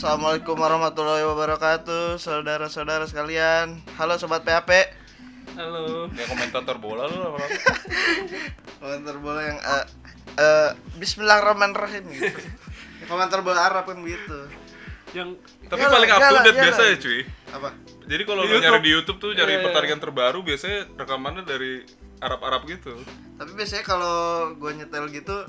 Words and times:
Assalamualaikum 0.00 0.56
warahmatullahi 0.56 1.28
wabarakatuh, 1.28 2.16
saudara-saudara 2.16 3.04
sekalian. 3.04 3.84
Halo 4.00 4.16
sobat 4.16 4.48
PHP. 4.48 4.88
Halo. 5.60 6.08
Ya 6.16 6.24
komentator 6.24 6.80
bola 6.80 7.04
lu 7.04 7.20
lama 7.20 7.36
Komentar 8.80 9.20
bola 9.20 9.44
yang 9.44 9.60
eh 9.60 9.84
eh, 10.40 10.70
Bismillahirrahmanirrahim 10.96 12.16
gitu. 12.16 12.32
Komentar 13.12 13.44
bola 13.44 13.60
Arab 13.60 13.92
kan 13.92 14.00
begitu. 14.00 14.48
Yang 15.12 15.36
Tapi 15.68 15.84
Iyalah, 15.84 15.92
paling 15.92 16.08
up 16.08 16.16
to 16.16 16.24
iyalah, 16.24 16.40
date 16.40 16.48
iyalah. 16.48 16.64
biasa 16.64 16.80
ya 16.80 16.96
cuy. 16.96 17.20
Apa? 17.60 17.68
Jadi 18.08 18.22
kalau 18.24 18.42
lu 18.48 18.56
nyari 18.56 18.80
di 18.80 18.90
YouTube 18.96 19.18
tuh 19.20 19.30
cari 19.36 19.52
Iya, 19.52 19.58
iya. 19.60 19.64
pertandingan 19.68 20.00
terbaru 20.00 20.40
biasanya 20.40 20.78
rekamannya 20.96 21.44
dari 21.44 21.84
Arab-Arab 22.24 22.64
gitu. 22.72 22.96
Tapi 23.36 23.52
biasanya 23.52 23.84
kalau 23.84 24.48
gua 24.56 24.72
nyetel 24.72 25.12
gitu 25.12 25.44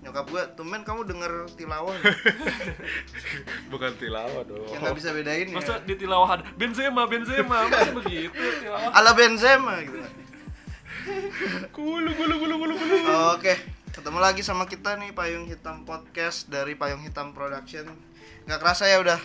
nyokap 0.00 0.24
gua, 0.26 0.42
"Tumben 0.52 0.80
kamu 0.80 1.04
denger 1.04 1.32
tilawah." 1.54 1.92
Bukan 3.72 3.92
tilawah 3.96 4.42
dong. 4.42 4.66
yang 4.68 4.80
nggak 4.80 4.96
bisa 4.96 5.10
bedain 5.10 5.46
ya. 5.46 5.54
masa 5.54 5.78
di 5.78 5.94
tilawah 5.94 6.28
ada 6.30 6.44
Benzema, 6.54 7.04
Benzema, 7.04 7.68
masa 7.68 7.92
begitu 7.92 8.32
tilawah. 8.60 8.90
Ala 8.90 9.12
Benzema 9.12 9.74
gitu. 9.80 10.00
Gulu 11.70 12.10
gulu 12.12 12.34
gulu 12.38 12.54
gulu 12.58 12.74
gulu. 12.76 12.98
Oke, 13.32 13.54
ketemu 13.90 14.18
lagi 14.18 14.40
sama 14.40 14.64
kita 14.64 14.96
nih 14.96 15.12
Payung 15.12 15.46
Hitam 15.46 15.82
Podcast 15.82 16.48
dari 16.48 16.74
Payung 16.74 17.00
Hitam 17.00 17.32
Production. 17.32 17.88
Nggak 18.44 18.58
kerasa 18.58 18.84
ya 18.84 19.00
udah 19.00 19.20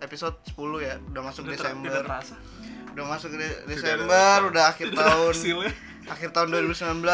episode 0.00 0.36
10 0.48 0.56
ya, 0.80 0.94
udah 1.02 1.22
masuk 1.22 1.44
Udah 1.44 1.52
Desember. 1.54 1.90
Udah 1.90 2.02
terasa. 2.02 2.34
Udah 2.90 3.04
masuk 3.06 3.30
de- 3.32 3.60
Desember, 3.66 4.36
udah 4.48 4.64
akhir 4.68 4.90
Tidak 4.90 4.98
tahun. 4.98 5.32
hasilnya. 5.32 5.72
Akhir 6.08 6.28
tahun 6.32 6.48
2019, 6.50 7.04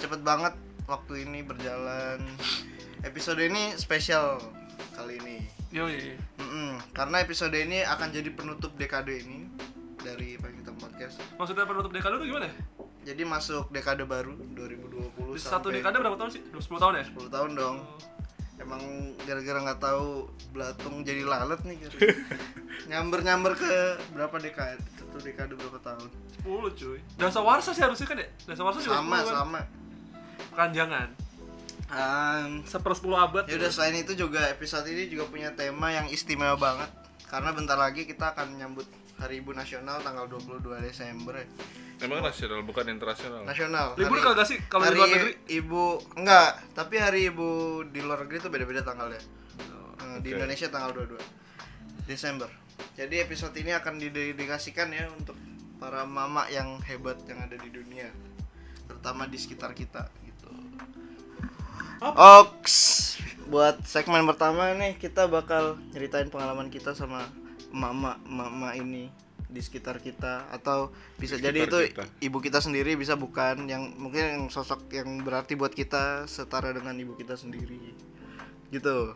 cepet 0.00 0.20
banget 0.20 0.54
waktu 0.86 1.26
ini 1.26 1.42
berjalan. 1.42 2.18
Episode 3.02 3.42
ini 3.42 3.74
spesial 3.74 4.38
kali 4.94 5.18
ini. 5.18 5.36
Yoi. 5.72 6.14
Mm-mm, 6.38 6.78
karena 6.92 7.24
episode 7.24 7.56
ini 7.56 7.80
akan 7.82 8.12
jadi 8.12 8.28
penutup 8.30 8.76
dekade 8.76 9.24
ini 9.24 9.48
dari 9.98 10.36
Payung 10.36 10.60
Hitam 10.60 10.76
Podcast. 10.76 11.16
Maksudnya 11.40 11.64
penutup 11.64 11.90
dekade 11.90 12.20
itu 12.20 12.28
gimana 12.28 12.46
ya? 12.46 12.54
Jadi 13.02 13.22
masuk 13.26 13.72
dekade 13.74 14.06
baru 14.06 14.36
2020 14.54 15.34
Satu 15.34 15.72
sampai 15.72 15.82
dekade 15.82 15.96
berapa 15.98 16.14
tahun 16.14 16.30
sih? 16.30 16.42
10 16.54 16.62
tahun 16.78 16.92
ya? 17.00 17.04
10 17.10 17.34
tahun 17.34 17.50
dong. 17.56 17.76
Oh. 17.82 17.98
Emang 18.62 18.82
gara-gara 19.26 19.58
nggak 19.58 19.80
tahu 19.82 20.30
belatung 20.54 21.02
jadi 21.02 21.26
lalat 21.26 21.58
nih 21.66 21.82
Nyamber-nyamber 22.92 23.58
ke 23.58 23.98
berapa 24.14 24.36
dekade? 24.38 24.78
Satu 24.94 25.18
dekade 25.18 25.58
berapa 25.58 25.82
tahun? 25.82 26.08
10 26.46 26.78
cuy. 26.78 26.98
Dasa 27.18 27.42
warsa 27.42 27.74
sih 27.74 27.82
harusnya 27.82 28.06
kan 28.06 28.22
ya? 28.22 28.28
Dasa 28.46 28.62
warsa 28.62 28.78
juga 28.78 29.02
Sama 29.02 29.18
10 29.18 29.26
kan? 29.26 29.34
sama. 29.34 29.60
Keranjangan. 30.50 31.08
Um, 31.92 32.64
Seper 32.64 32.96
10 32.96 33.04
abad. 33.12 33.44
ya 33.44 33.60
udah 33.60 33.70
selain 33.70 34.00
itu 34.00 34.16
juga 34.16 34.48
episode 34.48 34.88
ini 34.88 35.06
juga 35.06 35.28
punya 35.28 35.52
tema 35.52 35.92
yang 35.92 36.08
istimewa 36.08 36.56
banget 36.56 36.88
karena 37.28 37.52
bentar 37.52 37.76
lagi 37.76 38.08
kita 38.08 38.32
akan 38.32 38.56
menyambut 38.56 38.88
Hari 39.20 39.38
Ibu 39.38 39.52
Nasional 39.52 40.00
tanggal 40.00 40.24
22 40.26 40.80
Desember 40.80 41.36
ya. 41.36 41.46
Emang 42.02 42.18
nasional 42.18 42.66
bukan 42.66 42.82
internasional. 42.90 43.46
Nasional. 43.46 43.94
Libur 43.94 44.18
Hari- 44.18 44.26
kagak 44.26 44.46
sih 44.48 44.58
kalau 44.66 44.88
di 44.88 44.96
luar 44.96 45.06
negeri? 45.06 45.32
Ibu 45.52 45.82
enggak, 46.18 46.50
tapi 46.74 46.98
hari 46.98 47.30
Ibu 47.30 47.48
di 47.92 48.00
luar 48.02 48.26
negeri 48.26 48.36
itu 48.40 48.50
beda-beda 48.50 48.82
tanggalnya. 48.82 49.22
Eh, 50.02 50.18
Di. 50.18 50.34
Indonesia 50.34 50.66
tanggal 50.66 50.90
22 50.96 51.20
Desember. 52.02 52.50
Jadi 52.98 53.22
episode 53.22 53.54
ini 53.54 53.70
akan 53.70 54.00
didedikasikan 54.00 54.90
ya 54.90 55.06
untuk 55.12 55.38
para 55.78 56.02
mama 56.02 56.48
yang 56.48 56.82
hebat 56.82 57.20
yang 57.24 57.38
ada 57.38 57.54
di 57.54 57.70
dunia, 57.70 58.10
terutama 58.84 59.30
di 59.30 59.38
sekitar 59.38 59.70
kita 59.72 60.10
Oks, 62.02 63.14
buat 63.46 63.78
segmen 63.86 64.26
pertama 64.26 64.74
nih 64.74 64.98
kita 64.98 65.30
bakal 65.30 65.78
ceritain 65.94 66.26
pengalaman 66.26 66.66
kita 66.66 66.98
sama 66.98 67.30
mama 67.70 68.18
mama 68.26 68.74
ini 68.74 69.06
di 69.46 69.62
sekitar 69.62 70.02
kita. 70.02 70.50
Atau 70.50 70.90
bisa 71.14 71.38
Di 71.38 71.46
jadi 71.46 71.70
itu 71.70 71.78
kita. 71.94 72.02
ibu 72.18 72.42
kita 72.42 72.58
sendiri 72.58 72.98
bisa 72.98 73.14
bukan. 73.14 73.70
Yang 73.70 73.94
mungkin 74.02 74.24
yang 74.34 74.44
sosok 74.50 74.90
yang 74.90 75.22
berarti 75.22 75.54
buat 75.54 75.70
kita 75.70 76.26
setara 76.26 76.74
dengan 76.74 76.98
ibu 76.98 77.14
kita 77.14 77.38
sendiri. 77.38 77.94
Gitu. 78.74 79.14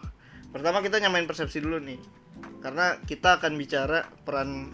Pertama 0.54 0.78
kita 0.78 1.02
nyamain 1.02 1.26
persepsi 1.26 1.58
dulu 1.58 1.82
nih. 1.82 1.98
Karena 2.62 3.02
kita 3.02 3.42
akan 3.42 3.58
bicara 3.58 4.06
peran 4.22 4.70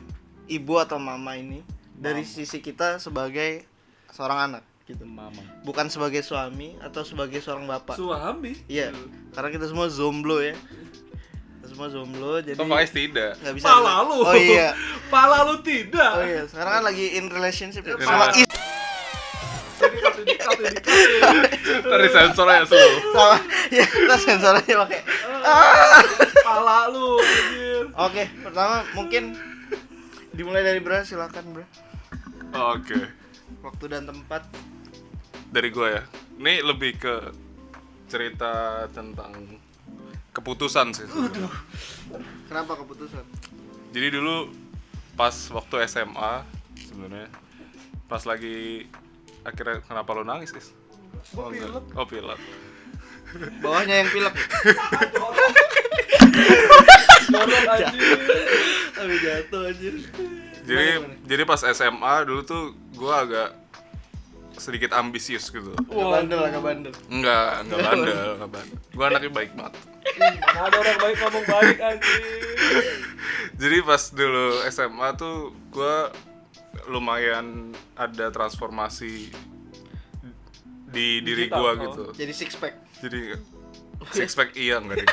ibu 0.52 0.76
atau 0.76 1.00
mama 1.00 1.32
ini 1.40 1.64
dari 1.96 2.28
sisi 2.28 2.60
kita 2.60 3.00
sebagai 3.00 3.64
seorang 4.12 4.52
anak 4.52 4.71
gitu 4.92 5.02
Mama. 5.02 5.40
bukan 5.62 5.86
sebagai 5.88 6.20
suami 6.20 6.74
atau 6.78 7.00
sebagai 7.02 7.38
seorang 7.38 7.64
bapak 7.64 7.96
Suami. 7.96 8.52
iya 8.66 8.90
karena 9.30 9.48
kita 9.50 9.64
semua 9.66 9.86
zomblo 9.88 10.38
ya 10.38 10.52
kita 11.58 11.66
semua 11.68 11.86
zomblo 11.88 12.38
jadi 12.38 12.54
Kok 12.54 12.66
Faiz 12.66 12.90
tidak? 12.90 13.30
nggak 13.38 13.52
bisa 13.56 13.64
Pala 13.66 13.92
lu. 14.04 14.16
oh 14.20 14.34
iya 14.34 14.68
Pala 15.12 15.36
lu 15.44 15.54
tidak. 15.60 16.10
oh 16.12 16.22
iya 16.22 16.42
sekarang 16.44 16.70
kan 16.74 16.82
lagi 16.84 17.04
in 17.14 17.24
relationship 17.26 17.82
ya. 17.82 17.94
Sama 17.98 18.26
is. 18.34 18.46
Tadi 21.82 22.06
sensor 22.08 22.46
ya 22.46 22.62
slow. 22.62 22.90
sama 23.10 23.34
ya 23.68 23.82
kita 23.82 24.14
sensor 24.16 24.52
aja 24.54 24.72
pakai 24.78 25.00
Pala 26.46 26.86
lu 26.86 27.18
anjir. 27.18 27.82
oke 27.90 28.22
pertama 28.42 28.74
mungkin 28.92 29.34
dimulai 30.30 30.62
dari 30.62 30.78
bro 30.78 31.02
silakan 31.02 31.42
bro 31.50 31.64
Oke. 32.52 32.96
waktu 33.60 33.84
dan 33.88 34.04
tempat 34.04 34.44
Dari 35.52 35.68
gua 35.68 36.00
ya. 36.00 36.02
Ini 36.40 36.64
lebih 36.64 36.96
ke 36.96 37.14
cerita 38.08 38.84
tentang 38.90 39.60
keputusan 40.32 40.96
sih. 40.96 41.04
sebenarnya. 41.08 41.48
kenapa 42.48 42.72
keputusan 42.80 43.24
Jadi 43.92 44.08
dulu 44.16 44.48
pas 45.12 45.32
waktu 45.52 45.84
SMA 45.84 46.40
sebenarnya 46.88 47.28
pas 48.08 48.24
lagi 48.24 48.88
akhirnya 49.44 49.84
kenapa 49.84 50.10
lo 50.16 50.24
nangis 50.24 50.56
is? 50.56 50.72
Gua 51.36 51.52
enggak. 51.52 51.68
pilek. 51.68 51.84
Oh 51.96 52.06
pilek. 52.08 52.40
bawahnya 53.64 54.04
yang 54.04 54.10
pilek 54.12 54.34
anjir. 57.72 59.20
jatuh 59.24 59.62
anjir 59.72 59.94
Jadi 60.68 60.88
jadi 61.28 61.42
pas 61.48 61.60
SMA 61.60 62.14
dulu 62.28 62.40
tuh 62.44 62.76
gua 62.96 63.24
agak 63.24 63.61
sedikit 64.62 64.94
ambisius 64.94 65.50
gitu. 65.50 65.74
Gak 65.74 66.06
bandel 66.06 66.40
agak 66.46 66.62
bandel 66.62 66.92
Enggak, 67.10 67.66
enggak 67.66 67.80
bandel, 67.82 68.28
enggak 68.38 68.50
bandel. 68.54 68.78
Gua 68.94 69.04
anaknya 69.10 69.30
baik 69.34 69.50
banget. 69.58 69.74
mana 70.22 70.60
ada 70.68 70.76
orang 70.78 70.98
baik 71.02 71.16
ngomong 71.18 71.44
baik 71.50 71.78
anjir. 71.82 72.20
Jadi 73.58 73.76
pas 73.82 74.02
dulu 74.14 74.46
SMA 74.70 75.08
tuh 75.18 75.36
gua 75.74 76.14
lumayan 76.86 77.74
ada 77.98 78.30
transformasi 78.30 79.30
di 80.92 81.06
diri 81.24 81.48
gua 81.48 81.72
oh. 81.72 81.74
gitu. 81.80 82.04
jadi 82.12 82.32
six 82.36 82.52
pack 82.60 82.76
Jadi 83.00 83.32
six 84.12 84.36
pack 84.36 84.52
iya 84.58 84.76
enggak 84.76 85.02
deh. 85.02 85.08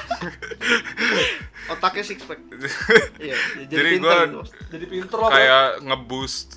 otaknya 1.73 2.03
six 2.03 2.19
pack 2.27 2.41
iya 3.25 3.37
Jadi 3.69 3.89
pinter 3.97 4.03
gua 4.03 4.17
gitu. 4.27 4.41
Jadi 4.75 4.85
pinter 4.91 5.17
lah. 5.17 5.31
kayak 5.31 5.67
ngeboost 5.87 6.49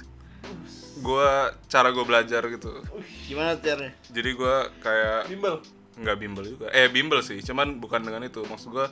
gua 1.02 1.30
cara 1.66 1.90
gua 1.90 2.04
belajar 2.04 2.46
gitu. 2.46 2.70
gimana 3.24 3.54
caranya 3.56 3.92
Jadi 4.08 4.30
gua 4.32 4.54
kayak 4.78 5.28
bimbel. 5.28 5.58
nggak 5.92 6.16
bimbel 6.16 6.44
juga 6.46 6.66
eh 6.70 6.88
bimbel 6.88 7.20
sih 7.20 7.42
cuman 7.42 7.76
bukan 7.76 8.00
dengan 8.00 8.22
itu 8.22 8.40
maksud 8.42 8.70
gue 8.70 8.86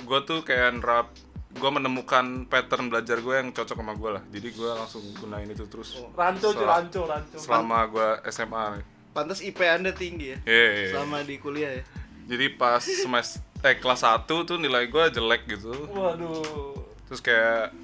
gue 0.00 0.18
tuh 0.22 0.40
kayak 0.40 0.80
nerap 0.80 1.12
gue 1.50 1.70
menemukan 1.70 2.24
pattern 2.44 2.88
belajar 2.88 3.18
gue 3.18 3.34
yang 3.34 3.50
cocok 3.50 3.76
sama 3.76 3.92
gue 3.92 4.10
lah 4.10 4.22
jadi 4.26 4.48
gue 4.48 4.70
langsung 4.70 5.04
gunain 5.14 5.44
itu 5.46 5.64
terus 5.64 6.00
Ranco 6.10 6.50
cuy, 6.50 6.56
Sel- 6.56 6.66
ranco, 6.66 7.00
ranco. 7.04 7.36
selama 7.36 7.78
gue 7.86 8.08
SMA 8.26 8.64
nih. 8.72 8.84
pantas 9.12 9.38
IP 9.38 9.60
anda 9.62 9.92
tinggi 9.92 10.26
ya 10.30 10.38
Iya, 10.42 10.50
iya, 10.50 10.72
iya. 10.74 10.90
selama 10.90 11.16
di 11.20 11.36
kuliah 11.36 11.70
ya 11.70 11.84
jadi 12.26 12.46
pas 12.50 12.80
semester 12.80 13.44
eh 13.60 13.76
kelas 13.76 14.02
1 14.02 14.24
tuh 14.24 14.56
nilai 14.56 14.88
gue 14.88 15.04
jelek 15.10 15.42
gitu 15.50 15.72
Waduh. 15.90 16.80
terus 17.04 17.20
kayak 17.20 17.76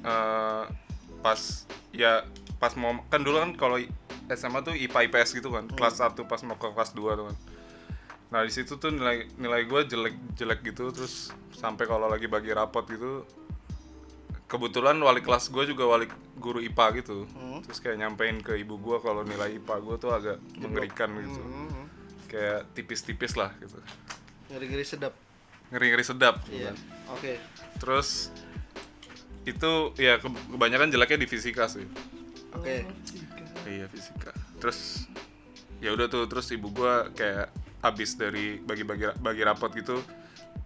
eh 0.00 0.62
pas 1.20 1.66
ya 1.94 2.24
pas 2.58 2.74
mau 2.74 2.98
kan 3.08 3.22
dulu 3.22 3.38
kan 3.38 3.50
kalau 3.54 3.76
SMA 4.28 4.60
tuh 4.60 4.74
IPA 4.76 5.08
IPS 5.08 5.40
gitu 5.40 5.48
kan 5.54 5.64
kelas 5.72 6.04
1 6.04 6.14
pas 6.28 6.40
mau 6.44 6.58
ke 6.58 6.68
kelas 6.74 6.92
2 6.92 7.18
tuh 7.18 7.26
kan. 7.32 7.36
Nah 8.28 8.40
di 8.44 8.52
situ 8.52 8.76
tuh 8.76 8.92
nilai 8.92 9.24
nilai 9.40 9.64
gue 9.64 9.80
jelek 9.88 10.14
jelek 10.36 10.60
gitu 10.68 10.92
terus 10.92 11.32
sampai 11.56 11.88
kalau 11.88 12.12
lagi 12.12 12.28
bagi 12.28 12.52
rapot 12.52 12.84
gitu 12.86 13.24
kebetulan 14.48 14.96
wali 15.00 15.20
kelas 15.20 15.52
gue 15.52 15.64
juga 15.68 15.84
wali 15.88 16.08
guru 16.40 16.60
IPA 16.60 16.86
gitu. 17.04 17.24
Hmm. 17.36 17.60
terus 17.64 17.80
kayak 17.80 18.00
nyampein 18.00 18.40
ke 18.40 18.56
ibu 18.56 18.76
gue 18.80 18.96
kalau 19.00 19.24
nilai 19.24 19.56
IPA 19.60 19.74
gue 19.80 19.96
tuh 19.96 20.10
agak 20.12 20.36
mengerikan 20.60 21.08
gitu. 21.20 21.40
Hmm, 21.40 21.84
kayak 22.28 22.68
tipis-tipis 22.76 23.36
lah 23.36 23.52
gitu. 23.60 23.80
Ngeri-ngeri 24.52 24.84
sedap. 24.84 25.14
Ngeri-ngeri 25.68 26.04
sedap 26.04 26.40
gitu 26.48 26.64
iya 26.64 26.72
kan. 26.72 26.76
oke. 27.16 27.32
Terus 27.80 28.32
itu 29.48 29.72
ya 29.96 30.16
ke- 30.16 30.28
kebanyakan 30.48 30.88
jeleknya 30.88 31.18
di 31.18 31.28
fisika 31.28 31.64
sih. 31.66 31.84
oke. 32.50 32.76
Iya 33.64 33.86
fisika. 33.86 34.32
Terus 34.58 35.08
ya 35.78 35.92
udah 35.92 36.06
tuh 36.06 36.24
terus 36.24 36.48
ibu 36.50 36.68
gua 36.68 37.08
kayak 37.10 37.48
abis 37.80 38.14
dari 38.14 38.58
bagi-bagi 38.58 39.14
bagi 39.16 39.42
rapot 39.42 39.70
gitu 39.70 40.02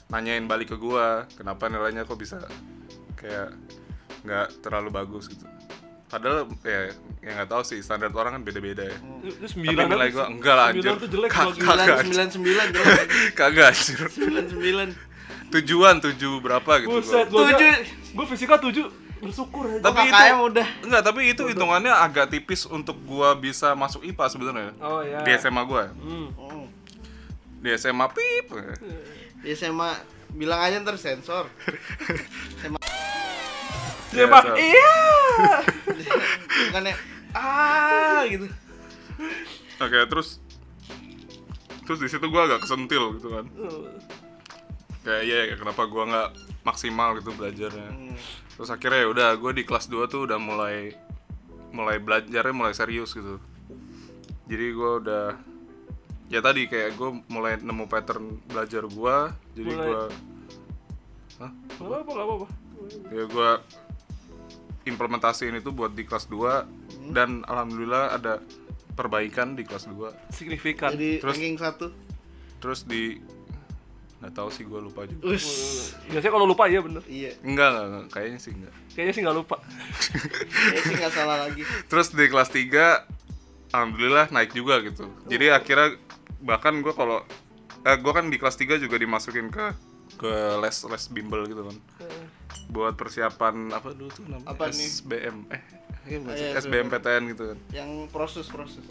nanyain 0.09 0.45
balik 0.45 0.73
ke 0.73 0.77
gua 0.77 1.29
kenapa 1.33 1.69
nilainya 1.69 2.03
kok 2.03 2.17
bisa 2.17 2.41
kayak 3.15 3.53
nggak 4.23 4.61
terlalu 4.61 4.89
bagus 4.91 5.27
gitu. 5.27 5.45
Padahal 6.07 6.45
ya 6.63 6.93
ya 7.21 7.31
nggak 7.35 7.49
tahu 7.49 7.63
sih 7.63 7.81
standar 7.81 8.13
orang 8.13 8.37
kan 8.37 8.43
beda-beda 8.43 8.85
ya. 8.85 8.97
Itu 9.21 9.33
tapi 9.35 9.49
sembilan 9.49 9.85
nilai 9.89 10.09
gua 10.11 10.25
enggak 10.29 10.55
lah 10.55 10.65
anjir. 10.69 10.81
Sembilan 10.83 10.97
tuh 10.97 11.11
jelek 11.11 11.31
sembilan 11.33 11.77
kagak 11.77 11.99
sembilan 12.31 12.67
kagak 13.41 13.67
anjir. 13.69 14.01
Sembilan 14.09 14.45
sembilan. 14.47 14.89
Tujuan 15.53 15.95
tujuh 16.01 16.35
berapa 16.41 16.73
gitu 16.81 16.89
Buset, 16.95 17.29
Tujuh. 17.29 18.02
Gue 18.13 18.25
fisika 18.27 18.57
tujuh. 18.57 18.87
Bersyukur 19.19 19.65
aja. 19.69 19.79
Tapi 19.81 20.01
itu- 20.05 20.43
udah. 20.45 20.67
enggak 20.83 21.03
tapi 21.03 21.21
itu 21.27 21.43
hitungannya 21.47 21.95
agak 21.95 22.27
tipis 22.29 22.67
untuk 22.67 22.99
gua 23.03 23.33
bisa 23.35 23.71
masuk 23.73 24.03
IPA 24.03 24.25
sebenarnya. 24.29 24.73
Oh 24.79 24.99
ya. 25.01 25.23
di 25.23 25.31
SMA 25.33 25.63
gua. 25.63 25.95
Hmm. 25.95 26.29
Hmm. 26.33 26.67
di 27.63 27.71
SMA 27.73 28.11
pip 28.11 28.51
di 29.39 29.55
SMA 29.55 29.95
bilang 30.33 30.59
aja 30.59 30.75
ntar 30.77 30.99
sensor. 30.99 31.47
Dia 34.11 34.27
Ya, 34.27 34.27
so- 34.27 34.59
iya. 34.59 34.95
bukannya 36.67 36.95
ah 37.33 38.27
gitu. 38.27 38.45
Oke 39.79 39.99
terus 40.05 40.43
terus 41.83 41.99
di 41.99 42.09
situ 42.11 42.27
gua 42.27 42.45
agak 42.45 42.61
kesentil 42.61 43.17
gitu 43.17 43.31
kan. 43.31 43.47
Kayak 45.01 45.23
ya 45.23 45.39
ya, 45.45 45.55
kenapa 45.57 45.87
gua 45.87 46.05
nggak 46.05 46.29
maksimal 46.63 47.17
gitu 47.17 47.31
belajarnya 47.33 47.91
Hmm. 47.91 48.15
terus 48.53 48.69
akhirnya 48.69 49.01
ya 49.01 49.09
udah 49.09 49.29
gue 49.35 49.53
di 49.53 49.63
kelas 49.63 49.87
2 49.87 50.07
tuh 50.07 50.25
udah 50.25 50.39
mulai 50.39 50.95
mulai 51.71 51.97
belajarnya 51.97 52.53
mulai 52.53 52.73
serius 52.73 53.11
gitu 53.11 53.41
jadi 54.45 54.67
gue 54.71 54.91
udah 55.01 55.25
ya 56.29 56.39
tadi 56.39 56.65
kayak 56.65 56.95
gue 56.95 57.11
mulai 57.27 57.57
nemu 57.57 57.85
pattern 57.87 58.41
belajar 58.45 58.85
gue 58.85 59.17
jadi 59.55 59.71
gue 59.73 60.01
Hah? 61.35 61.51
Gak 61.51 61.83
apa-apa, 61.83 62.11
gak 62.13 62.25
apa-apa. 62.25 62.47
ya 63.11 63.25
gue 63.27 63.51
implementasiin 64.85 65.55
itu 65.55 65.71
buat 65.71 65.91
di 65.91 66.03
kelas 66.03 66.27
2 66.27 66.67
dan 67.11 67.43
alhamdulillah 67.45 68.13
ada 68.13 68.43
perbaikan 68.93 69.55
di 69.55 69.63
kelas 69.63 69.87
2 69.89 70.11
Signifikan. 70.31 70.93
jadi 70.93 71.19
Terus- 71.19 71.33
ranking 71.33 71.57
satu 71.57 71.87
terus 72.59 72.85
di 72.85 73.19
nggak 74.23 74.39
tahu 74.39 74.49
sih 74.55 74.63
gue 74.63 74.79
lupa 74.79 75.03
juga. 75.03 75.35
Us. 75.35 75.47
Biasanya 76.07 76.33
kalau 76.33 76.47
lupa 76.47 76.71
iya 76.71 76.79
bener. 76.79 77.03
iya. 77.11 77.35
Enggak 77.43 77.69
enggak, 77.75 77.85
enggak. 77.91 78.05
Kayaknya 78.15 78.39
sih 78.39 78.53
enggak. 78.55 78.73
Kayaknya 78.95 79.13
sih 79.13 79.23
nggak 79.27 79.37
lupa. 79.43 79.57
kayaknya 79.59 80.83
sih 80.87 80.95
nggak 81.03 81.15
salah 81.15 81.37
lagi. 81.43 81.63
Terus 81.91 82.07
di 82.15 82.25
kelas 82.31 82.51
3 82.55 83.75
alhamdulillah 83.75 84.27
naik 84.31 84.55
juga 84.55 84.79
gitu. 84.87 85.11
Jadi 85.27 85.51
akhirnya 85.51 85.99
bahkan 86.39 86.79
gue 86.79 86.95
kalau 86.95 87.27
eh, 87.83 87.97
gue 87.99 88.13
kan 88.15 88.31
di 88.31 88.39
kelas 88.39 88.55
3 88.55 88.79
juga 88.79 88.95
dimasukin 88.95 89.51
ke 89.51 89.75
ke 90.23 90.33
les 90.63 90.77
les 90.87 91.05
bimbel 91.11 91.43
gitu 91.51 91.67
kan. 91.67 91.77
Buat 92.71 92.95
persiapan 92.95 93.75
apa 93.75 93.91
dulu 93.91 94.11
tuh 94.15 94.23
namanya? 94.31 94.55
Apa 94.55 94.71
nih? 94.71 94.87
SBM 94.87 95.37
eh 95.51 95.63
nggak 96.07 96.35
sih? 96.35 96.47
Iya, 96.51 96.59
SBMPTN 96.63 97.23
gitu 97.35 97.45
kan. 97.55 97.59
yang 97.71 97.91
proses 98.11 98.47
proses 98.51 98.83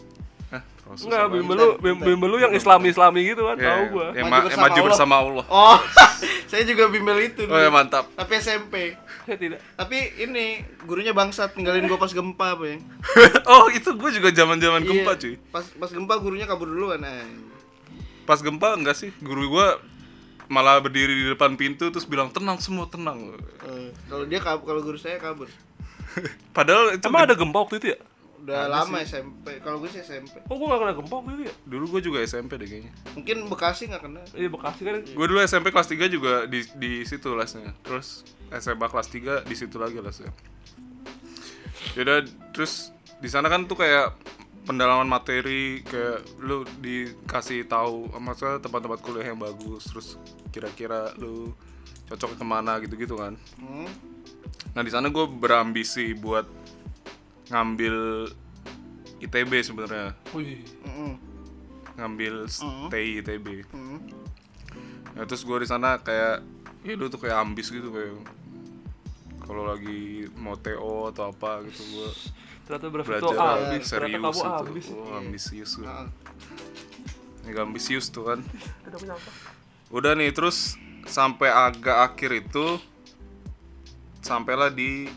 Hah, 0.52 0.60
Enggak, 0.92 1.32
bimbel 1.32 1.56
lu, 1.56 1.68
bim- 1.78 1.96
bimbel 1.98 2.28
lu 2.28 2.38
yang 2.38 2.52
Islami-Islami 2.52 3.24
gitu 3.24 3.42
kan, 3.42 3.56
Iya, 3.56 3.64
tahu 3.64 3.80
iya. 3.80 3.88
gua. 3.88 4.06
yang 4.12 4.28
Maju 4.28 4.44
bersama 4.44 4.60
maju 4.60 4.72
Allah. 4.74 4.86
bersama 4.86 5.14
Allah. 5.16 5.44
Oh 5.48 5.78
saya 6.52 6.62
juga 6.62 6.84
bimbel 6.86 7.18
itu 7.22 7.42
oh 7.42 7.56
ya 7.56 7.68
mantap. 7.68 8.04
Tapi 8.12 8.32
SMP 8.36 8.92
Saya 9.22 9.36
tidak. 9.36 9.60
tapi 9.72 9.96
ini 10.18 10.44
gurunya 10.82 11.10
bangsat 11.10 11.52
tinggalin 11.52 11.86
gua 11.86 11.96
pas 11.96 12.12
gempa 12.12 12.52
apa 12.52 12.64
ya 12.68 12.76
oh 13.46 13.66
itu 13.68 13.88
gue 13.90 14.10
juga 14.12 14.28
zaman 14.30 14.58
zaman 14.58 14.82
gempa 14.82 15.12
Iya, 15.14 15.22
cuy. 15.22 15.34
pas 15.48 15.64
pas 15.64 15.88
gempa 15.88 16.14
gurunya 16.16 16.44
kabur 16.44 16.68
duluan 16.68 17.00
nah 17.00 17.24
pas 18.22 18.38
gempa 18.38 18.76
enggak 18.76 18.94
sih. 18.94 19.10
Guru 19.18 19.48
gue 19.50 19.66
malah 20.46 20.76
berdiri 20.76 21.16
di 21.16 21.26
depan 21.26 21.56
pintu 21.56 21.88
terus 21.88 22.04
bilang 22.04 22.28
tenang 22.28 22.60
semua 22.60 22.84
tenang. 22.84 23.32
Eh, 23.64 23.88
kalau 24.06 24.28
dia 24.28 24.38
kabur 24.38 24.68
kalau 24.68 24.80
guru 24.80 24.94
saya 24.94 25.16
kabur. 25.16 25.48
Padahal 26.52 26.92
itu 26.92 27.02
Emang 27.02 27.24
ada 27.24 27.32
gempa 27.32 27.58
waktu 27.58 27.80
itu 27.80 27.86
ya? 27.88 27.98
Udah 28.42 28.66
lama 28.66 28.98
SMP 29.00 29.62
kalau 29.62 29.78
gue 29.78 29.86
sih 29.88 30.02
SMP 30.02 30.42
Oh, 30.46 30.56
gua 30.56 30.74
gak 30.74 30.80
kena 30.80 30.92
gempa 30.98 31.14
waktu 31.16 31.30
itu 31.32 31.42
ya? 31.46 31.54
dulu 31.62 31.84
gue 31.88 32.00
juga 32.02 32.18
SMP 32.22 32.58
deh 32.58 32.66
kayaknya. 32.66 32.92
Mungkin 33.14 33.36
Bekasi 33.46 33.86
nggak 33.86 34.02
kena. 34.02 34.20
Iya, 34.32 34.48
Bekasi 34.48 34.80
kan. 34.82 34.94
gue 35.00 35.26
dulu 35.26 35.38
SMP 35.40 35.70
kelas 35.70 35.86
3 35.86 36.06
juga 36.08 36.32
di 36.44 36.60
di 36.74 36.92
situ 37.02 37.30
lesnya. 37.32 37.70
Terus 37.80 38.26
SMA 38.50 38.84
kelas 38.84 39.08
3 39.08 39.46
di 39.46 39.54
situ 39.54 39.76
lagi 39.76 39.96
lesnya. 39.96 40.34
Yaudah 41.94 42.24
terus 42.50 42.90
di 43.18 43.28
sana 43.28 43.46
kan 43.46 43.64
tuh 43.64 43.76
kayak 43.76 44.14
pendalaman 44.62 45.06
materi 45.06 45.82
kayak 45.82 46.22
lu 46.38 46.62
dikasih 46.78 47.66
tahu 47.66 48.10
maksudnya 48.16 48.58
tempat-tempat 48.58 48.98
kuliah 49.00 49.26
yang 49.26 49.38
bagus 49.38 49.86
terus 49.86 50.14
kira-kira 50.50 51.10
lu 51.16 51.50
cocok 52.08 52.38
ke 52.38 52.44
mana 52.44 52.78
gitu-gitu 52.78 53.14
kan. 53.14 53.34
Hmm. 53.56 53.90
nah 54.72 54.80
di 54.80 54.88
sana 54.88 55.06
gue 55.06 55.26
berambisi 55.26 56.14
buat 56.14 56.46
ngambil 57.48 58.28
ITB 59.18 59.52
sebenarnya 59.60 60.14
ngambil 61.94 62.46
Mhm. 62.46 62.86
TI 62.88 63.10
ITB 63.18 63.46
Hmm. 63.68 63.98
Nah, 65.12 65.24
terus 65.24 65.42
gue 65.42 65.58
di 65.58 65.66
sana 65.66 65.98
kayak 65.98 66.40
ya 66.82 66.92
dulu 66.92 67.08
tuh 67.08 67.20
kayak 67.20 67.36
ambis 67.38 67.68
gitu 67.68 67.88
kayak 67.88 68.16
kalau 69.42 69.66
lagi 69.66 70.24
mau 70.34 70.54
TO 70.54 71.08
atau 71.08 71.28
apa 71.28 71.60
gitu 71.66 71.82
gue 71.92 72.08
Ternyata 72.62 72.86
berarti. 72.88 73.10
Ternyata 73.10 73.82
serius 73.82 74.14
kamu 74.14 74.32
gitu. 74.32 74.64
abis. 74.64 74.86
Oh, 74.88 75.12
ambisius 75.12 75.72
gue. 75.74 75.84
Nah, 75.84 76.06
Ini 77.42 77.58
ambisius 77.58 78.06
tuh 78.08 78.24
kan. 78.24 78.38
Udah 79.92 80.14
nih 80.14 80.30
terus 80.30 80.78
sampai 81.04 81.50
agak 81.50 82.14
akhir 82.14 82.46
itu 82.46 82.78
sampailah 84.22 84.70
di 84.70 85.10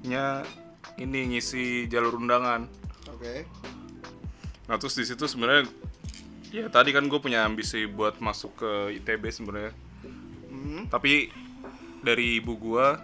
masa-masanya 0.00 0.48
ini 0.96 1.36
ngisi 1.36 1.84
jalur 1.92 2.16
undangan. 2.16 2.64
oke 3.08 3.44
Nah 4.68 4.76
terus 4.78 4.96
di 4.96 5.04
situ 5.04 5.26
sebenarnya 5.28 5.68
ya 6.54 6.70
tadi 6.72 6.94
kan 6.94 7.04
gue 7.04 7.20
punya 7.20 7.44
ambisi 7.44 7.84
buat 7.84 8.16
masuk 8.22 8.64
ke 8.64 8.70
ITB 9.02 9.24
sebenarnya. 9.28 9.74
Hmm. 10.48 10.88
Tapi 10.88 11.28
dari 12.00 12.40
ibu 12.40 12.56
gua 12.56 12.96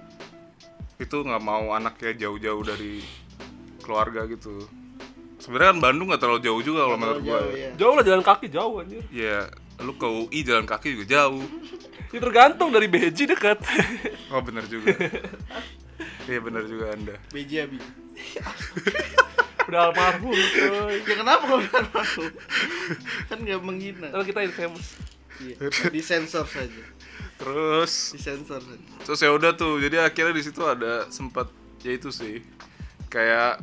itu 0.97 1.21
nggak 1.21 1.43
mau 1.45 1.77
anaknya 1.77 2.17
jauh-jauh 2.17 2.63
dari 2.65 3.05
keluarga 3.85 4.25
gitu. 4.31 4.65
Sebenarnya 5.37 5.77
kan 5.77 5.81
Bandung 5.85 6.09
nggak 6.09 6.23
terlalu 6.23 6.41
jauh 6.41 6.63
juga 6.65 6.89
kalau 6.89 6.97
menurut 6.97 7.23
jauh, 7.23 7.53
ya. 7.53 7.71
Jauh 7.77 7.93
lah 7.93 8.05
jalan 8.07 8.25
kaki 8.25 8.47
jauh 8.49 8.81
anjir. 8.81 9.05
Ya, 9.13 9.53
lu 9.85 9.93
ke 10.01 10.09
UI 10.09 10.41
jalan 10.41 10.65
kaki 10.65 10.97
juga 10.97 11.07
jauh. 11.07 11.45
Ya 12.15 12.23
tergantung 12.23 12.71
dari 12.73 12.89
BJ 12.89 13.29
dekat. 13.29 13.61
Oh 14.33 14.41
bener 14.41 14.65
juga. 14.71 14.95
Iya 16.27 16.39
bener 16.43 16.63
juga 16.67 16.93
anda. 16.93 17.15
BJ 17.33 17.71
abi 17.71 17.79
Udah 19.67 19.91
almarhum 19.91 20.31
coy. 20.31 21.03
ya 21.03 21.15
kenapa 21.19 21.45
bukan 21.51 21.85
masuk 21.91 22.33
kan 23.27 23.39
nggak 23.43 23.61
menghina 23.63 24.09
Kalau 24.15 24.25
kita 24.25 24.41
infamous. 24.47 24.95
iya. 25.43 25.57
disensor 25.91 26.47
saja 26.47 26.83
Terus 27.37 28.15
disensor 28.15 28.63
saja 28.63 28.85
terus 29.05 29.21
ya 29.21 29.29
udah 29.29 29.53
tuh. 29.53 29.77
Jadi 29.77 30.01
akhirnya 30.01 30.33
di 30.33 30.45
situ 30.47 30.63
ada 30.65 31.11
sempat 31.13 31.51
ya 31.85 31.93
itu 31.93 32.09
sih 32.09 32.41
kayak 33.07 33.61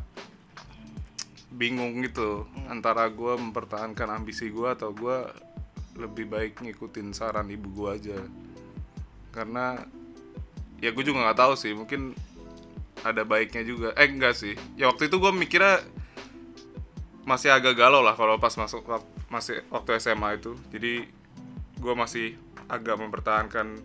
bingung 1.49 2.01
gitu 2.01 2.45
antara 2.67 3.05
gua 3.09 3.37
mempertahankan 3.37 4.09
ambisi 4.09 4.49
gua 4.49 4.73
atau 4.73 4.89
gua 4.93 5.29
lebih 5.93 6.25
baik 6.25 6.61
ngikutin 6.61 7.13
saran 7.13 7.49
ibu 7.49 7.69
gua 7.73 7.93
aja 7.97 8.17
karena 9.29 9.81
ya 10.83 10.91
gue 10.91 11.03
juga 11.07 11.23
nggak 11.23 11.39
tahu 11.39 11.53
sih 11.55 11.71
mungkin 11.71 12.11
ada 13.07 13.23
baiknya 13.23 13.63
juga. 13.63 13.95
Eh 13.95 14.07
enggak 14.11 14.35
sih. 14.35 14.53
Ya 14.75 14.91
waktu 14.91 15.07
itu 15.07 15.15
gue 15.19 15.31
mikirnya 15.31 15.79
masih 17.23 17.55
agak 17.55 17.79
galau 17.79 18.03
lah 18.03 18.19
kalau 18.19 18.35
pas 18.35 18.51
masuk 18.59 18.83
masih 19.31 19.63
waktu 19.71 19.95
SMA 20.03 20.43
itu. 20.43 20.59
Jadi 20.75 21.07
gue 21.79 21.93
masih 21.95 22.35
agak 22.71 22.95
mempertahankan 22.99 23.79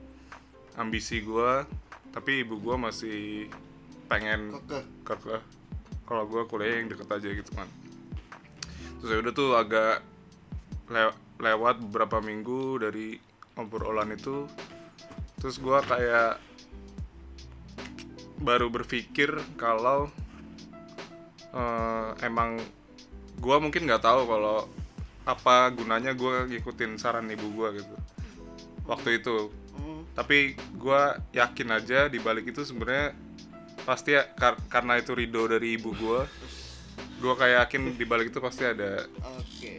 ambisi 0.79 1.19
gue 1.23 1.67
tapi 2.15 2.47
ibu 2.47 2.57
gue 2.63 2.77
masih 2.79 3.51
pengen 4.07 4.55
kekeh. 5.05 5.43
kalau 6.09 6.25
gue 6.25 6.43
kuliah 6.49 6.81
yang 6.81 6.89
deket 6.89 7.11
aja 7.11 7.29
gitu 7.35 7.51
kan 7.53 7.69
terus 8.99 9.11
ya 9.13 9.19
udah 9.21 9.33
tuh 9.35 9.51
agak 9.59 10.01
le- 10.89 11.19
lewat 11.43 11.83
beberapa 11.85 12.23
minggu 12.23 12.81
dari 12.81 13.19
obrolan 13.59 14.15
itu 14.15 14.49
terus 15.43 15.59
gue 15.61 15.79
kayak 15.85 16.41
baru 18.39 18.71
berpikir 18.71 19.35
kalau 19.59 20.11
eh, 21.53 22.09
emang 22.23 22.59
gue 23.39 23.57
mungkin 23.59 23.87
nggak 23.87 24.03
tahu 24.03 24.27
kalau 24.27 24.67
apa 25.29 25.69
gunanya 25.71 26.17
gue 26.17 26.49
ngikutin 26.57 26.97
saran 26.97 27.29
ibu 27.29 27.47
gue 27.53 27.83
gitu. 27.83 27.95
Waktu 28.89 29.21
itu. 29.21 29.53
Hmm. 29.79 30.03
tapi 30.19 30.59
gue 30.75 31.03
yakin 31.39 31.69
aja 31.71 32.11
di 32.11 32.19
balik 32.19 32.51
itu 32.51 32.67
sebenarnya 32.67 33.15
pasti 33.87 34.19
ya, 34.19 34.27
kar- 34.35 34.59
karena 34.67 34.99
itu 34.99 35.15
ridho 35.15 35.47
dari 35.47 35.79
ibu 35.79 35.95
gue 35.95 36.21
gue 37.23 37.35
kayak 37.39 37.63
yakin 37.71 37.95
di 37.95 38.03
balik 38.03 38.35
itu 38.35 38.43
pasti 38.43 38.67
ada 38.67 39.07
oke. 39.39 39.75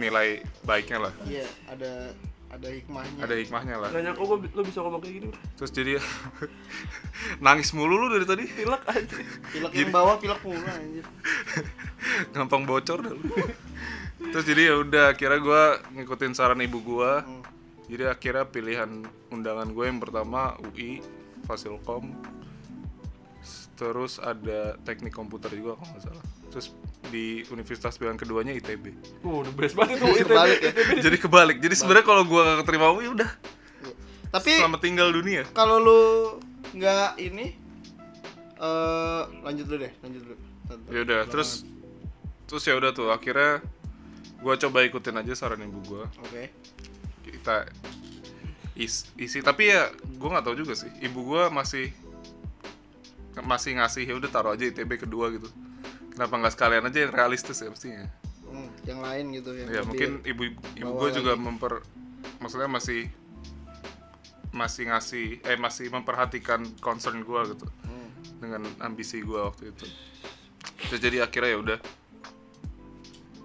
nilai 0.00 0.40
baiknya 0.64 1.08
lah. 1.08 1.12
Iya 1.28 1.44
ada 1.68 1.92
ada 2.54 2.68
hikmahnya. 2.68 3.20
Ada 3.20 3.34
hikmahnya 3.36 3.74
lah. 3.76 3.88
Nyangka 3.90 4.22
gua 4.22 4.38
bi- 4.38 4.50
lo 4.50 4.62
bisa 4.62 4.78
ngomong 4.80 5.00
kayak 5.00 5.14
gini? 5.14 5.26
Bro 5.28 5.40
terus 5.54 5.70
jadi 5.70 5.92
nangis 7.44 7.70
mulu 7.70 7.94
lu 7.96 8.06
dari 8.08 8.24
tadi. 8.24 8.44
Pilek 8.46 8.82
aja. 8.84 9.16
Pilek 9.50 9.70
yang 9.72 9.90
bawah 9.90 10.16
pilek 10.16 10.40
mulu 10.40 10.62
anjir. 10.62 11.06
Gampang 12.34 12.62
bocor 12.62 12.98
dah 13.00 13.12
lu. 13.12 13.24
terus 14.24 14.44
jadi 14.44 14.62
ya 14.66 14.74
udah 14.78 15.04
akhirnya 15.10 15.36
gue 15.38 15.62
ngikutin 15.94 16.32
saran 16.32 16.58
ibu 16.58 16.80
gue 16.80 17.12
Hmm. 17.20 17.42
jadi 17.86 18.08
akhirnya 18.08 18.46
pilihan 18.46 18.88
undangan 19.28 19.68
gue 19.68 19.84
yang 19.84 19.98
pertama 19.98 20.54
UI 20.62 21.04
Fasilkom. 21.44 22.08
Terus 23.74 24.16
ada 24.16 24.78
teknik 24.80 25.10
komputer 25.10 25.50
juga 25.50 25.74
kalau 25.74 25.88
nggak 25.88 26.02
salah. 26.04 26.24
Terus 26.48 26.66
di 27.04 27.24
universitas 27.48 27.94
pilihan 27.94 28.16
keduanya 28.16 28.52
ITB 28.52 28.84
Oh 29.20 29.44
udah 29.44 29.52
best 29.52 29.74
banget 29.74 29.98
itu 29.98 30.06
ITB 30.20 30.28
Kebalik 30.28 30.60
ya. 30.60 30.72
jadi 31.02 31.16
kebalik. 31.18 31.56
Jadi 31.58 31.74
sebenarnya 31.74 32.06
kalau 32.06 32.22
gue 32.24 32.40
gak 32.40 32.58
keterima 32.64 32.86
UI 32.90 33.06
udah. 33.10 33.30
Tapi 34.30 34.50
selamat 34.56 34.80
tinggal 34.80 35.08
dunia. 35.08 35.42
kalau 35.52 35.78
lu 35.78 36.00
nggak 36.72 37.20
ini 37.20 37.54
eh 38.54 39.22
lanjut 39.42 39.64
dulu 39.64 39.78
deh 39.80 39.92
lanjut 40.00 40.22
dulu. 40.24 40.36
Ya 40.88 41.00
udah 41.02 41.20
terus 41.28 41.62
terus 42.44 42.62
ya 42.62 42.74
udah 42.74 42.90
tuh. 42.90 43.10
Akhirnya 43.10 43.60
gue 44.38 44.54
coba 44.58 44.78
ikutin 44.82 45.16
aja 45.16 45.32
saran 45.34 45.62
ibu 45.62 45.78
gue 45.84 46.04
oke. 46.18 46.42
Kita 47.22 47.68
is- 48.74 49.06
isi. 49.14 49.38
Tapi 49.38 49.70
ya 49.70 49.88
gue 49.92 50.28
nggak 50.28 50.44
tahu 50.44 50.56
juga 50.56 50.74
sih. 50.74 50.90
Ibu 51.00 51.20
gue 51.20 51.42
masih 51.48 51.92
masih 53.34 53.76
ngasih 53.76 54.06
ya 54.06 54.14
udah 54.14 54.30
taruh 54.30 54.54
aja 54.54 54.62
ITB 54.64 54.94
kedua 54.96 55.26
gitu 55.30 55.50
kenapa 56.14 56.34
nggak 56.36 56.54
sekalian 56.54 56.84
aja 56.84 56.98
yang 57.00 57.12
realistis 57.12 57.58
ya 57.58 57.68
mestinya 57.68 58.06
Hmm, 58.44 58.70
yang 58.86 59.02
lain 59.02 59.34
gitu 59.34 59.50
yang 59.50 59.66
ya 59.66 59.82
mungkin 59.82 60.22
ibu 60.22 60.46
ibu 60.78 60.90
gue 60.94 61.10
juga 61.12 61.34
lagi. 61.34 61.42
memper 61.42 61.82
maksudnya 62.38 62.70
masih 62.70 63.10
masih 64.54 64.86
ngasih 64.86 65.42
eh 65.42 65.58
masih 65.58 65.90
memperhatikan 65.90 66.62
concern 66.78 67.18
gue 67.20 67.40
gitu 67.50 67.66
Hmm. 67.82 68.08
dengan 68.38 68.62
ambisi 68.78 69.18
gue 69.20 69.40
waktu 69.40 69.74
itu 69.74 69.90
terus 70.86 71.00
jadi 71.02 71.26
akhirnya 71.26 71.50
ya 71.50 71.58
udah 71.58 71.78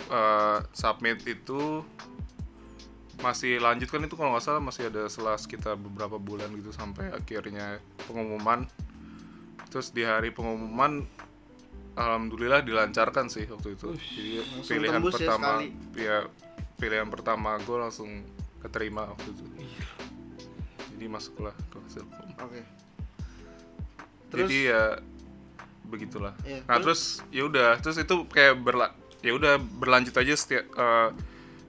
eh, 0.10 0.60
submit 0.72 1.26
itu 1.26 1.82
masih 3.20 3.60
lanjut 3.60 3.90
kan 3.90 4.00
itu 4.00 4.14
kalau 4.14 4.32
nggak 4.32 4.46
salah 4.46 4.62
masih 4.62 4.88
ada 4.88 5.10
setelah 5.10 5.36
sekitar 5.36 5.76
beberapa 5.76 6.16
bulan 6.16 6.54
gitu 6.54 6.70
sampai 6.70 7.12
akhirnya 7.12 7.82
pengumuman 8.06 8.64
terus 9.68 9.90
di 9.90 10.02
hari 10.02 10.30
pengumuman 10.30 11.04
alhamdulillah 12.00 12.64
dilancarkan 12.64 13.28
sih 13.28 13.44
waktu 13.52 13.76
itu. 13.76 13.92
Jadi 14.00 14.32
langsung 14.40 14.72
pilihan 14.72 15.00
tembus 15.04 15.14
ya 15.14 15.20
pertama 15.20 15.48
sekali. 15.52 15.68
ya 16.00 16.18
pilihan 16.80 17.08
pertama 17.12 17.52
gue 17.60 17.78
langsung 17.78 18.10
keterima 18.64 19.12
waktu 19.12 19.30
itu. 19.36 19.44
Jadi 20.96 21.06
masuklah 21.12 21.56
ke 21.68 21.78
Silkom 21.92 22.28
oke. 22.40 22.62
Terus? 24.30 24.48
jadi 24.48 24.58
ya 24.72 24.84
begitulah. 25.90 26.34
Iya, 26.48 26.64
nah 26.70 26.78
terus? 26.80 27.20
ya 27.34 27.44
udah 27.50 27.70
terus 27.84 27.98
itu 28.00 28.16
kayak 28.32 28.62
berla 28.62 28.96
ya 29.20 29.36
udah 29.36 29.60
berlanjut 29.60 30.16
aja 30.16 30.34
setiap 30.40 30.66
eh, 30.72 31.10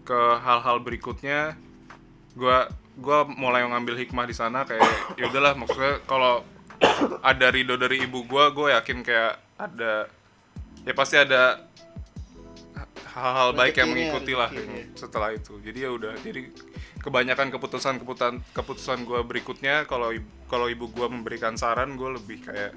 ke 0.06 0.20
hal-hal 0.46 0.78
berikutnya. 0.78 1.58
Gua 2.38 2.70
gua 2.94 3.26
mulai 3.26 3.66
mengambil 3.66 3.98
hikmah 3.98 4.28
di 4.28 4.36
sana 4.36 4.62
kayak 4.62 4.86
ya 5.18 5.26
udahlah 5.26 5.58
maksudnya 5.58 5.98
kalau 6.06 6.46
ada 7.30 7.50
ridho 7.50 7.74
dari 7.74 8.06
ibu 8.06 8.22
gua 8.28 8.52
gue 8.52 8.72
yakin 8.72 9.02
kayak 9.02 9.40
ada 9.60 10.08
ya 10.82 10.92
pasti 10.92 11.16
ada 11.16 11.66
hal-hal 13.10 13.50
baik 13.52 13.74
yang 13.74 13.90
mengikuti 13.90 14.32
lah 14.32 14.50
setelah 14.94 15.30
itu. 15.30 15.58
Jadi 15.60 15.78
ya 15.82 15.90
udah 15.90 16.14
jadi 16.16 16.46
kebanyakan 16.98 17.50
keputusan 17.50 17.98
keputusan 17.98 18.34
keputusan 18.52 18.98
gue 19.02 19.20
berikutnya 19.20 19.84
kalau 19.84 20.10
ibu, 20.10 20.28
kalau 20.46 20.66
ibu 20.66 20.86
gue 20.86 21.06
memberikan 21.06 21.56
saran 21.56 21.96
gue 21.96 22.10
lebih 22.12 22.40
kayak 22.40 22.72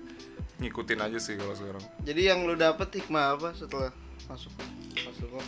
ngikutin 0.58 1.00
aja 1.02 1.20
sih 1.20 1.36
kalau 1.36 1.54
sekarang. 1.54 1.84
Jadi 2.02 2.22
yang 2.24 2.44
lu 2.44 2.56
dapet 2.56 2.90
hikmah 2.94 3.38
apa 3.38 3.54
setelah 3.54 3.92
masuk 4.26 4.52
masuk 4.96 5.28
kok 5.30 5.46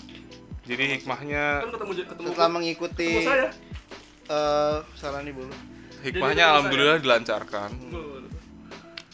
jadi 0.65 0.97
hikmahnya 0.97 1.43
Kan 1.61 1.69
ketemu 1.71 1.91
ketemu 2.03 2.27
setelah 2.27 2.51
mengikuti 2.51 3.09
ketemu 3.13 3.29
saya. 3.29 3.49
eh 4.27 4.77
saran 4.97 5.25
ibu 5.25 5.41
lu. 5.45 5.55
Hikmahnya 6.03 6.37
Jadi, 6.37 6.51
alhamdulillah 6.51 6.97
dilancarkan. 7.01 7.69
Gua- 7.89 8.24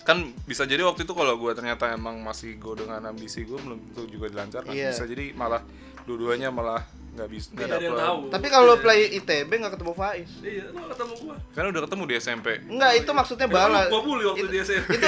kan 0.01 0.17
bisa 0.43 0.63
jadi 0.63 0.81
waktu 0.81 1.03
itu 1.03 1.11
kalau 1.11 1.35
gue 1.35 1.51
ternyata 1.51 1.89
emang 1.89 2.17
masih 2.19 2.57
go 2.57 2.73
dengan 2.73 2.99
ambisi 3.03 3.41
gue 3.41 3.55
belum 3.55 3.77
tentu 3.87 4.09
juga 4.09 4.27
dilancarkan 4.27 4.71
Iya. 4.71 4.89
bisa 4.89 5.05
jadi 5.05 5.31
malah 5.31 5.61
dua-duanya 6.03 6.49
malah 6.49 6.81
nggak 7.11 7.27
bisa 7.27 7.47
nggak 7.49 7.59
Tidak 7.61 7.75
ada 7.75 7.83
yang 7.83 7.93
dapet 7.93 8.07
tahu. 8.07 8.19
tapi 8.31 8.47
kalau 8.49 8.73
Iya. 8.73 8.81
play 8.81 8.99
ITB 9.13 9.51
nggak 9.53 9.73
ketemu 9.75 9.93
Faiz 9.93 10.31
Iya, 10.41 10.65
lo 10.69 10.85
ketemu 10.87 11.13
gua. 11.19 11.35
kan 11.51 11.63
udah 11.67 11.81
ketemu 11.83 12.03
di 12.03 12.13
SMP 12.17 12.47
enggak 12.65 12.91
itu 12.95 13.11
maksudnya 13.11 13.45
Emang 13.45 13.57
bala 13.61 13.81
Gua 13.87 14.01
bully 14.01 14.23
waktu 14.25 14.41
Itu- 14.41 14.49
di 14.49 14.59
SMP. 14.59 14.89
itu 14.89 15.07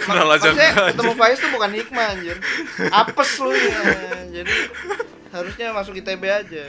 Kenal 0.06 0.28
aja 0.28 0.48
maksudnya 0.48 0.70
ketemu 0.88 1.12
Faiz 1.14 1.38
tuh 1.38 1.50
bukan 1.50 1.70
hikmah 1.74 2.06
anjir 2.08 2.36
apes 2.90 3.30
lu 3.38 3.50
ya 3.52 3.82
jadi 4.32 4.54
harusnya 5.30 5.66
masuk 5.72 5.94
ITB 5.94 6.22
aja 6.24 6.64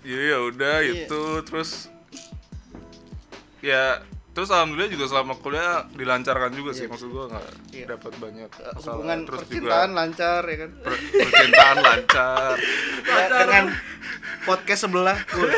Iya 0.00 0.20
ya 0.24 0.38
udah 0.40 0.76
Iya. 0.80 0.92
itu 1.04 1.22
terus 1.42 1.70
ya 3.58 4.00
terus 4.36 4.52
alhamdulillah 4.52 4.92
juga 4.92 5.08
selama 5.08 5.32
kuliah 5.34 5.88
dilancarkan 5.90 6.52
juga 6.52 6.70
sih 6.70 6.84
maksud 6.84 7.08
gua 7.08 7.24
nggak 7.26 7.46
Iya. 7.72 7.84
dapat 7.90 8.12
banyak 8.16 8.50
Eh, 8.52 8.68
masalah 8.70 8.94
hubungan 8.94 9.18
terus 9.24 9.40
percintaan 9.40 9.64
juga 9.86 9.96
lancar 9.96 10.40
ya 10.44 10.56
kan? 10.58 10.70
per- 10.76 11.00
percintaan 11.16 11.76
lancar. 11.80 12.54
Ya, 13.08 13.26
dengan 13.32 13.64
podcast 14.42 14.80
sebelah. 14.82 15.16
Gua- 15.26 15.56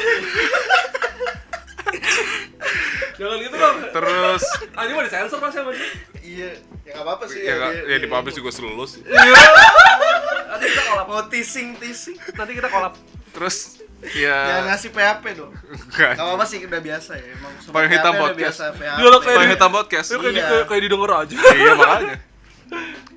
Jangan 3.19 3.39
gitu 3.41 3.57
dong. 3.57 3.77
terus. 3.91 4.43
Anjing 4.73 4.95
mau 4.95 5.03
disensor 5.03 5.39
pasti 5.39 5.59
sama 5.59 5.71
dia. 5.73 5.91
iya 6.21 6.51
ya 6.85 6.93
nggak 6.93 7.03
apa-apa 7.03 7.25
sih. 7.27 7.41
Ya, 7.41 7.55
nggak- 7.57 7.73
dia- 7.75 7.83
ya 7.85 7.97
di 7.97 8.01
dia- 8.01 8.13
publish 8.13 8.37
juga 8.37 8.51
lulus 8.61 8.91
Nanti 9.01 10.65
kita 10.69 10.83
kolab. 10.87 11.07
mau 11.09 11.23
teasing 11.27 11.69
teasing. 11.77 12.15
Nanti 12.33 12.53
kita 12.55 12.69
kolab. 12.69 12.95
terus 13.29 13.78
jangan 13.99 14.15
ya 14.15 14.59
ngasih 14.65 14.91
PHP 14.91 15.25
dong. 15.35 15.53
Enggak. 15.53 16.13
Nggak 16.15 16.25
apa-apa 16.25 16.45
sih 16.45 16.59
udah 16.63 16.81
biasa 16.81 17.11
ya. 17.15 17.25
Emang 17.33 17.53
semua 17.59 17.75
Paling 17.75 17.91
hitam 17.91 18.13
podcast. 18.15 18.39
biasa 18.39 18.65
PHP 18.71 18.83
Iya, 18.97 19.05
lo 19.05 19.19
kayak 19.19 19.37
Paling 19.37 19.53
hitam 19.53 19.71
podcast. 19.73 20.07
Lu 20.09 20.17
kayak, 20.17 20.29
di, 20.29 20.39
Iya. 20.39 20.47
kayak, 20.47 20.65
kayak 20.67 20.83
didengar 20.83 21.11
aja. 21.19 21.35
iya 21.53 21.73
makanya. 21.75 22.17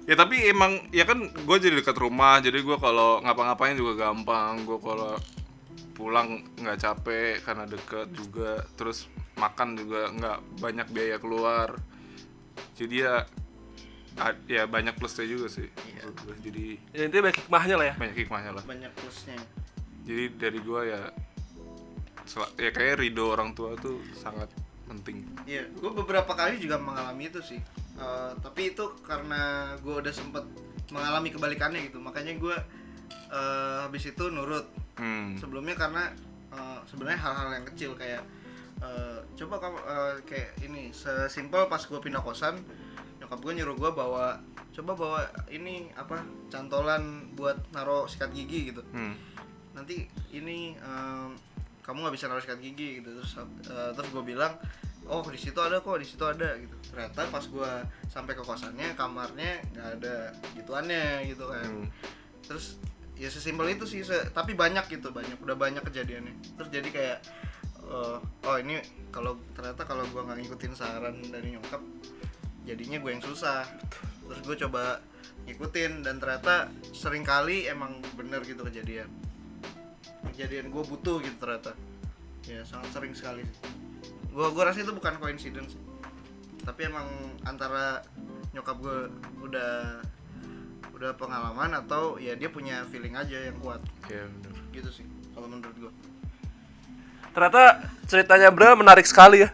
Ya 0.02 0.16
tapi 0.16 0.36
emang 0.44 0.72
ya 0.90 1.06
kan 1.06 1.20
gue 1.22 1.58
jadi 1.58 1.76
dekat 1.76 1.94
rumah 1.96 2.40
jadi 2.40 2.58
gue 2.58 2.78
kalau 2.78 3.22
ngapa-ngapain 3.22 3.76
juga 3.76 3.94
gampang. 4.02 4.64
Gue 4.64 4.78
kalau 4.78 5.14
pulang 5.92 6.28
nggak 6.56 6.78
capek 6.78 7.40
karena 7.42 7.64
deket 7.66 8.08
juga. 8.12 8.66
Terus 8.74 9.06
makan 9.36 9.76
juga 9.76 10.10
nggak 10.10 10.38
banyak 10.58 10.88
biaya 10.90 11.18
keluar. 11.18 11.78
Jadi 12.74 12.96
ya 13.00 13.24
a- 14.18 14.42
ya 14.46 14.66
banyak 14.66 14.98
plusnya 14.98 15.24
juga 15.24 15.48
sih. 15.48 15.70
Gua. 16.02 16.34
jadi 16.42 16.76
Ya 16.92 17.06
intinya 17.06 17.30
banyak 17.30 17.40
hikmahnya 17.40 17.76
lah 17.78 17.86
ya. 17.86 17.96
banyak 17.96 18.18
hikmahnya 18.18 18.52
lah. 18.52 18.64
Banyak 18.66 18.92
plusnya 18.92 19.38
jadi 20.01 20.24
dari 20.34 20.60
gue 20.60 20.81
ya 20.88 21.01
ya 22.55 22.70
kayak 22.72 23.01
ridho 23.01 23.34
orang 23.34 23.51
tua 23.51 23.75
tuh 23.75 24.00
sangat 24.15 24.48
penting 24.88 25.24
Iya, 25.43 25.67
gue 25.72 25.91
beberapa 25.91 26.31
kali 26.31 26.60
juga 26.60 26.75
mengalami 26.75 27.31
itu 27.31 27.39
sih. 27.39 27.60
Eh, 27.96 28.31
tapi 28.43 28.75
itu 28.75 28.91
karena 29.03 29.74
gue 29.79 29.96
udah 30.00 30.12
sempet 30.12 30.43
mengalami 30.91 31.31
kebalikannya 31.31 31.88
gitu, 31.88 32.03
makanya 32.03 32.36
gue 32.36 32.55
eh, 33.31 33.77
habis 33.84 34.03
itu 34.05 34.27
nurut. 34.27 34.67
hmm. 35.00 35.39
Sebelumnya 35.39 35.75
karena 35.79 36.12
eh, 36.51 36.79
sebenarnya 36.88 37.20
hal-hal 37.24 37.50
yang 37.55 37.65
kecil 37.72 37.96
kayak 37.96 38.24
eh, 38.84 39.20
coba 39.39 39.55
kamu 39.63 39.77
eh, 39.79 40.13
kayak 40.27 40.50
ini 40.63 40.91
sesimpel 40.91 41.72
pas 41.72 41.79
gue 41.79 42.00
pindah 42.00 42.20
kosan, 42.20 42.60
nyokap 43.24 43.39
gue 43.39 43.53
nyuruh 43.63 43.75
gue 43.75 43.91
bawa 43.91 44.39
coba 44.72 44.91
bawa 44.96 45.20
ini 45.51 45.91
apa 45.96 46.24
cantolan 46.48 47.27
buat 47.36 47.60
naro 47.72 48.08
sikat 48.08 48.31
gigi 48.31 48.72
gitu 48.72 48.79
Hmm. 48.96 49.15
Nanti 49.72 50.08
ini 50.32 50.75
em, 50.75 51.32
kamu 51.82 51.98
nggak 52.08 52.16
bisa 52.16 52.25
naruh 52.30 52.44
sikat 52.44 52.60
gigi 52.62 53.01
gitu. 53.01 53.10
Terus 53.20 53.32
eh, 53.68 53.92
terus 53.96 54.10
gue 54.12 54.24
bilang 54.24 54.54
oh 55.10 55.25
di 55.25 55.40
situ 55.40 55.58
ada 55.58 55.82
kok 55.82 55.98
di 55.98 56.08
situ 56.08 56.24
ada 56.24 56.56
gitu. 56.60 56.75
Ternyata 56.94 57.28
pas 57.32 57.44
gue 57.44 57.72
sampai 58.08 58.34
ke 58.38 58.44
kosannya 58.46 58.94
kamarnya 58.94 59.63
nggak 59.74 59.88
ada 60.00 60.16
gituannya 60.58 61.25
gitu 61.32 61.48
kan. 61.48 61.66
Hmm. 61.66 61.88
terus 62.42 62.82
ya 63.16 63.30
sesimpel 63.32 63.70
itu 63.72 63.86
sih 63.88 64.01
se- 64.04 64.28
tapi 64.36 64.58
banyak 64.58 64.92
gitu 64.92 65.13
banyak 65.16 65.40
udah 65.40 65.56
banyak 65.56 65.82
kejadiannya. 65.88 66.36
Terus 66.60 66.70
jadi 66.70 66.90
kayak 66.92 67.18
eh, 67.88 68.18
oh 68.22 68.58
ini 68.60 68.82
kalau 69.10 69.40
ternyata 69.56 69.88
kalau 69.88 70.04
gue 70.06 70.22
nggak 70.22 70.38
ngikutin 70.42 70.74
saran 70.75 71.16
dari 71.32 71.56
nyokap 71.56 71.80
jadinya 72.68 72.98
gue 73.00 73.12
yang 73.12 73.24
susah. 73.24 73.66
Terus 74.28 74.42
gue 74.46 74.58
coba 74.68 75.00
ngikutin 75.48 76.06
dan 76.06 76.22
ternyata 76.22 76.70
sering 76.94 77.25
kali 77.25 77.66
emang 77.66 77.98
bener 78.13 78.46
gitu 78.46 78.62
kejadian 78.62 79.10
kejadian 80.30 80.70
gue 80.70 80.84
butuh 80.86 81.18
gitu 81.24 81.38
ternyata. 81.42 81.74
Ya 82.46 82.62
sangat 82.66 82.94
sering 82.94 83.13
sekali 83.13 83.46
gue 84.32 84.48
gue 84.48 84.63
rasa 84.63 84.80
itu 84.80 84.96
bukan 84.96 85.20
coincidence 85.20 85.75
tapi 86.63 86.88
emang 86.88 87.04
antara 87.44 88.00
nyokap 88.56 88.80
gue 88.80 88.98
udah 89.44 90.00
udah 90.96 91.12
pengalaman 91.18 91.74
atau 91.75 92.16
ya 92.22 92.38
dia 92.38 92.48
punya 92.48 92.86
feeling 92.94 93.18
aja 93.18 93.50
yang 93.50 93.58
kuat. 93.60 93.82
Ya 94.08 94.30
bener. 94.30 94.54
Gitu 94.72 94.90
sih 94.94 95.06
kalau 95.36 95.48
menurut 95.51 95.75
gue 95.75 95.92
ternyata 97.32 97.88
ceritanya 98.12 98.51
Bra 98.51 98.75
menarik 98.75 99.08
sekali 99.08 99.48
ya 99.48 99.50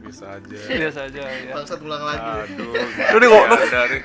Bisa 0.00 0.26
aja. 0.32 0.56
biasa 0.70 1.00
aja 1.06 1.20
ya 1.22 1.52
bangsat 1.52 1.78
ulang 1.78 2.02
lagi 2.02 2.28
Aduh. 2.48 2.72
Lu 3.12 3.16
nih 3.16 3.28
kok- 3.28 3.46
nih. 3.46 4.00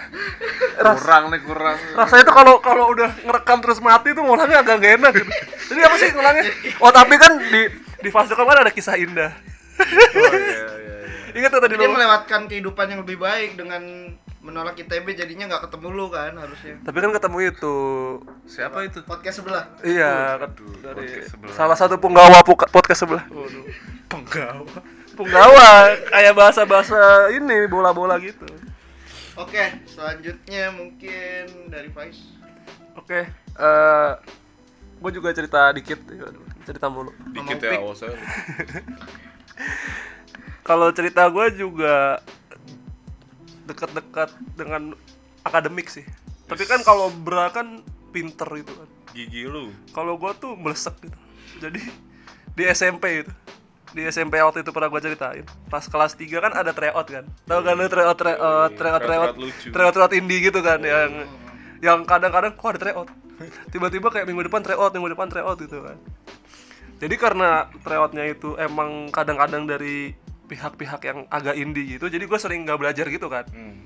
Kurang 0.76 1.24
nih 1.28 1.42
kurang. 1.42 1.78
rasanya 1.94 2.24
tuh 2.24 2.36
kalau 2.36 2.54
kalau 2.60 2.86
udah 2.90 3.10
ngerekam 3.18 3.58
terus 3.60 3.80
mati 3.80 4.12
tuh 4.12 4.22
ngulangnya 4.22 4.60
agak 4.60 4.76
gak 4.78 4.94
enak 4.96 5.12
gitu. 5.14 5.32
Jadi 5.68 5.80
apa 5.82 5.96
sih 5.96 6.10
ngulangnya? 6.12 6.44
Oh 6.78 6.92
tapi 6.92 7.16
kan 7.16 7.32
di 7.40 7.62
di 7.98 8.10
fase 8.10 8.32
kan 8.32 8.46
ada 8.46 8.70
kisah 8.70 8.96
indah. 8.96 9.32
Oh 9.76 10.32
iya 10.32 10.68
iya 10.78 10.96
iya. 11.02 11.34
Ingat 11.34 11.50
tuh 11.50 11.62
tadi 11.62 11.74
dia 11.74 11.86
lu. 11.86 11.94
melewatkan 11.94 12.42
kehidupan 12.46 12.86
yang 12.88 13.00
lebih 13.02 13.18
baik 13.18 13.56
dengan 13.56 13.82
menolak 14.40 14.78
ITB 14.78 15.16
jadinya 15.16 15.50
nggak 15.50 15.66
ketemu 15.66 15.88
lu 15.92 16.08
kan 16.08 16.32
harusnya 16.32 16.78
Tapi 16.80 16.98
kan 17.00 17.10
ketemu 17.12 17.38
itu. 17.50 17.76
Siapa 18.46 18.78
itu? 18.84 19.02
podcast 19.02 19.42
sebelah 19.42 19.66
Iya, 19.82 20.38
kan 20.38 20.54
Aduh, 20.54 20.70
dari 20.80 21.02
podcast 21.02 21.34
sebelah. 21.34 21.54
salah 21.56 21.74
satu 21.74 21.98
penggawa 21.98 22.46
podcast 22.46 23.00
sebelah. 23.02 23.26
Penggawa. 24.06 24.70
Penggawa 25.16 25.96
kayak 26.12 26.34
bahasa-bahasa 26.36 27.32
ini 27.32 27.68
bola-bola 27.72 28.20
gitu. 28.20 28.44
oke 29.36 29.64
selanjutnya 29.84 30.72
mungkin 30.72 31.68
dari 31.68 31.92
Faiz 31.92 32.36
Oke, 32.96 33.28
eh 33.60 34.12
gue 35.04 35.12
juga 35.12 35.36
cerita 35.36 35.68
dikit, 35.76 36.00
cerita 36.64 36.88
mulu. 36.88 37.12
Dikit 37.36 37.60
Ngomong 37.60 37.94
ya. 38.00 38.16
Kalau 40.68 40.90
cerita 40.96 41.28
gue 41.30 41.46
juga 41.54 42.24
dekat-dekat 43.70 44.32
dengan 44.56 44.96
akademik 45.46 45.92
sih. 45.92 46.08
Tapi 46.50 46.66
kan 46.66 46.82
kalau 46.82 47.14
Bra 47.14 47.54
kan 47.54 47.86
pinter 48.10 48.50
gitu 48.58 48.74
kan. 48.74 48.90
Gigi 49.14 49.46
lu. 49.46 49.70
Kalau 49.94 50.18
gue 50.18 50.32
tuh 50.42 50.58
melesek 50.58 50.98
gitu. 51.06 51.20
Jadi 51.62 51.82
di 52.58 52.64
SMP 52.66 53.22
itu 53.22 53.34
di 53.96 54.04
SMP 54.06 54.44
waktu 54.44 54.68
itu 54.68 54.76
pernah 54.76 54.92
gue 54.92 55.00
ceritain. 55.00 55.46
Pas 55.72 55.88
kelas 55.88 56.20
3 56.20 56.44
kan 56.44 56.52
ada 56.52 56.76
tryout 56.76 57.08
kan. 57.08 57.24
Tau 57.48 57.64
kan 57.64 57.74
lu 57.80 57.88
tryout 57.88 58.18
tryout 58.20 58.40
Oh, 58.44 58.68
iya. 58.68 58.76
tryout 58.76 59.02
tryout 59.02 59.34
Tryout 59.40 59.72
tryout 59.72 59.94
tryout 59.96 60.14
indie 60.14 60.44
gitu 60.44 60.60
kan 60.60 60.84
yang 60.84 61.24
yang 61.80 62.00
kadang-kadang 62.04 62.60
kok 62.60 62.76
ada 62.76 62.80
tryout? 62.84 63.08
Tiba-tiba 63.72 64.12
kayak 64.12 64.28
minggu 64.28 64.52
depan 64.52 64.60
tryout 64.60 64.92
minggu 64.92 65.16
depan 65.16 65.32
tryout 65.32 65.58
gitu 65.64 65.80
kan. 65.80 65.96
Jadi 67.00 67.16
karena 67.16 67.72
tryoutnya 67.84 68.24
itu 68.28 68.60
emang 68.60 69.08
kadang-kadang 69.16 69.64
dari 69.64 70.12
pihak-pihak 70.46 71.02
yang 71.02 71.20
agak 71.34 71.58
indie 71.58 71.98
gitu 71.98 72.06
jadi 72.06 72.22
gue 72.22 72.38
sering 72.38 72.70
nggak 72.70 72.78
belajar 72.78 73.06
gitu 73.10 73.28
kan. 73.28 73.46
Hmm. 73.50 73.82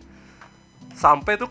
sampai 0.91 1.39
tuh 1.39 1.47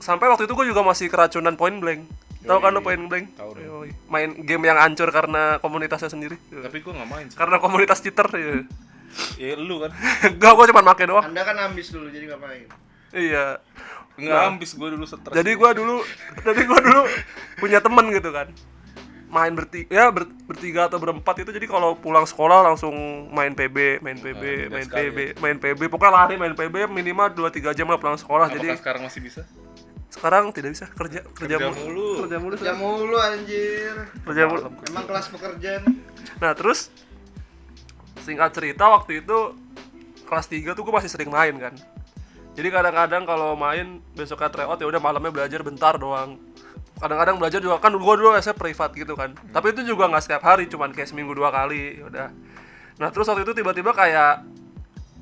sampai 0.00 0.32
waktu 0.32 0.48
itu 0.48 0.56
gue 0.56 0.66
juga 0.72 0.80
masih 0.80 1.12
keracunan 1.12 1.52
point 1.52 1.76
blank 1.76 2.08
tahu 2.40 2.58
kan 2.58 2.70
lo 2.70 2.80
point 2.80 3.02
blank 3.02 3.26
Tahu 3.34 3.50
dong. 3.52 3.64
Yoi. 3.64 3.90
main 4.06 4.30
game 4.38 4.64
yang 4.64 4.76
hancur 4.76 5.08
karena 5.08 5.58
komunitasnya 5.58 6.06
sendiri 6.06 6.38
Tapi 6.48 6.78
gua 6.78 6.92
nggak 6.94 7.08
main 7.08 7.26
sih. 7.26 7.36
karena 7.36 7.56
komunitas 7.58 7.98
cheater 7.98 8.28
ya 8.30 8.62
Ya 9.40 9.54
lu 9.54 9.80
kan. 9.80 9.90
enggak 10.30 10.52
gue 10.52 10.64
cuma 10.68 10.82
make 10.84 11.02
doang 11.02 11.24
anda 11.24 11.42
kan 11.42 11.56
ambis 11.60 11.88
dulu 11.88 12.06
jadi 12.06 12.28
nggak 12.28 12.40
main 12.40 12.66
iya 13.10 13.58
Nggak 14.14 14.42
ambis 14.48 14.70
gua 14.72 14.88
dulu 14.90 15.04
stres. 15.04 15.32
jadi 15.32 15.50
gue 15.50 15.70
dulu 15.74 15.96
jadi 16.46 16.60
gue 16.60 16.78
dulu 16.80 17.02
punya 17.56 17.78
temen 17.78 18.06
gitu 18.10 18.30
kan 18.30 18.50
main 19.28 19.52
bertiga 19.52 19.88
ya 19.88 20.04
ber- 20.08 20.32
bertiga 20.42 20.88
atau 20.88 20.96
berempat 20.96 21.36
itu 21.38 21.50
jadi 21.50 21.66
kalau 21.66 21.92
pulang 21.94 22.24
sekolah 22.24 22.64
langsung 22.64 22.96
main 23.28 23.52
PB 23.52 24.00
main 24.00 24.16
PB 24.16 24.42
Nah, 24.64 24.72
main 24.72 24.88
PB 24.88 25.18
main 25.36 25.56
PB 25.58 25.80
pokoknya 25.86 26.12
lari 26.14 26.34
main 26.34 26.52
PB 26.52 26.88
minimal 26.88 27.28
2-3 27.30 27.76
jam 27.76 27.84
lah 27.84 27.96
pulang 27.96 28.16
sekolah 28.16 28.46
Apakah 28.46 28.56
jadi 28.56 28.68
sekarang 28.74 29.04
masih 29.04 29.20
bisa? 29.20 29.44
Sekarang 30.18 30.50
tidak 30.50 30.74
bisa 30.74 30.86
kerja 30.90 31.22
kerja, 31.30 31.56
Kerja 31.62 31.70
mulu 31.70 31.78
mulu. 31.86 32.10
kerja 32.26 32.38
mulu 32.42 32.54
kerja 32.58 32.74
mulu 32.74 33.16
anjir 33.22 33.94
kerja 34.26 34.42
mulu 34.50 34.60
emang 34.90 35.04
kelas 35.06 35.26
pekerja 35.30 35.70
nih 35.86 35.94
Nah 36.38 36.52
terus 36.54 36.90
singkat 38.22 38.52
cerita 38.54 38.86
waktu 38.86 39.24
itu 39.24 39.56
kelas 40.28 40.46
3 40.46 40.76
tuh 40.76 40.84
gue 40.84 40.94
masih 40.94 41.10
sering 41.10 41.32
main 41.32 41.56
kan. 41.56 41.74
Jadi 42.52 42.68
kadang-kadang 42.68 43.24
kalau 43.24 43.56
main 43.56 44.02
besoknya 44.12 44.52
tryout 44.52 44.76
ya 44.76 44.86
udah 44.86 45.00
malamnya 45.00 45.32
belajar 45.32 45.64
bentar 45.64 45.96
doang. 45.96 46.36
Kadang-kadang 47.00 47.38
belajar 47.40 47.62
juga 47.62 47.80
kan 47.80 47.94
gue 47.94 48.14
dulu 48.20 48.34
saya 48.42 48.52
privat 48.52 48.92
gitu 48.92 49.16
kan. 49.16 49.32
Tapi 49.54 49.72
itu 49.72 49.86
juga 49.86 50.10
nggak 50.10 50.22
setiap 50.22 50.42
hari, 50.44 50.68
cuman 50.68 50.92
kayak 50.92 51.08
seminggu 51.08 51.32
dua 51.32 51.48
kali, 51.48 52.02
ya 52.02 52.04
udah. 52.10 52.28
Nah 53.00 53.08
terus 53.08 53.30
waktu 53.30 53.46
itu 53.46 53.54
tiba-tiba 53.56 53.94
kayak 53.94 54.44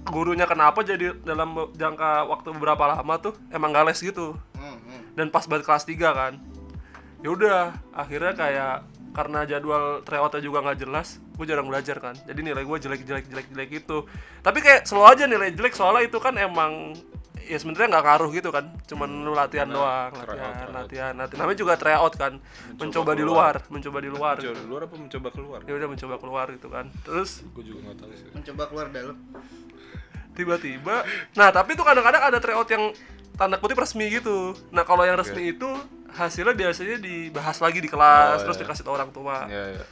gurunya 0.07 0.47
kenapa 0.47 0.83
jadi 0.87 1.19
dalam 1.23 1.55
jangka 1.75 2.31
waktu 2.31 2.49
beberapa 2.57 2.87
lama 2.87 3.15
tuh 3.19 3.35
emang 3.51 3.75
gak 3.75 3.91
les 3.91 3.99
gitu 3.99 4.39
Hmm, 4.67 4.79
hmm. 4.83 5.01
dan 5.15 5.27
pas 5.31 5.47
banget 5.47 5.63
kelas 5.63 5.85
3 5.87 5.95
kan. 6.11 6.33
Ya 7.23 7.29
udah 7.31 7.61
akhirnya 7.95 8.35
kayak 8.35 8.75
karena 9.17 9.49
jadwal 9.49 10.05
tryoutnya 10.05 10.45
juga 10.45 10.61
nggak 10.61 10.79
jelas 10.85 11.23
gue 11.37 11.47
jarang 11.49 11.69
belajar 11.69 11.97
kan. 12.01 12.17
Jadi 12.29 12.41
nilai 12.41 12.65
gue 12.65 12.79
jelek 12.81 13.05
jelek 13.05 13.25
jelek 13.33 13.47
jelek 13.53 13.69
gitu. 13.81 14.05
Tapi 14.41 14.59
kayak 14.61 14.85
selalu 14.85 15.07
aja 15.09 15.25
nilai 15.29 15.49
jelek 15.53 15.73
soalnya 15.77 16.05
itu 16.09 16.21
kan 16.21 16.37
emang 16.37 16.97
ya 17.47 17.57
sebenarnya 17.63 17.97
nggak 17.97 18.05
ngaruh 18.05 18.31
gitu 18.33 18.49
kan. 18.53 18.65
Cuman 18.89 19.09
lu 19.25 19.33
latihan 19.33 19.69
doang 19.69 20.13
tryout, 20.17 20.29
latihan 20.29 20.53
tryout. 20.53 20.77
latihan 20.77 21.13
latihan. 21.17 21.41
Namanya 21.45 21.59
juga 21.61 21.75
tryout 21.77 22.15
kan. 22.17 22.33
Mencoba, 22.77 23.13
di 23.17 23.25
luar 23.25 23.55
mencoba 23.69 23.99
di 24.01 24.11
luar. 24.11 24.35
Mencoba 24.37 24.61
di 24.61 24.69
luar 24.69 24.83
apa 24.85 24.97
mencoba 24.97 25.29
keluar? 25.33 25.61
ya 25.65 25.73
udah 25.77 25.89
mencoba 25.89 26.15
keluar 26.21 26.47
gitu 26.53 26.69
kan. 26.69 26.87
Terus? 27.05 27.31
Gua 27.53 27.65
juga 27.65 27.79
nggak 27.89 27.97
tahu 28.01 28.11
sih. 28.17 28.29
mencoba 28.33 28.63
keluar 28.69 28.87
dalam. 28.93 29.17
Tiba-tiba. 30.37 30.97
Nah 31.37 31.49
tapi 31.49 31.73
tuh 31.73 31.85
kadang-kadang 31.85 32.21
ada 32.21 32.39
tryout 32.41 32.69
yang 32.69 32.93
tanda 33.37 33.57
kutip 33.57 33.77
resmi 33.77 34.09
gitu 34.09 34.53
nah 34.69 34.83
kalau 34.83 35.05
yang 35.05 35.15
resmi 35.15 35.53
itu 35.53 35.69
hasilnya 36.11 36.57
biasanya 36.57 36.97
dibahas 36.97 37.61
lagi 37.61 37.79
di 37.79 37.87
kelas 37.87 38.41
Oh, 38.41 38.45
terus 38.49 38.57
iya. 38.57 38.63
dikasih 38.65 38.83
tau 38.83 38.97
orang 38.97 39.13
tua 39.13 39.45
Ya 39.47 39.77
ya. 39.77 39.85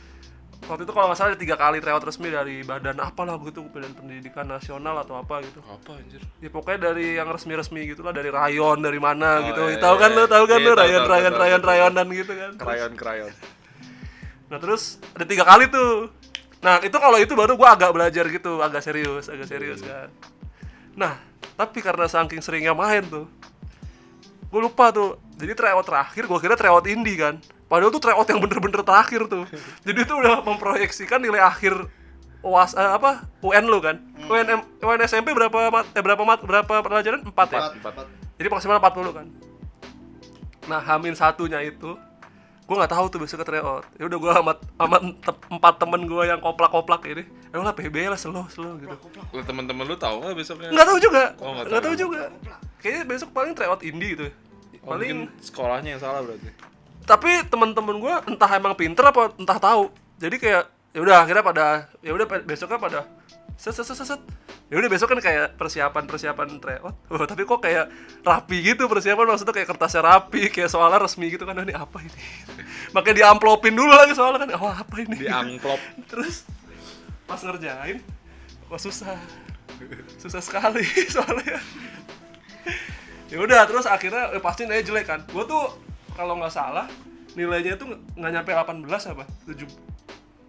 waktu 0.64 0.88
itu 0.88 0.92
kalau 0.96 1.12
nggak 1.12 1.18
salah 1.20 1.30
ada 1.30 1.38
tiga 1.38 1.54
kali 1.54 1.76
tryout 1.76 2.00
resmi 2.00 2.32
dari 2.32 2.64
badan 2.64 2.96
apalah 2.96 3.36
gitu 3.44 3.68
badan 3.68 3.92
pendidikan 3.92 4.48
nasional 4.48 4.96
atau 4.96 5.20
apa 5.20 5.44
gitu 5.44 5.60
Apa 5.60 6.00
anjir? 6.00 6.24
ya 6.40 6.48
pokoknya 6.48 6.88
dari 6.88 7.20
yang 7.20 7.28
resmi-resmi 7.28 7.84
gitu 7.84 8.00
lah 8.00 8.16
dari 8.16 8.32
rayon 8.32 8.80
dari 8.80 8.96
mana 8.96 9.44
Oh, 9.44 9.52
gitu 9.52 9.62
iya, 9.68 9.76
tahu 9.76 9.96
kan 10.00 10.10
iya, 10.10 10.16
lo 10.16 10.24
tahu 10.24 10.44
kan 10.48 10.58
iya, 10.58 10.64
lo 10.64 10.72
tahu, 10.72 10.80
rayon 10.80 11.02
tahu, 11.04 11.12
rayon 11.12 11.32
tahu, 11.36 11.42
rayon 11.44 11.60
tahu, 11.60 11.60
tahu. 11.60 11.68
rayonan 11.68 12.06
gitu 12.16 12.32
kan 12.32 12.52
Krayon 12.56 12.92
krayon. 12.96 13.32
Nah 14.48 14.58
terus 14.60 14.82
ada 15.12 15.24
tiga 15.24 15.44
kali 15.44 15.68
tuh. 15.68 16.08
Nah 16.64 16.80
itu 16.80 16.96
kalau 16.96 17.20
itu 17.20 17.32
baru 17.36 17.60
gua 17.60 17.76
agak 17.76 17.92
belajar 17.92 18.24
gitu, 18.28 18.64
agak 18.64 18.80
serius, 18.80 19.28
agak 19.28 19.44
serius 19.44 19.84
kan. 19.84 20.08
Nah 20.96 21.20
tapi 21.54 21.78
karena 21.82 22.06
saking 22.10 22.42
seringnya 22.42 22.74
main 22.74 23.02
tuh, 23.06 23.26
gue 24.50 24.60
lupa 24.60 24.90
tuh. 24.90 25.18
Jadi 25.34 25.50
tryout 25.58 25.82
terakhir, 25.82 26.30
gua 26.30 26.38
kira 26.38 26.54
tryout 26.54 26.86
indie 26.86 27.18
kan. 27.18 27.42
Padahal 27.66 27.90
tuh 27.90 27.98
tryout 27.98 28.22
yang 28.30 28.38
bener-bener 28.38 28.86
terakhir 28.86 29.26
tuh. 29.26 29.44
Jadi 29.86 29.98
itu 30.06 30.14
udah 30.14 30.46
memproyeksikan 30.46 31.18
nilai 31.18 31.42
akhir 31.42 31.74
UAS 32.44 32.76
eh, 32.78 32.90
apa 32.94 33.26
UN 33.42 33.66
lu 33.66 33.82
kan. 33.82 33.98
UN, 34.30 34.62
UN 34.78 35.00
SMP 35.02 35.34
berapa 35.34 35.74
mat, 35.74 35.90
eh, 35.90 36.02
berapa 36.04 36.22
mat, 36.22 36.40
berapa 36.44 36.74
pelajaran? 36.86 37.26
Empat 37.26 37.48
ya. 37.50 37.60
empat 37.74 37.92
empat 37.98 38.06
Jadi 38.38 38.48
maksimal 38.50 38.78
40 38.78 39.10
kan. 39.10 39.26
Nah, 40.70 40.80
hamin 40.80 41.18
satunya 41.18 41.60
itu 41.60 41.98
gue 42.64 42.74
nggak 42.74 42.90
tahu 42.90 43.04
tuh 43.08 43.20
besok 43.20 43.44
ke 43.44 43.46
tryout. 43.46 43.84
Ya 43.94 44.04
udah 44.04 44.18
gue 44.18 44.32
amat 44.40 44.58
amat 44.78 45.02
te- 45.20 45.44
empat 45.48 45.74
temen 45.76 46.00
gue 46.04 46.22
yang 46.24 46.40
koplak-koplak 46.40 47.04
ini. 47.04 47.24
Ya 47.48 47.60
lah 47.60 47.70
PB 47.70 48.08
lah 48.08 48.16
slow 48.16 48.48
slow 48.48 48.80
gitu. 48.80 48.96
Lu 49.30 49.40
teman-teman 49.42 49.84
lu 49.84 49.94
tahu 49.94 50.24
nggak 50.24 50.32
besoknya? 50.34 50.68
Nggak 50.72 50.86
tahu 50.86 50.98
juga. 50.98 51.22
Oh, 51.38 51.52
nggak 51.52 51.66
tahu. 51.68 51.82
tahu 51.82 51.94
juga. 51.94 52.20
Kayaknya 52.78 53.02
besok 53.04 53.28
paling 53.30 53.52
tryout 53.52 53.80
indie 53.80 54.12
gitu. 54.12 54.26
Oh, 54.80 54.92
Paling 54.92 55.28
mungkin 55.28 55.40
sekolahnya 55.40 55.96
yang 55.96 56.02
salah 56.02 56.20
berarti. 56.20 56.48
tapi 57.04 57.44
temen-temen 57.44 58.00
gue 58.00 58.14
entah 58.28 58.50
emang 58.50 58.72
pinter 58.72 59.04
apa 59.04 59.28
entah 59.36 59.56
tahu. 59.56 59.92
Jadi 60.16 60.36
kayak 60.36 60.64
ya 60.92 61.00
udah 61.04 61.16
akhirnya 61.20 61.44
pada 61.44 61.64
ya 62.00 62.12
udah 62.12 62.24
besoknya 62.42 62.80
pada 62.80 63.00
set 63.54 63.72
set 63.72 63.86
set 63.86 63.96
set, 64.02 64.20
ya 64.68 64.76
udah 64.76 64.90
besok 64.90 65.14
kan 65.14 65.20
kayak 65.22 65.54
persiapan 65.54 66.04
persiapan 66.10 66.58
tryout 66.58 66.94
oh, 67.14 67.24
tapi 67.24 67.46
kok 67.46 67.62
kayak 67.62 67.86
rapi 68.26 68.56
gitu 68.60 68.90
persiapan? 68.90 69.30
Maksudnya 69.30 69.54
kayak 69.54 69.68
kertasnya 69.70 70.02
rapi 70.02 70.50
kayak 70.50 70.68
soalnya 70.70 70.98
resmi 71.02 71.30
gitu 71.30 71.46
kan. 71.46 71.56
"Ah, 71.58 71.64
ini 71.64 71.74
apa 71.74 71.98
ini? 72.02 72.22
Makanya 72.94 73.16
diamplopin 73.24 73.74
dulu 73.74 73.94
lagi 73.94 74.12
soalnya 74.12 74.46
kan. 74.46 74.50
Oh 74.58 74.70
apa 74.70 74.94
ini? 75.00 75.16
Di 75.22 75.30
amplop. 75.30 75.78
terus 76.10 76.44
pas 77.24 77.40
ngerjain 77.40 78.02
kok 78.68 78.80
susah. 78.82 79.16
Susah 80.18 80.42
sekali 80.42 80.84
soalnya. 81.14 81.58
Ya 83.30 83.38
udah 83.40 83.66
terus 83.66 83.86
akhirnya 83.86 84.34
eh, 84.34 84.42
pasti 84.42 84.66
nilainya 84.66 84.86
jelek 84.90 85.06
kan. 85.06 85.20
Gue 85.30 85.46
tuh 85.46 85.78
kalau 86.18 86.38
nggak 86.38 86.54
salah 86.54 86.86
nilainya 87.34 87.74
itu 87.74 87.86
nggak 88.18 88.32
nyampe 88.34 88.50
18 88.50 89.12
apa? 89.14 89.24
7 89.46 89.93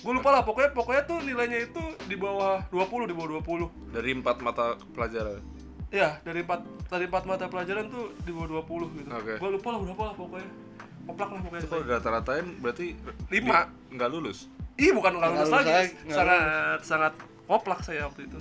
gue 0.06 0.14
lupa 0.14 0.30
lah 0.30 0.46
pokoknya 0.46 0.70
pokoknya 0.72 1.02
tuh 1.04 1.18
nilainya 1.20 1.66
itu 1.66 1.82
di 2.06 2.14
bawah 2.14 2.62
20 2.70 3.10
di 3.10 3.14
bawah 3.14 3.42
20 3.42 3.90
Dari 3.90 4.14
empat 4.14 4.38
mata 4.40 4.78
pelajaran. 4.94 5.42
ya 5.90 6.22
dari 6.22 6.46
empat 6.46 6.62
dari 6.86 7.10
empat 7.10 7.24
mata 7.26 7.50
pelajaran 7.50 7.90
tuh 7.90 8.14
di 8.22 8.30
bawah 8.30 8.62
20 8.62 9.02
gitu 9.02 9.10
Oke. 9.10 9.34
gue 9.42 9.50
lupa 9.52 9.68
lah 9.74 9.80
berapa 9.82 10.04
lah 10.04 10.14
pokoknya 10.14 10.50
koplak 11.06 11.30
lah 11.34 11.42
pokoknya 11.42 11.62
Itu 11.62 11.70
kalau 11.72 11.84
rata-ratain 11.88 12.46
berarti 12.60 12.86
Lima. 13.30 13.60
nggak 13.90 14.10
lulus. 14.10 14.46
Ih 14.76 14.92
bukan 14.92 15.12
nggak 15.16 15.30
lulus 15.32 15.48
lulus 15.48 15.56
lagi, 15.56 15.72
nggak 16.04 16.14
sangat 16.14 16.80
sangat 16.82 17.14
koplak 17.46 17.80
saya 17.82 18.06
waktu 18.06 18.26
itu. 18.28 18.38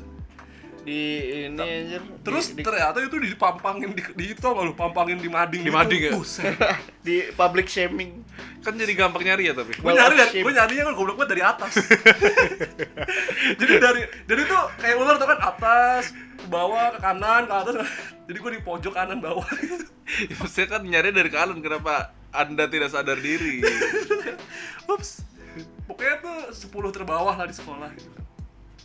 Di 0.84 1.00
ini 1.48 1.56
anjir. 1.58 2.02
terus 2.20 2.52
di, 2.52 2.60
di, 2.60 2.62
ternyata 2.62 3.00
itu 3.00 3.16
dipampangin 3.16 3.90
di, 3.90 4.02
di 4.14 4.24
itu 4.30 4.38
tau 4.38 4.52
gak 4.54 4.64
lu 4.68 4.74
pampangin 4.76 5.16
di 5.16 5.26
mading 5.26 5.64
Di 5.64 5.72
gitu. 5.72 5.76
mading 5.76 6.00
ya? 6.04 6.12
Di 7.06 7.16
public 7.32 7.66
shaming. 7.68 8.20
Kan 8.64 8.76
jadi 8.76 8.92
gampang 8.92 9.24
nyari 9.24 9.48
ya 9.48 9.52
tapi. 9.52 9.76
gue 9.76 9.84
Well 9.84 9.96
nyari 9.96 10.14
dari 10.16 10.40
gue 10.40 10.52
nyarinya 10.52 10.84
kan 10.88 10.94
goblok 10.94 11.16
banget 11.20 11.30
dari 11.36 11.42
atas 11.44 11.72
jadi 13.60 13.72
dari 13.76 14.02
dari 14.24 14.40
itu 14.44 14.58
kayak 14.80 14.96
ular 14.96 15.14
tuh 15.16 15.28
kan 15.28 15.38
atas 15.40 16.04
ke 16.14 16.46
bawah 16.48 16.92
ke 16.92 16.98
kanan 17.00 17.42
ke 17.44 17.54
atas 17.54 17.74
jadi 18.28 18.38
gue 18.40 18.50
di 18.56 18.62
pojok 18.62 18.92
kanan 18.94 19.18
bawah 19.20 19.44
Ya, 20.04 20.36
Maksudnya 20.36 20.68
kan 20.68 20.80
nyari 20.84 21.10
dari 21.12 21.30
kanan 21.32 21.64
kenapa 21.64 22.12
Anda 22.28 22.68
tidak 22.68 22.92
sadar 22.92 23.16
diri? 23.16 23.64
ups 24.84 25.24
pokoknya 25.88 26.20
tuh 26.20 26.36
10 26.52 26.96
terbawah 26.96 27.32
lah 27.32 27.46
di 27.48 27.56
sekolah 27.56 27.88
gitu 27.96 28.20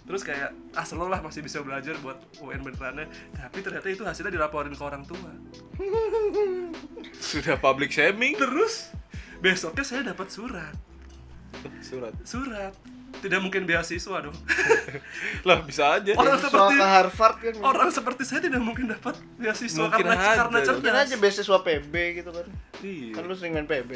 terus 0.10 0.22
kayak 0.22 0.50
ah 0.74 0.82
selalu 0.82 1.08
lah 1.08 1.22
masih 1.22 1.40
bisa 1.40 1.62
belajar 1.62 1.94
buat 2.00 2.18
UN 2.40 2.60
benerannya 2.62 3.06
tapi 3.32 3.62
ternyata 3.62 3.86
itu 3.88 4.02
hasilnya 4.02 4.34
dilaporin 4.34 4.74
ke 4.74 4.82
orang 4.82 5.06
tua 5.06 5.30
Sudah 7.14 7.56
public 7.56 7.90
shaming. 7.90 8.34
terus 8.34 8.90
besoknya 9.38 9.84
saya 9.84 10.02
dapat 10.04 10.28
surat 10.28 10.74
Surat. 11.80 12.14
surat 12.24 12.74
tidak 13.20 13.40
mungkin 13.40 13.66
beasiswa 13.66 14.18
dong 14.20 14.38
Lah 15.48 15.62
bisa 15.62 15.98
aja. 15.98 16.14
Orang 16.14 16.36
Beasiswa 16.36 16.46
seperti- 16.48 16.78
ke 16.78 16.86
Harvard 16.86 17.36
kan. 17.40 17.54
orang 17.60 17.90
seperti 17.90 18.24
saya 18.24 18.40
tidak 18.40 18.62
mungkin 18.62 18.86
dapat 18.88 19.14
beasiswa 19.36 19.82
Mungkin 19.84 20.06
karena 20.06 20.16
aja. 20.16 20.38
karena 20.40 20.58
cerdas 20.60 20.76
Mungkin 20.80 20.94
aja 20.96 21.16
beasiswa 21.18 21.58
PB 21.60 21.94
gitu 22.16 22.30
kan. 22.32 22.48
Iya. 22.80 23.12
Kan 23.12 23.24
lu 23.24 23.34
sering 23.34 23.54
main 23.54 23.66
PB. 23.66 23.92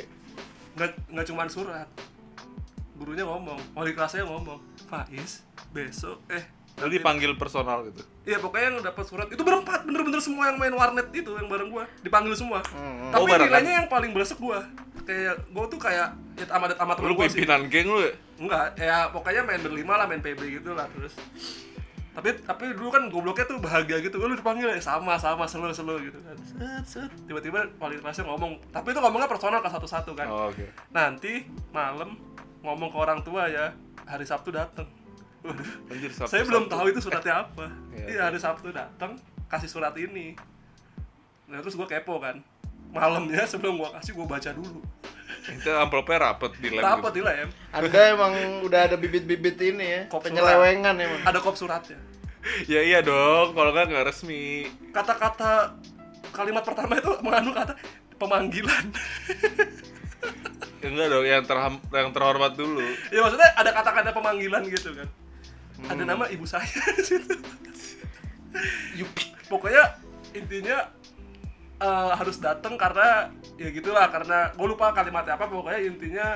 nggak 0.73 0.89
nggak 1.07 1.25
cuma 1.25 1.45
surat 1.47 1.85
gurunya 3.03 3.27
ngomong 3.27 3.59
wali 3.75 3.91
kelasnya 3.91 4.23
ngomong 4.23 4.63
Faiz 4.87 5.43
besok 5.75 6.23
eh 6.31 6.63
Lalu 6.73 6.97
dipanggil 6.97 7.31
personal 7.37 7.85
gitu. 7.85 8.01
Iya 8.25 8.41
pokoknya 8.41 8.73
yang 8.73 8.77
dapat 8.81 9.05
surat 9.05 9.29
itu 9.29 9.37
berempat 9.45 9.85
bener-bener 9.85 10.17
semua 10.17 10.49
yang 10.49 10.57
main 10.57 10.73
warnet 10.73 11.05
itu 11.13 11.29
yang 11.37 11.45
bareng 11.45 11.69
gua 11.69 11.85
dipanggil 12.01 12.33
semua. 12.33 12.65
Hmm, 12.65 13.13
Tapi 13.13 13.29
Oh, 13.29 13.37
nilainya 13.45 13.85
yang 13.85 13.87
paling 13.93 14.09
beresek 14.09 14.41
gua. 14.41 14.65
Kayak 15.05 15.37
gua 15.53 15.69
tuh 15.69 15.77
kayak 15.77 16.17
ya 16.33 16.45
amat 16.49 16.73
amat 16.81 16.95
Lu 17.05 17.13
pimpinan 17.13 17.69
geng 17.69 17.93
lu 17.93 18.01
ya? 18.01 18.13
Enggak, 18.41 18.65
ya 18.73 18.97
pokoknya 19.13 19.45
main 19.45 19.61
berlima 19.61 20.01
lah 20.01 20.09
main 20.09 20.17
PB 20.25 20.41
gitu 20.49 20.73
lah 20.73 20.89
terus. 20.97 21.13
Tapi 22.13 22.41
tapi 22.41 22.73
dulu 22.73 22.89
kan 22.89 23.05
gobloknya 23.13 23.45
tuh 23.45 23.61
bahagia 23.61 24.01
gitu. 24.01 24.17
Lu 24.17 24.33
dipanggil 24.33 24.73
ya 24.73 24.81
sama 24.81 25.13
sama 25.21 25.45
selo 25.45 25.69
selo 25.69 26.01
gitu 26.01 26.17
kan. 26.25 26.33
Set 26.41 26.85
set 26.89 27.11
tiba-tiba 27.29 27.69
wali 27.77 28.01
kelasnya 28.01 28.25
ngomong. 28.25 28.57
Tapi 28.73 28.97
itu 28.97 28.99
ngomongnya 29.01 29.29
personal 29.29 29.61
ke 29.61 29.69
satu-satu 29.69 30.17
kan. 30.17 30.25
Oh, 30.25 30.49
oke. 30.49 30.65
Nanti 30.89 31.45
malam 31.69 32.17
ngomong 32.63 32.89
ke 32.89 32.97
orang 32.97 33.19
tua 33.21 33.45
ya 33.45 33.75
hari 34.03 34.23
Sabtu 34.23 34.49
dateng. 34.49 34.87
Waduh. 35.41 35.67
Anjir, 35.91 36.09
Sabtu- 36.09 36.31
saya 36.31 36.43
belum 36.43 36.65
Sabtu. 36.65 36.73
tahu 36.73 36.85
itu 36.87 36.99
suratnya 37.01 37.33
apa 37.37 37.65
Iya, 37.93 38.05
iya 38.09 38.21
hari 38.23 38.39
Sabtu 38.39 38.71
datang 38.71 39.19
kasih 39.45 39.69
surat 39.69 39.93
ini 39.95 40.33
nah 41.43 41.59
terus 41.59 41.75
gue 41.75 41.83
kepo 41.83 42.17
kan 42.17 42.39
malamnya 42.89 43.43
sebelum 43.51 43.75
gue 43.75 43.89
kasih 43.93 44.11
gue 44.13 44.23
baca 44.23 44.49
dulu 44.49 44.79
Itu 45.43 45.67
amplopnya 45.69 46.17
rapet 46.23 46.55
di 46.57 46.71
lab. 46.71 47.03
dapat 47.03 47.11
gitu. 47.11 47.19
di 47.19 47.21
lem 47.21 47.49
Anda 47.69 47.99
emang 48.09 48.33
udah 48.63 48.87
ada 48.87 48.95
bibit-bibit 48.95 49.59
ini 49.61 49.83
ya, 49.83 50.01
Kop 50.07 50.23
penyelewengan 50.23 50.95
emang. 50.95 51.21
ada 51.21 51.37
kop 51.37 51.53
suratnya 51.53 51.99
Ya 52.63 52.79
iya 52.79 52.99
dong, 52.99 53.51
kalau 53.51 53.71
nggak 53.71 53.87
nggak 53.89 54.05
resmi. 54.05 54.67
kata-kata 54.91 55.75
kalimat 56.31 56.59
pertama 56.59 56.95
itu 56.95 57.11
mengandung 57.19 57.51
kata 57.53 57.75
pemanggilan 58.15 58.85
enggak 60.91 61.07
dong, 61.11 61.25
yang 61.25 61.43
terham, 61.47 61.75
yang 61.91 62.11
terhormat 62.11 62.53
dulu. 62.57 62.83
ya 63.11 63.19
maksudnya 63.23 63.49
ada 63.55 63.71
kata-kata 63.71 64.09
pemanggilan 64.11 64.63
gitu 64.67 64.91
kan. 64.95 65.07
Ada 65.83 66.03
nama 66.07 66.31
ibu 66.31 66.47
saya 66.47 66.63
pokoknya 69.53 69.83
intinya 70.33 70.89
eh, 71.81 72.11
harus 72.17 72.41
datang 72.41 72.73
karena 72.77 73.29
ya 73.57 73.69
gitulah 73.69 74.09
karena 74.09 74.49
gue 74.53 74.67
lupa 74.67 74.93
kalimatnya 74.97 75.37
apa 75.37 75.45
pokoknya 75.45 75.79
intinya 75.85 76.27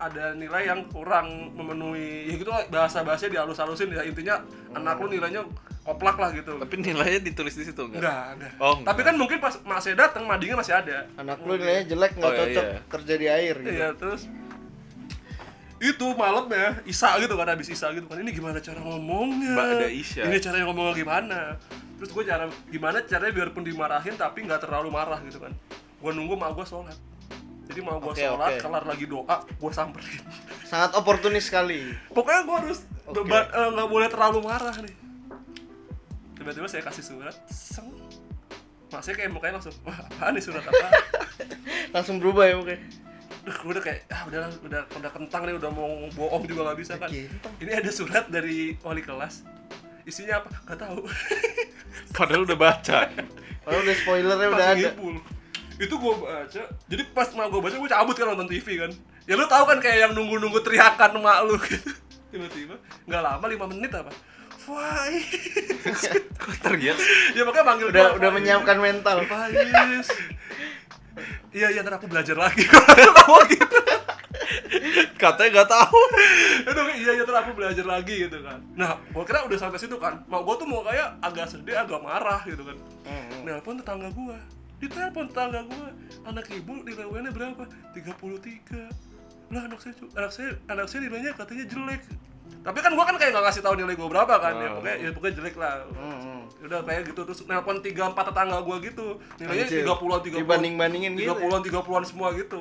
ada 0.00 0.32
nilai 0.32 0.64
yang 0.64 0.80
kurang 0.88 1.28
memenuhi 1.52 2.24
ya 2.24 2.34
gitu 2.34 2.48
lah 2.48 2.64
bahasa 2.66 3.00
bahasanya 3.00 3.36
dihalus-halusin 3.36 3.92
ya 3.92 4.02
intinya 4.02 4.40
anak 4.72 4.96
lu 4.96 5.08
nilainya 5.08 5.44
koplak 5.80 6.16
lah 6.16 6.30
gitu 6.30 6.56
Tapi 6.56 6.74
nilainya 6.78 7.20
ditulis 7.20 7.52
di 7.52 7.62
situ 7.62 7.82
enggak? 7.82 8.00
enggak 8.00 8.24
enggak 8.34 8.52
Oh, 8.56 8.72
enggak. 8.74 8.86
tapi 8.88 9.00
kan 9.02 9.14
mungkin 9.14 9.38
pas 9.38 9.54
masih 9.62 9.92
datang 9.92 10.24
madingnya 10.24 10.56
masih 10.56 10.72
ada 10.72 11.04
Anak 11.14 11.40
lu 11.40 11.54
nilainya 11.54 11.84
jelek 11.86 12.12
nggak 12.14 12.24
Oh, 12.24 12.32
iya, 12.32 12.40
cocok 12.42 12.64
iya. 12.64 12.78
kerja 12.86 13.14
di 13.14 13.26
air 13.28 13.54
gitu. 13.58 13.70
Iya 13.70 13.88
terus 13.94 14.22
itu 15.80 16.06
malamnya 16.12 16.84
Isa 16.84 17.16
gitu 17.16 17.32
kan 17.34 17.48
habis 17.48 17.68
Isa 17.68 17.88
gitu 17.90 18.04
kan 18.04 18.16
ini 18.16 18.30
gimana 18.30 18.60
cara 18.60 18.76
ngomongnya 18.78 19.56
Ba'da 19.56 19.88
Isya. 19.88 20.28
ini 20.28 20.36
caranya 20.36 20.64
ngomongnya 20.64 20.92
gimana 20.94 21.40
terus 21.96 22.10
gue 22.10 22.20
cara 22.22 22.44
gimana 22.66 23.00
caranya 23.02 23.32
biarpun 23.34 23.64
dimarahin 23.64 24.12
tapi 24.14 24.44
nggak 24.44 24.60
terlalu 24.60 24.88
marah 24.88 25.20
gitu 25.22 25.36
kan 25.36 25.52
gue 25.96 26.10
nunggu 26.10 26.36
mak 26.36 26.52
gue 26.52 26.64
sholat 26.64 26.92
jadi 27.70 27.80
mau 27.86 28.02
gue 28.02 28.10
Oke, 28.10 28.26
sholat 28.26 28.58
oke. 28.58 28.60
kelar 28.66 28.84
lagi 28.84 29.06
doa 29.06 29.36
gue 29.46 29.70
samperin. 29.70 30.22
Sangat 30.66 30.90
oportunis 30.98 31.46
sekali. 31.46 31.86
pokoknya 32.10 32.42
gue 32.42 32.56
harus 32.66 32.78
eh, 32.82 33.68
nggak 33.70 33.88
boleh 33.88 34.08
terlalu 34.10 34.38
marah 34.42 34.74
nih. 34.82 34.94
Tiba-tiba 36.34 36.66
saya 36.66 36.82
kasih 36.82 37.04
surat 37.06 37.36
seng. 37.46 37.94
Saya 38.90 39.14
kayak 39.14 39.30
mukanya 39.30 39.62
langsung 39.62 39.70
wah 39.86 39.94
apaan 39.94 40.34
nih 40.34 40.42
surat 40.42 40.66
apa 40.66 40.88
Langsung 41.94 42.18
berubah 42.18 42.50
ya 42.50 42.58
mungkin. 42.58 42.78
Duh, 43.40 43.54
gue 43.54 43.70
udah 43.78 43.84
kayak 43.86 44.00
ah 44.10 44.26
udah 44.26 44.40
udah 44.66 44.82
udah 44.98 45.10
kentang 45.14 45.42
nih 45.46 45.54
udah 45.56 45.70
mau 45.70 46.10
bohong 46.12 46.44
juga 46.50 46.66
nggak 46.70 46.78
bisa 46.82 46.98
kan. 46.98 47.06
Ini 47.62 47.70
ada 47.70 47.90
surat 47.94 48.26
dari 48.26 48.74
wali 48.82 49.00
kelas. 49.00 49.46
Isinya 50.02 50.42
apa? 50.42 50.50
Nggak 50.66 50.78
tahu. 50.82 50.98
Padahal 52.18 52.42
udah 52.42 52.58
baca. 52.58 52.98
Padahal 53.62 53.82
udah 53.86 53.96
spoilernya 53.96 54.48
udah 54.50 54.66
Langsung 54.74 54.90
ada. 54.90 55.38
Itu 55.80 55.94
gue 55.96 56.14
baca 56.20 56.62
jadi 56.92 57.02
pas 57.16 57.28
mau 57.32 57.48
gue 57.48 57.60
baca 57.64 57.76
gue 57.80 57.90
cabut 57.90 58.12
kan 58.12 58.26
nonton 58.36 58.48
TV 58.52 58.66
kan 58.76 58.92
ya 59.24 59.32
lu 59.32 59.48
tahu 59.48 59.64
kan 59.64 59.80
kayak 59.80 60.08
yang 60.08 60.12
nunggu 60.12 60.36
nunggu 60.36 60.60
teriakan 60.60 61.16
emak 61.16 61.38
lu 61.48 61.56
gitu 61.56 61.90
tiba-tiba 62.30 62.76
nggak 63.08 63.22
lama 63.24 63.44
lima 63.48 63.66
menit 63.72 63.90
apa 63.96 64.12
Faiz 64.60 65.24
Kok 66.40 66.54
teriak? 66.60 66.96
ya 67.32 67.42
makanya 67.48 67.64
manggil 67.64 67.86
Udah 67.88 68.12
gua, 68.12 68.16
udah 68.20 68.30
menyiapkan 68.36 68.76
mental. 68.76 69.24
Faiz 69.24 70.08
iya 71.50 71.72
iya 71.72 71.80
ntar 71.80 71.96
aku 71.96 72.06
belajar 72.06 72.36
lagi 72.36 72.62
ngomong 73.16 73.48
gitu 73.48 73.78
Katanya 75.20 75.48
nggak 75.52 75.68
tahu. 75.68 76.00
Aduh, 76.64 76.96
iya 76.96 77.12
iya 77.12 77.22
terus 77.28 77.38
aku 77.44 77.52
belajar 77.52 77.84
lagi 77.84 78.24
gitu 78.24 78.40
kan. 78.40 78.56
Nah, 78.72 78.96
gua 79.12 79.22
kira 79.28 79.44
udah 79.44 79.58
sampai 79.60 79.76
situ 79.76 80.00
kan. 80.00 80.24
Mau 80.26 80.40
gua 80.42 80.56
tuh 80.56 80.64
mau 80.64 80.80
kayak 80.80 81.20
agak 81.20 81.44
sedih, 81.44 81.76
agak 81.76 82.00
marah 82.00 82.40
gitu 82.48 82.64
kan. 82.64 82.72
Hmm, 83.04 83.44
Nelpon 83.44 83.76
tetangga 83.76 84.08
gua. 84.16 84.40
Ditelepon 84.80 85.28
tetangga 85.28 85.60
gua. 85.68 85.88
Anak 86.24 86.48
ibu 86.50 86.72
nilai 86.82 87.04
UN-nya 87.04 87.32
berapa? 87.32 87.62
33. 87.92 88.88
Lah 89.52 89.62
anak 89.68 89.78
saya 89.82 89.92
anak 90.16 90.30
saya 90.32 90.48
anak 90.72 90.86
saya 90.88 91.00
nilainya 91.04 91.36
katanya 91.36 91.64
jelek. 91.68 92.02
Tapi 92.60 92.78
kan 92.82 92.92
gua 92.96 93.04
kan 93.04 93.16
kayak 93.20 93.30
nggak 93.36 93.44
ngasih 93.44 93.62
tahu 93.62 93.74
nilai 93.76 93.94
gua 93.94 94.08
berapa 94.08 94.34
kan. 94.40 94.54
Ya 94.56 94.68
Oh. 94.72 94.80
pokoknya 94.80 94.96
ya 94.96 95.08
pokoknya 95.12 95.34
jelek 95.38 95.56
lah. 95.60 95.74
Hmm. 95.92 96.48
Udah 96.64 96.80
kayak 96.84 97.02
gitu 97.12 97.20
terus 97.28 97.40
nelpon 97.44 97.78
3 97.84 98.10
4 98.10 98.26
tetangga 98.32 98.58
gua 98.64 98.76
gitu. 98.80 99.06
Nilainya 99.36 99.66
Anjir. 99.68 99.84
30-an 99.84 100.20
30. 100.24 100.40
Dibanding-bandingin 100.44 101.12
gitu. 101.16 101.32
30-an 101.36 101.62
30-an 101.62 102.04
semua 102.08 102.28
gitu. 102.32 102.60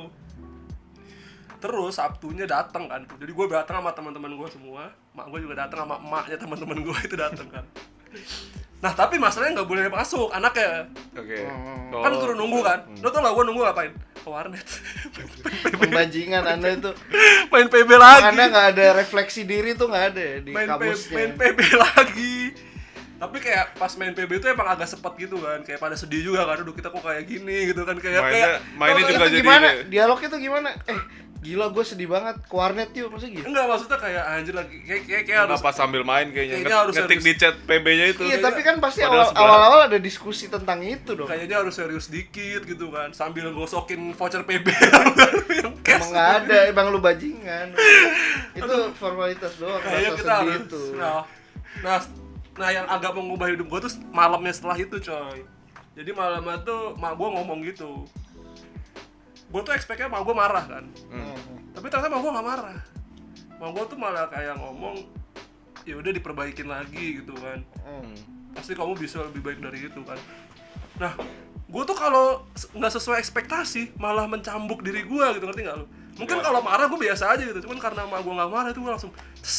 Terus 1.59 1.99
Sabtunya 1.99 2.47
datang 2.47 2.87
kan. 2.87 3.03
Jadi 3.19 3.31
gue 3.35 3.45
datang 3.51 3.83
sama 3.83 3.91
teman-teman 3.91 4.31
gue 4.31 4.47
semua. 4.47 4.95
Mak 5.11 5.27
gue 5.27 5.43
juga 5.43 5.67
datang 5.67 5.83
sama 5.83 5.99
emaknya 5.99 6.39
teman-teman 6.39 6.77
gue 6.87 6.97
itu 7.03 7.15
datang 7.19 7.47
kan. 7.51 7.65
Nah 8.79 8.95
tapi 8.95 9.19
masalahnya 9.19 9.59
nggak 9.59 9.69
boleh 9.69 9.85
masuk 9.91 10.31
anaknya. 10.31 10.87
Oke. 11.11 11.35
Hmm. 11.43 11.91
Oh. 11.91 11.99
Kan 11.99 12.11
turun 12.15 12.37
nunggu 12.37 12.59
kan. 12.61 12.79
Lo 13.01 13.09
tau 13.09 13.19
gak 13.19 13.33
gue 13.33 13.43
nunggu 13.43 13.61
ngapain? 13.65 13.91
Ke 14.19 14.29
warnet. 14.29 14.67
Pembajingan 15.81 16.43
Anda 16.45 16.69
itu. 16.75 16.91
main 17.49 17.67
PB 17.67 17.89
lagi. 17.97 18.23
Anda 18.29 18.43
nggak 18.47 18.67
ada 18.75 18.85
refleksi 18.95 19.41
diri 19.43 19.73
tuh 19.73 19.89
nggak 19.89 20.05
ada 20.13 20.21
ya 20.21 20.37
di 20.39 20.51
main, 20.51 20.67
P- 20.67 20.71
kamusnya. 20.71 21.15
main 21.15 21.31
PB 21.35 21.59
lagi. 21.75 22.35
Tapi 23.19 23.37
kayak 23.37 23.75
pas 23.75 23.91
main 23.93 24.15
PB 24.15 24.31
itu 24.33 24.47
emang 24.47 24.67
agak 24.69 24.87
sepet 24.87 25.13
gitu 25.19 25.37
kan. 25.37 25.59
Kayak 25.61 25.79
pada 25.79 25.93
sedih 25.93 26.23
juga 26.23 26.47
kan. 26.47 26.63
Aduh 26.63 26.71
kita 26.71 26.87
kok 26.87 27.03
kayak 27.03 27.27
gini 27.27 27.67
gitu 27.67 27.83
kan. 27.83 27.99
Kayak 27.99 28.21
Mainnya, 28.21 28.39
kayak 28.39 28.59
mainnya 28.73 29.03
Itu 29.03 29.11
juga 29.11 29.27
jadi 29.27 29.39
gimana? 29.43 29.67
ini. 29.69 29.81
Dialognya 29.91 30.27
tuh 30.29 30.39
gimana? 30.39 30.69
Eh, 30.87 30.99
gila 31.39 31.65
gue 31.71 31.83
sedih 31.83 32.07
banget. 32.07 32.35
Ke 32.43 32.55
warnet 32.55 32.91
yuk, 32.91 33.11
maksudnya 33.11 33.31
gitu. 33.35 33.45
Enggak 33.47 33.65
maksudnya 33.67 33.97
kayak 33.97 34.23
anjir 34.23 34.55
lagi 34.55 34.75
kayak 34.83 35.01
kayak, 35.03 35.23
kayak 35.23 35.39
harus 35.43 35.59
Kenapa 35.59 35.71
sambil 35.71 36.01
main 36.03 36.27
kayaknya? 36.31 36.55
Kayaknya 36.59 36.77
harus- 36.79 36.95
Ngetik 36.95 37.11
harus- 37.15 37.27
di 37.27 37.33
chat 37.35 37.55
PB-nya 37.63 38.05
itu. 38.11 38.21
Iya, 38.23 38.37
tapi 38.39 38.59
kan 38.63 38.75
pasti 38.79 38.99
awal-awal 39.03 39.79
ada 39.87 39.97
diskusi 39.99 40.47
tentang 40.47 40.79
itu 40.79 41.11
dong. 41.15 41.27
kayaknya 41.27 41.59
harus 41.59 41.75
serius 41.75 42.07
dikit 42.07 42.63
gitu 42.63 42.87
kan 42.87 43.11
sambil 43.11 43.51
gosokin 43.51 44.11
voucher 44.11 44.43
PB 44.43 44.67
yang 45.59 45.75
cash 45.79 45.95
Emang 45.99 46.09
nggak 46.11 46.29
ada, 46.43 46.57
emang 46.67 46.85
lu 46.91 46.99
bajingan. 46.99 47.71
itu 48.59 48.75
formalitas 48.95 49.55
doang. 49.55 49.79
kayaknya 49.79 50.11
kita 50.15 50.23
sedih 50.23 50.35
harus 50.35 50.59
itu. 50.67 50.83
nah, 50.99 51.23
nah 51.79 51.99
nah 52.59 52.69
yang 52.69 52.83
agak 52.85 53.15
mengubah 53.15 53.47
hidup 53.47 53.71
gue 53.71 53.79
tuh 53.87 53.93
malamnya 54.11 54.51
setelah 54.51 54.75
itu 54.75 54.99
coy. 54.99 55.47
Jadi 55.95 56.11
malamnya 56.11 56.59
tuh 56.61 56.93
mak 56.99 57.15
gue 57.15 57.27
ngomong 57.27 57.63
gitu. 57.63 58.03
Gue 59.49 59.61
tuh 59.63 59.71
expectnya 59.71 60.11
mak 60.11 60.21
gue 60.21 60.35
marah 60.35 60.65
kan? 60.67 60.85
Hmm. 61.07 61.39
tapi 61.71 61.87
ternyata 61.87 62.11
mak 62.11 62.19
gue 62.19 62.31
nggak 62.35 62.47
marah. 62.47 62.79
Mak 63.57 63.69
gue 63.71 63.83
tuh 63.87 63.97
malah 63.97 64.27
kayak 64.27 64.59
ngomong 64.59 64.95
ya 65.87 65.95
udah 65.95 66.11
diperbaikin 66.11 66.67
lagi 66.67 67.23
gitu 67.23 67.33
kan. 67.39 67.63
Hmm. 67.81 68.13
pasti 68.49 68.73
kamu 68.73 68.97
bisa 68.97 69.23
lebih 69.23 69.39
baik 69.39 69.63
dari 69.63 69.87
itu 69.87 70.01
kan? 70.03 70.19
Nah 70.99 71.15
gue 71.69 71.83
tuh 71.85 71.95
kalau 71.95 72.43
nggak 72.75 72.91
sesuai 72.91 73.21
ekspektasi 73.21 73.95
malah 73.95 74.27
mencambuk 74.27 74.83
diri 74.83 75.07
gue 75.07 75.25
gitu. 75.37 75.45
Ngerti 75.47 75.63
nggak 75.63 75.77
lu? 75.79 75.87
Mungkin 76.19 76.37
Iya. 76.37 76.43
kalau 76.43 76.59
marah 76.59 76.91
gue 76.91 76.99
biasa 76.99 77.23
aja 77.31 77.43
gitu. 77.47 77.63
Cuman 77.63 77.79
karena 77.79 78.03
sama 78.03 78.19
gue 78.19 78.33
nggak 78.35 78.51
marah 78.51 78.69
itu 78.75 78.83
gue 78.83 78.91
langsung 78.91 79.11
tes, 79.39 79.55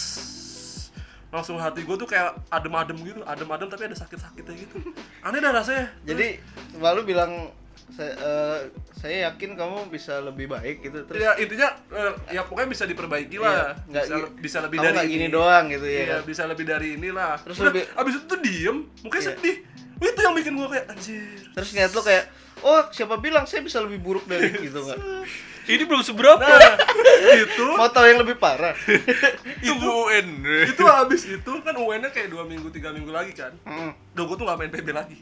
langsung 1.31 1.57
hati 1.57 1.83
gue 1.83 1.95
tuh 1.95 2.05
kayak 2.05 2.35
adem-adem 2.49 2.99
gitu 3.01 3.23
adem-adem 3.23 3.67
tapi 3.67 3.87
ada 3.87 3.97
sakit-sakitnya 3.97 4.55
gitu. 4.59 4.77
Aneh 5.27 5.39
dah 5.39 5.53
rasanya. 5.53 5.87
Jadi 6.03 6.39
lalu 6.77 7.01
bilang 7.07 7.55
saya, 7.91 8.13
eh, 8.13 8.59
saya 8.93 9.17
yakin 9.29 9.55
kamu 9.55 9.91
bisa 9.91 10.19
lebih 10.21 10.47
baik 10.47 10.83
gitu. 10.83 11.07
Terus 11.07 11.21
ya 11.21 11.35
intinya 11.37 11.71
eh, 11.91 12.13
ya 12.33 12.43
pokoknya 12.45 12.69
bisa 12.69 12.85
diperbaiki 12.85 13.39
lah. 13.39 13.51
Iya, 13.51 13.67
nggak 13.89 14.05
bisa, 14.05 14.17
bisa 14.39 14.59
lebih 14.61 14.79
kamu 14.79 14.87
dari 14.89 14.99
ini. 15.01 15.13
gini 15.13 15.27
doang 15.29 15.65
gitu 15.71 15.87
ya. 15.87 15.95
Iya, 15.97 16.07
kan? 16.11 16.21
bisa 16.27 16.43
lebih 16.47 16.65
dari 16.67 16.89
inilah. 16.95 17.35
Terus 17.41 17.57
Udah, 17.57 17.67
lebih- 17.71 17.87
abis 17.95 18.13
itu 18.13 18.25
tuh 18.27 18.41
diem 18.41 18.77
mukanya 19.01 19.23
Iya. 19.23 19.31
sedih. 19.35 19.57
Wah, 20.01 20.09
itu 20.09 20.21
yang 20.21 20.35
bikin 20.35 20.53
gue 20.55 20.69
kayak 20.69 20.87
anjir. 20.89 21.39
Terus 21.53 21.69
ngeliat 21.71 21.93
lo 21.93 22.03
kayak 22.03 22.25
oh 22.61 22.83
siapa 22.91 23.15
bilang 23.17 23.45
saya 23.45 23.63
bisa 23.63 23.81
lebih 23.81 24.01
buruk 24.01 24.25
dari 24.25 24.53
gitu 24.53 24.81
nggak 24.81 24.99
Ini 25.69 25.85
belum 25.85 26.03
seberapa. 26.05 26.41
nah. 26.41 26.77
Itu 27.21 27.65
tahu 27.77 28.07
yang 28.09 28.21
lebih 28.25 28.37
parah. 28.41 28.73
Itu 29.67 29.77
UN. 29.77 30.29
itu 30.73 30.83
habis 30.89 31.29
itu 31.29 31.53
kan 31.61 31.77
UN-nya 31.77 32.09
kayak 32.09 32.33
dua 32.33 32.49
minggu 32.49 32.73
tiga 32.73 32.95
minggu 32.97 33.13
lagi 33.13 33.37
kan. 33.37 33.53
Mm. 33.69 33.93
Duh, 34.17 34.25
gue 34.25 34.37
tuh 34.41 34.45
gak 34.49 34.57
main 34.57 34.73
PB 34.73 34.89
lagi. 34.97 35.21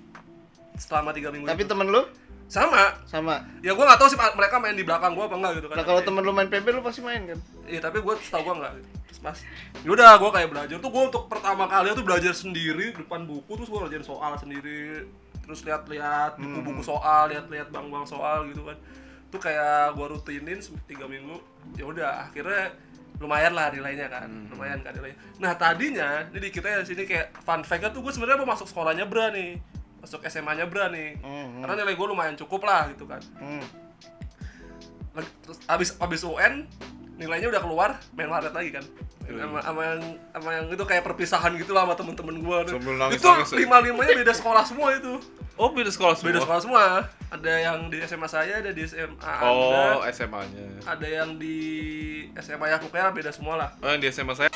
Selama 0.78 1.10
tiga 1.10 1.34
minggu 1.34 1.46
tapi 1.48 1.66
itu. 1.66 1.70
temen 1.74 1.90
lu? 1.90 2.06
Sama. 2.48 3.02
Sama. 3.04 3.44
Ya 3.60 3.74
gue 3.74 3.84
gak 3.84 3.98
tahu 3.98 4.08
sih 4.08 4.16
mereka 4.16 4.62
main 4.62 4.78
di 4.78 4.86
belakang 4.86 5.12
gue 5.18 5.24
apa 5.26 5.36
enggak 5.36 5.52
gitu 5.58 5.66
kan. 5.68 5.76
Nah 5.82 5.84
kalau 5.84 6.00
temen 6.06 6.22
lu 6.22 6.32
main 6.32 6.46
PB 6.46 6.66
lu 6.70 6.80
pasti 6.80 7.02
main 7.02 7.34
kan? 7.34 7.38
Iya 7.66 7.80
tapi 7.82 7.98
gue 7.98 8.14
tau 8.30 8.40
gue 8.46 8.54
nggak. 8.56 8.72
Terus 9.10 9.20
pas 9.20 9.38
Yaudah 9.82 10.16
gue 10.16 10.30
kayak 10.30 10.48
belajar. 10.54 10.76
Tuh 10.78 10.90
gue 10.90 11.02
untuk 11.10 11.24
pertama 11.26 11.66
kali 11.66 11.92
tuh 11.92 12.06
belajar 12.06 12.32
sendiri 12.32 12.94
depan 12.94 13.26
buku 13.26 13.58
Terus 13.58 13.68
gue 13.68 13.78
ngerjain 13.82 14.06
soal 14.06 14.32
sendiri. 14.38 15.04
Terus 15.44 15.64
lihat-lihat 15.64 16.36
buku-buku 16.36 16.84
soal 16.84 17.32
Lihat-lihat 17.32 17.72
bang-bang 17.72 18.04
soal 18.04 18.44
gitu 18.52 18.68
kan 18.68 18.76
Tuh 19.28 19.40
kayak 19.40 19.92
gue 19.92 20.06
rutinin 20.08 20.58
tiga 20.88 21.04
minggu 21.04 21.36
ya 21.76 21.84
udah 21.84 22.32
akhirnya 22.32 22.72
lumayan 23.18 23.52
lah 23.52 23.68
nilainya 23.74 24.06
kan 24.06 24.30
lumayan 24.54 24.80
kan 24.80 24.94
nilainya. 24.94 25.18
Nah 25.42 25.52
tadinya 25.58 26.24
ini 26.30 26.38
di 26.38 26.50
kita 26.54 26.80
di 26.82 26.88
sini 26.94 27.02
kayak 27.04 27.34
fun 27.42 27.66
fact 27.66 27.90
tuh 27.90 28.00
gue 28.00 28.12
sebenarnya 28.14 28.40
mau 28.40 28.54
masuk 28.54 28.70
sekolahnya 28.70 29.04
Bra 29.04 29.34
nih 29.34 29.58
masuk 29.98 30.22
SMA 30.30 30.52
nya 30.54 30.66
Bra 30.70 30.88
nih. 30.88 31.18
Hmm, 31.20 31.60
karena 31.60 31.74
nilai 31.84 31.94
gue 31.98 32.06
lumayan 32.06 32.36
cukup 32.38 32.62
lah 32.64 32.88
gitu 32.94 33.04
kan. 33.04 33.20
Hmm. 33.36 33.64
Terus 35.18 35.58
abis 35.66 35.88
abis 35.98 36.22
UN 36.22 36.64
nilainya 37.18 37.48
udah 37.48 37.60
keluar 37.60 37.90
main 38.12 38.26
warnet 38.26 38.50
lagi 38.50 38.70
kan 38.70 38.84
sama, 39.28 39.58
sama 39.60 39.80
yang 39.84 40.00
sama 40.30 40.50
yang 40.54 40.66
itu 40.68 40.84
kayak 40.84 41.02
perpisahan 41.02 41.52
gitu 41.54 41.70
lah 41.70 41.84
sama 41.84 41.94
temen-temen 41.94 42.40
gua 42.40 42.64
nangis- 42.64 43.18
itu 43.18 43.26
nangis 43.26 43.50
ya? 43.50 43.56
lima 43.58 43.76
limanya 43.80 44.14
beda 44.16 44.32
sekolah 44.32 44.62
semua 44.62 44.94
itu 44.94 45.14
Oh, 45.58 45.74
beda 45.74 45.90
sekolah 45.90 46.14
semua. 46.14 46.28
beda 46.28 46.38
sekolah 46.40 46.60
semua 46.62 46.82
ada 47.28 47.52
yang 47.52 47.78
di 47.86 47.98
SMA 48.00 48.24
saya 48.26 48.62
ada 48.62 48.70
di 48.70 48.78
SMA 48.80 49.18
Oh, 49.42 49.74
anda 49.98 50.06
SMA-nya. 50.08 50.64
ada 50.86 51.02
yang 51.04 51.34
di 51.34 51.56
SMA 52.38 52.66
ya 52.68 52.78
pokoknya 52.78 53.10
beda 53.10 53.30
semua 53.30 53.58
lah 53.58 53.70
Oh, 53.76 53.90
yang 53.90 53.98
di 53.98 54.06
SMA 54.06 54.32
saya. 54.32 54.48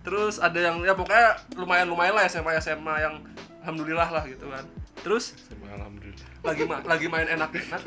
terus 0.00 0.38
ada 0.38 0.54
yang 0.56 0.78
ya 0.80 0.92
pokoknya 0.92 1.26
lumayan 1.54 1.86
lumayan 1.86 2.14
lah 2.14 2.24
SMA 2.24 2.54
SMA 2.56 2.94
yang 2.98 3.14
alhamdulillah 3.60 4.08
lah 4.10 4.22
gitu 4.24 4.46
kan 4.46 4.62
terus 4.96 5.34
SMA 5.42 5.68
alhamdulillah. 5.68 6.22
lagi 6.40 6.62
ma- 6.62 6.84
lagi 6.86 7.06
main 7.06 7.26
enak-enak 7.26 7.80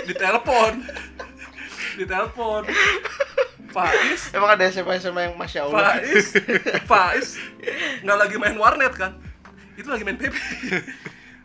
di 0.00 0.12
telepon 1.92 1.98
di 1.98 2.04
telepon 2.12 2.62
Faiz. 3.72 4.28
Emang 4.36 4.52
ada 4.52 4.68
SMA 4.68 5.00
SMA 5.00 5.32
yang 5.32 5.34
masya 5.40 5.64
Allah? 5.64 5.96
Faiz. 5.96 6.36
Faiz. 6.90 7.28
Nggak 8.04 8.18
lagi 8.20 8.36
main 8.36 8.56
warnet 8.60 8.92
kan? 8.92 9.16
Itu 9.80 9.88
lagi 9.88 10.04
main 10.04 10.20
PP 10.20 10.36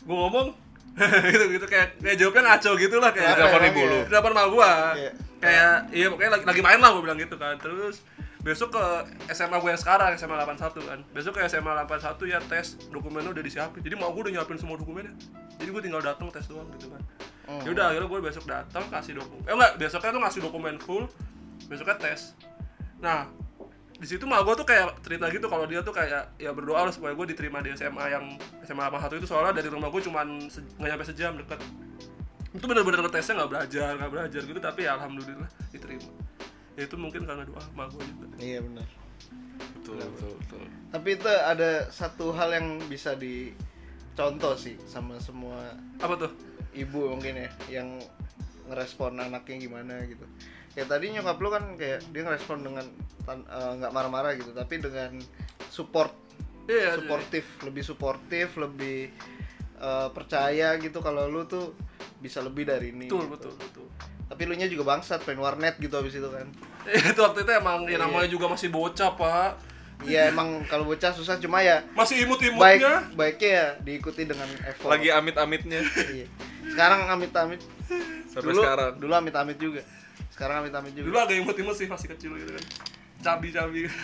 gue 0.07 0.15
ngomong 0.15 0.55
gitu 1.36 1.45
gitu 1.51 1.65
kayak 1.67 1.99
kayak 1.99 2.17
jawabnya 2.17 2.41
ngaco 2.55 2.71
gitu 2.79 2.95
lah 2.97 3.12
kayak 3.12 3.38
Telepon 3.38 3.62
emang 3.62 3.69
ibu 3.69 3.81
ya? 3.83 3.91
lu. 3.91 3.99
depan 4.10 4.31
sama 4.33 4.47
gua. 4.49 4.71
Iya. 4.97 5.12
kayak 5.38 5.73
iya 5.93 6.05
pokoknya 6.10 6.31
lagi, 6.33 6.45
lagi 6.49 6.62
main 6.63 6.79
lah 6.81 6.89
gue 6.95 7.03
bilang 7.05 7.19
gitu 7.19 7.36
kan. 7.38 7.55
Terus 7.62 7.95
besok 8.47 8.79
ke 8.79 8.83
SMA 9.36 9.60
gue 9.60 9.69
yang 9.75 9.81
sekarang 9.81 10.15
SMA 10.15 10.39
81 10.39 10.79
kan. 10.88 10.99
Besok 11.12 11.36
ke 11.36 11.43
SMA 11.51 11.67
81 11.83 12.31
ya 12.31 12.39
tes 12.39 12.79
dokumennya 12.88 13.36
udah 13.36 13.43
disiapin. 13.43 13.83
Jadi 13.83 13.99
mau 13.99 14.07
gue 14.15 14.23
udah 14.23 14.33
nyiapin 14.39 14.55
semua 14.55 14.79
dokumennya. 14.79 15.12
Jadi 15.60 15.67
gue 15.67 15.81
tinggal 15.83 15.99
datang 15.99 16.31
tes 16.31 16.47
doang 16.47 16.63
gitu 16.79 16.88
kan. 16.88 17.03
Hmm. 17.47 17.63
ya 17.63 17.71
udah 17.71 17.86
akhirnya 17.91 18.07
gue 18.12 18.19
besok 18.23 18.43
datang 18.47 18.83
kasih 18.88 19.19
dokumen. 19.19 19.43
Eh 19.43 19.55
enggak 19.55 19.71
besoknya 19.75 20.12
tuh 20.15 20.21
ngasih 20.23 20.41
dokumen 20.47 20.75
full 20.79 21.03
besoknya 21.67 21.95
tes. 21.99 22.31
Nah 23.03 23.27
di 23.97 24.07
situ 24.07 24.23
mah 24.23 24.39
gue 24.47 24.53
tuh 24.55 24.63
kayak 24.63 24.95
cerita 25.03 25.27
gitu 25.27 25.47
kalau 25.51 25.67
dia 25.67 25.83
tuh 25.83 25.91
kayak 25.91 26.31
ya 26.39 26.51
berdoa 26.55 26.88
lah 26.88 26.93
supaya 26.95 27.12
gue 27.12 27.27
diterima 27.36 27.60
di 27.60 27.75
SMA 27.75 28.03
yang 28.07 28.39
SMA 28.63 28.88
81 28.88 29.19
itu. 29.19 29.27
Soalnya 29.27 29.60
dari 29.60 29.67
rumah 29.67 29.91
gue 29.91 29.99
cuman 30.07 30.47
se- 30.47 30.63
nggak 30.79 30.88
nyampe 30.95 31.03
sejam 31.03 31.36
deket. 31.36 31.60
Itu 32.55 32.63
bener-bener 32.63 33.03
tesnya 33.12 33.43
nggak 33.43 33.51
belajar 33.51 33.91
nggak 33.99 34.12
belajar 34.12 34.41
gitu 34.47 34.60
tapi 34.63 34.88
ya 34.88 34.95
alhamdulillah 34.95 35.51
diterima 35.75 36.27
ya 36.78 36.86
itu 36.86 36.96
mungkin 36.96 37.26
karena 37.26 37.44
doa 37.44 37.58
sama 37.58 37.90
gue 37.90 38.06
juga 38.06 38.26
iya 38.38 38.62
benar. 38.62 38.86
Betul, 39.82 39.98
betul, 39.98 40.32
betul. 40.38 40.62
tapi 40.94 41.10
itu 41.18 41.26
ada 41.26 41.90
satu 41.90 42.30
hal 42.38 42.54
yang 42.54 42.78
bisa 42.86 43.18
dicontoh 43.18 44.54
sih 44.54 44.78
sama 44.86 45.18
semua 45.18 45.74
apa 45.98 46.16
tuh? 46.16 46.32
ibu 46.78 47.10
mungkin 47.10 47.42
ya 47.42 47.50
yang 47.82 47.98
ngerespon 48.70 49.18
anaknya 49.18 49.66
gimana 49.66 49.98
gitu. 50.06 50.22
Kayak 50.78 50.94
tadi 50.94 51.10
nyokap 51.10 51.38
lu 51.42 51.50
kan 51.50 51.63
kayak 51.74 52.06
dia 52.13 52.22
ngerespon 52.22 52.62
dengan 52.62 52.86
eh, 53.26 53.72
nggak 53.82 53.90
marah-marah 53.90 54.38
gitu 54.38 54.54
tapi 54.54 54.78
dengan 54.78 55.18
support. 55.74 56.13
Iya. 56.70 57.02
Suportif 57.02 57.50
lebih 57.66 57.82
suportif 57.82 58.54
lebih 58.62 59.10
eh, 59.82 60.10
percaya 60.13 60.78
gitu 60.78 61.02
kalau 61.02 61.26
lu 61.26 61.50
tuh 61.50 61.74
bisa 62.22 62.46
lebih 62.46 62.70
dari 62.70 62.94
ini 62.94 63.10
betul 63.10 63.26
gitu. 63.26 63.34
betul 63.34 63.54
betul 63.58 63.88
tapi 64.28 64.44
lu 64.44 64.54
nya 64.60 64.68
juga 64.68 64.84
bangsat 64.96 65.24
pengen 65.24 65.40
warnet 65.40 65.80
gitu 65.80 65.96
abis 65.96 66.20
itu 66.20 66.28
kan. 66.28 66.48
Itu 67.12 67.20
waktu 67.20 67.44
itu 67.44 67.52
emang 67.52 67.84
ya 67.88 67.96
Iya. 67.96 67.98
namanya 68.04 68.28
juga 68.32 68.48
masih 68.52 68.72
bocah 68.72 69.16
pak. 69.16 69.52
Iya 70.06 70.30
emang 70.30 70.62
kalau 70.70 70.86
bocah 70.86 71.10
susah 71.10 71.42
cuma 71.42 71.60
ya 71.66 71.82
masih 71.98 72.22
baik 72.22 72.26
imut-imutnya 72.30 72.96
baiknya 73.18 73.50
ya 73.50 73.68
diikuti 73.82 74.30
dengan 74.30 74.48
effort. 74.68 74.92
Lagi 74.94 75.10
amit-amitnya. 75.12 75.82
Iya. 76.16 76.28
sekarang 76.68 77.08
amit-amit. 77.08 77.63
Sampai 78.28 78.44
dulu 78.52 78.62
sekarang. 78.62 78.92
dulu 79.00 79.13
amit-amit 79.16 79.58
juga. 79.58 79.82
Sekarang 80.32 80.62
amit-amit 80.63 80.92
juga. 80.94 81.08
Dulu 81.08 81.18
agak 81.18 81.36
imut-imut 81.40 81.76
sih 81.76 81.88
masih 81.88 82.08
kecil 82.13 82.36
gitu 82.36 82.52
kan. 82.52 82.63
Cabi-cabi. 83.24 83.88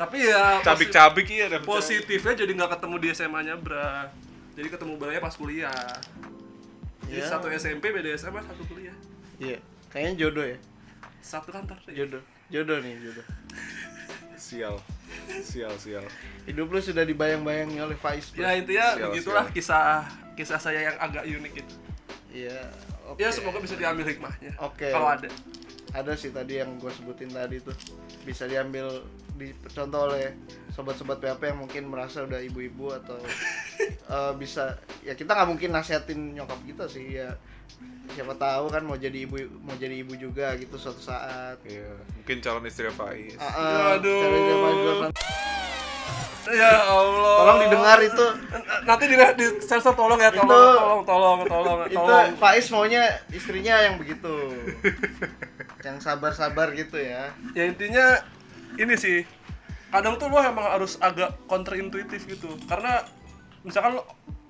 Tapi 0.00 0.16
ya 0.24 0.64
Cabik-cabik 0.64 1.28
iya 1.28 1.46
dan 1.52 1.60
positifnya 1.60 2.32
jadi 2.32 2.52
nggak 2.56 2.70
ketemu 2.78 2.96
di 3.00 3.08
SMA-nya 3.12 3.54
Bra. 3.60 4.08
Jadi 4.56 4.68
ketemu 4.72 4.96
Bra 4.96 5.12
pas 5.20 5.34
kuliah 5.36 5.76
jadi 7.10 7.20
Ya. 7.20 7.28
satu 7.28 7.50
SMP 7.50 7.90
beda 7.90 8.14
SMA 8.14 8.38
satu 8.40 8.62
kuliah 8.64 8.94
iya 9.36 9.58
kayaknya 9.88 10.12
jodoh 10.20 10.46
ya 10.46 10.58
satu 11.20 11.50
kantor 11.50 11.76
deh. 11.84 11.94
jodoh 11.96 12.22
jodoh 12.48 12.78
nih 12.78 12.94
jodoh 13.00 13.26
Sial. 14.40 14.80
Sial, 15.44 15.74
sial. 15.76 16.02
hidup 16.42 16.66
lu 16.66 16.80
sudah 16.80 17.04
dibayang-bayangi 17.04 17.76
oleh 17.78 17.94
Faiz 17.94 18.30
bro. 18.30 18.40
ya 18.40 18.56
intinya 18.56 18.86
Sial, 18.90 19.10
begitulah 19.10 19.44
sial. 19.44 19.54
kisah 19.54 19.84
kisah 20.32 20.58
saya 20.58 20.80
yang 20.82 20.96
agak 20.96 21.22
unik 21.22 21.54
itu 21.56 21.74
iya 22.32 22.56
oke 23.04 23.18
ya 23.18 23.28
semoga 23.28 23.58
bisa 23.58 23.74
diambil 23.74 24.06
hikmahnya 24.06 24.54
Oke. 24.58 24.88
kalau 24.88 25.12
ada 25.12 25.28
ada 25.90 26.12
sih 26.14 26.30
tadi 26.30 26.56
yang 26.56 26.78
gue 26.78 26.88
sebutin 26.88 27.28
tadi 27.28 27.58
tuh 27.58 27.74
bisa 28.22 28.46
diambil 28.46 29.02
dicontoh 29.34 30.08
oleh 30.08 30.32
sobat-sobat 30.70 31.18
PHP 31.18 31.42
yang 31.46 31.60
mungkin 31.60 31.82
merasa 31.86 32.22
udah 32.22 32.38
ibu-ibu 32.40 32.94
atau 32.94 33.18
eh, 33.94 34.32
bisa 34.36 34.76
ya 35.00 35.14
kita 35.14 35.32
nggak 35.32 35.48
mungkin 35.48 35.70
nasihatin 35.70 36.34
nyokap 36.34 36.60
kita 36.66 36.84
sih 36.86 37.18
ya. 37.18 37.34
Siapa 38.10 38.34
tahu 38.34 38.66
kan 38.68 38.82
mau 38.82 38.98
jadi 38.98 39.22
ibu 39.22 39.38
mau 39.62 39.78
jadi 39.78 40.02
ibu 40.02 40.18
juga 40.18 40.50
gitu 40.58 40.74
suatu 40.74 40.98
saat. 40.98 41.62
Iya, 41.62 41.94
mungkin 42.18 42.42
calon 42.42 42.66
istri 42.66 42.90
Faiz. 42.90 43.38
Ah, 43.38 43.46
ah, 43.46 43.94
Aduh. 43.94 45.06
ya 46.50 46.72
Allah. 46.90 47.36
Tolong 47.38 47.58
didengar 47.62 47.98
itu. 48.02 48.26
Nanti 48.82 49.04
di, 49.06 49.14
di 49.14 49.46
sensor 49.62 49.94
tolong 49.94 50.18
ya 50.18 50.34
tolong 50.34 50.50
Itu- 50.50 50.74
tolong 50.74 51.02
tolong 51.06 51.38
tolong 51.46 51.78
itu 51.86 51.94
tolong. 51.94 52.34
Faiz 52.42 52.66
maunya 52.74 53.02
istrinya 53.30 53.78
yang 53.78 53.94
begitu. 54.02 54.34
Yang 55.86 55.96
sabar-sabar 56.02 56.74
gitu 56.74 56.98
ya. 56.98 57.30
Ya 57.54 57.64
intinya 57.70 58.18
ini 58.74 58.98
sih 58.98 59.22
kadang 59.94 60.18
tuh 60.18 60.30
lo 60.30 60.38
emang 60.42 60.66
harus 60.66 60.98
agak 60.98 61.38
counterintuitif 61.46 62.26
gitu. 62.26 62.58
Karena 62.66 63.06
misalkan 63.62 63.96
lo, 63.96 64.02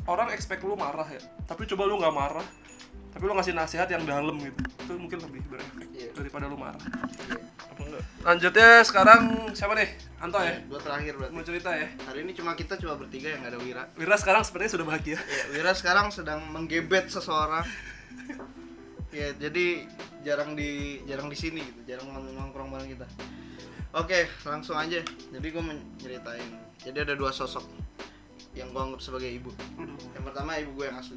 orang 0.06 0.30
expect 0.30 0.62
lu 0.62 0.74
marah 0.74 1.06
ya 1.06 1.20
tapi 1.44 1.66
coba 1.66 1.82
lu 1.84 1.98
nggak 1.98 2.12
marah 2.12 2.46
tapi 3.10 3.22
lu 3.24 3.34
ngasih 3.34 3.52
nasihat 3.52 3.90
yang 3.90 4.06
dalam 4.06 4.38
gitu 4.38 4.60
itu 4.62 4.92
mungkin 4.94 5.18
lebih 5.20 5.42
berefek 5.46 5.86
Iya. 5.90 6.16
daripada 6.16 6.48
lu 6.48 6.56
marah. 6.56 6.80
Apa 7.60 7.80
enggak? 7.82 8.02
Lanjutnya 8.24 8.80
sekarang 8.80 9.20
siapa 9.52 9.76
nih? 9.76 9.92
Anto 10.16 10.40
ya? 10.40 10.56
Dua 10.64 10.80
terakhir 10.80 11.12
berarti. 11.12 11.32
Mau 11.36 11.44
cerita 11.44 11.70
ya? 11.70 11.92
Hari 12.08 12.24
ini 12.24 12.32
cuma 12.32 12.56
kita 12.56 12.80
cuma 12.80 12.96
bertiga 12.96 13.28
yang 13.28 13.44
nggak 13.44 13.52
ada 13.52 13.60
Wira. 13.60 13.82
Wira 13.94 14.16
sekarang 14.16 14.40
sepertinya 14.40 14.72
sudah 14.72 14.86
bahagia. 14.88 15.18
Ya, 15.20 15.44
Wira 15.52 15.72
sekarang 15.76 16.08
sedang 16.08 16.40
menggebet 16.48 17.12
seseorang. 17.12 17.68
ya, 19.10 19.34
jadi 19.36 19.84
jarang 20.22 20.54
di 20.54 21.02
jarang 21.04 21.28
di 21.28 21.36
sini 21.36 21.60
gitu, 21.60 21.80
jarang 21.84 22.08
nong- 22.08 22.32
nongkrong 22.32 22.70
bareng 22.70 22.90
kita. 22.90 23.06
Oke, 23.92 24.24
langsung 24.46 24.78
aja. 24.78 25.02
Jadi 25.04 25.46
gue 25.46 25.62
menceritain 25.62 26.48
jadi 26.80 27.04
ada 27.04 27.12
dua 27.12 27.28
sosok 27.28 27.68
yang 28.52 28.68
gue 28.70 28.82
anggap 28.82 29.00
sebagai 29.00 29.30
ibu 29.30 29.50
yang 30.12 30.24
pertama 30.26 30.58
ibu 30.58 30.74
gue 30.74 30.86
yang 30.90 30.98
asli 30.98 31.16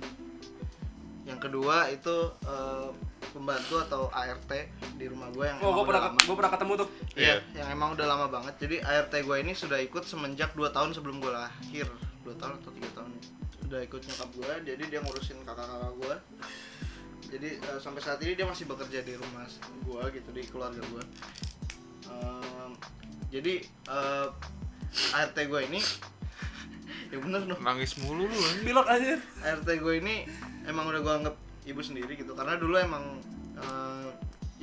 yang 1.23 1.39
kedua 1.39 1.87
itu 1.89 2.15
eh, 2.43 2.87
pembantu 3.31 3.79
atau 3.81 4.01
ART 4.11 4.51
di 4.99 5.05
rumah 5.09 5.31
gue 5.33 5.45
yang 5.47 5.57
Oh, 5.63 5.73
gue 5.73 5.85
pernah 5.89 6.11
lama. 6.11 6.19
gue 6.21 6.35
pernah 6.37 6.51
ketemu 6.53 6.73
tuh. 6.85 6.89
Iya, 7.17 7.35
yang 7.57 7.67
emang 7.73 7.97
udah 7.97 8.05
lama 8.05 8.27
banget. 8.29 8.53
Jadi 8.61 8.75
ART 8.83 9.09
gue 9.09 9.37
ini 9.41 9.57
sudah 9.57 9.79
ikut 9.81 10.05
semenjak 10.05 10.53
2 10.53 10.69
tahun 10.69 10.93
sebelum 10.93 11.17
gue 11.17 11.31
lahir. 11.33 11.87
2 12.21 12.37
tahun 12.37 12.61
atau 12.61 12.69
3 12.69 12.93
tahun. 12.93 13.09
Udah 13.65 13.79
ikut 13.81 14.01
nyokap 14.05 14.29
gue, 14.37 14.51
jadi 14.69 14.83
dia 14.85 14.99
ngurusin 15.01 15.41
kakak-kakak 15.41 15.93
gue. 15.97 16.15
Jadi 17.33 17.49
eh, 17.57 17.79
sampai 17.81 18.01
saat 18.03 18.19
ini 18.21 18.37
dia 18.37 18.45
masih 18.45 18.69
bekerja 18.69 18.99
di 19.01 19.13
rumah 19.17 19.47
gue 19.81 20.03
gitu 20.13 20.29
di 20.29 20.43
keluarga 20.45 20.83
gue. 20.83 21.03
Ehm, 22.11 22.71
jadi 23.31 23.53
eh, 23.89 24.27
ART 25.17 25.37
gue 25.39 25.61
ini 25.65 25.79
ya 27.11 27.17
bener 27.19 27.41
dong. 27.45 27.59
Nangis 27.61 27.97
mulu 28.01 28.25
lu. 28.25 28.39
Pilok 28.63 28.87
aja. 28.89 29.17
ART 29.43 29.67
gue 29.67 29.93
ini 29.99 30.27
emang 30.65 30.89
udah 30.89 31.01
gue 31.01 31.13
anggap 31.23 31.35
ibu 31.63 31.81
sendiri 31.83 32.13
gitu 32.19 32.35
karena 32.35 32.59
dulu 32.59 32.75
emang 32.75 33.19
eh, 33.55 34.09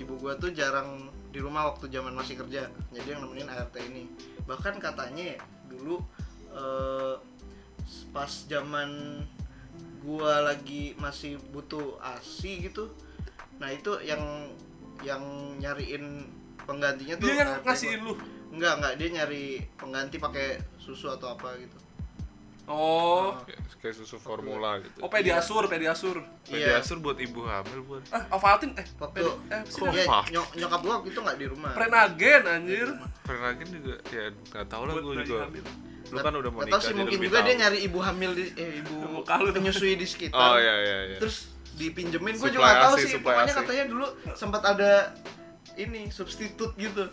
ibu 0.00 0.16
gue 0.20 0.32
tuh 0.36 0.50
jarang 0.52 1.08
di 1.30 1.38
rumah 1.38 1.70
waktu 1.70 1.86
zaman 1.88 2.12
masih 2.12 2.34
kerja 2.34 2.66
jadi 2.90 3.08
yang 3.16 3.22
nemenin 3.22 3.46
ART 3.46 3.74
ini 3.78 4.10
bahkan 4.44 4.76
katanya 4.82 5.38
ya, 5.38 5.38
dulu 5.70 6.02
eh, 6.50 7.14
pas 8.10 8.30
zaman 8.50 9.22
gua 10.00 10.40
lagi 10.42 10.96
masih 10.96 11.36
butuh 11.52 12.00
asi 12.00 12.64
gitu 12.66 12.90
nah 13.60 13.68
itu 13.68 14.00
yang 14.02 14.48
yang 15.04 15.22
nyariin 15.60 16.24
penggantinya 16.64 17.16
tuh 17.20 17.28
Dia 17.28 17.36
yang 17.44 17.50
ngasihin 17.64 18.00
lu. 18.04 18.14
enggak 18.50 18.80
enggak 18.80 18.94
dia 18.96 19.08
nyari 19.20 19.44
pengganti 19.76 20.16
pakai 20.16 20.60
susu 20.80 21.12
atau 21.12 21.36
apa 21.36 21.56
gitu 21.60 21.76
Oh. 22.70 23.34
Kayak, 23.80 23.94
susu 23.96 24.16
formula 24.16 24.78
gitu. 24.78 25.00
Oh, 25.00 25.08
pediasur, 25.08 25.66
pediasur. 25.66 26.22
Iya. 26.46 26.78
Pediasur 26.78 27.00
buat 27.00 27.18
ibu 27.18 27.42
hamil 27.42 27.80
buat. 27.82 28.04
Ah, 28.08 28.28
Ovaltine 28.30 28.76
eh 28.76 28.86
waktu 28.94 29.16
pedi- 29.18 29.38
eh 29.50 29.62
sih 29.66 29.80
Kok 29.80 30.24
nyok- 30.30 30.52
nyokap 30.54 30.80
gua 30.80 30.92
waktu 31.00 31.08
itu 31.10 31.20
nggak 31.20 31.36
di 31.36 31.46
rumah 31.48 31.70
Prenagen 31.74 32.42
anjir. 32.46 32.88
Prenagen 33.24 33.68
juga 33.72 33.94
ya 34.08 34.24
nggak 34.30 34.66
tahu 34.68 34.82
lah 34.84 34.94
bayi 34.94 35.24
juga. 35.24 35.42
hamil. 35.44 35.64
Lu 36.10 36.18
kan 36.18 36.32
udah 36.32 36.50
mau 36.50 36.60
nikah 36.60 36.72
tahu 36.72 36.82
sih 36.82 36.94
mungkin 36.94 37.18
juga 37.20 37.38
dia 37.40 37.54
nyari 37.56 37.78
ibu 37.82 37.98
hamil 37.98 38.30
di 38.34 38.44
eh 38.54 38.70
ibu 38.78 38.96
penyusui 39.56 39.94
di 39.94 40.06
sekitar 40.06 40.36
Oh 40.36 40.56
iya 40.56 40.74
iya 40.76 40.98
iya. 41.06 41.18
terus 41.18 41.50
dipinjemin 41.72 42.34
gue 42.36 42.50
juga 42.50 42.60
nggak 42.60 42.82
tahu 42.82 42.94
sih 42.98 43.18
pokoknya 43.18 43.54
katanya 43.56 43.84
dulu 43.88 44.06
sempat 44.34 44.62
ada 44.66 45.14
ini 45.74 46.10
substitut 46.10 46.74
gitu 46.76 47.08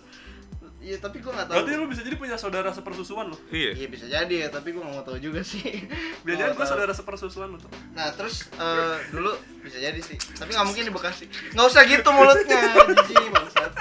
Iya 0.78 0.98
tapi 0.98 1.20
gue 1.20 1.28
nggak 1.28 1.48
tahu 1.48 1.58
Berarti 1.58 1.72
lu 1.74 1.86
bisa 1.86 2.02
jadi 2.02 2.16
punya 2.16 2.36
saudara 2.36 2.70
sepersusuan 2.70 3.28
lu. 3.28 3.38
Iya. 3.50 3.74
Iya 3.76 3.88
bisa 3.88 4.06
jadi 4.06 4.36
ya 4.38 4.48
tapi 4.48 4.72
gue 4.72 4.80
nggak 4.80 4.94
mau 4.94 5.02
tahu 5.02 5.18
juga 5.18 5.42
sih 5.42 5.66
Biar 6.24 6.38
Nggak 6.38 6.54
gue 6.54 6.66
saudara 6.66 6.94
sepersusuan 6.94 7.58
tuh. 7.58 7.68
Nah 7.92 8.14
terus 8.14 8.46
eh, 8.54 8.96
dulu 9.10 9.34
bisa 9.60 9.78
jadi 9.78 9.98
sih 9.98 10.16
tapi 10.34 10.54
nggak 10.54 10.64
mungkin 10.64 10.84
di 10.84 10.94
Bekasi 10.94 11.26
nggak 11.52 11.66
usah 11.66 11.84
gitu 11.84 12.08
mulutnya 12.08 12.62
jijik 13.04 13.28
bangsat 13.28 13.72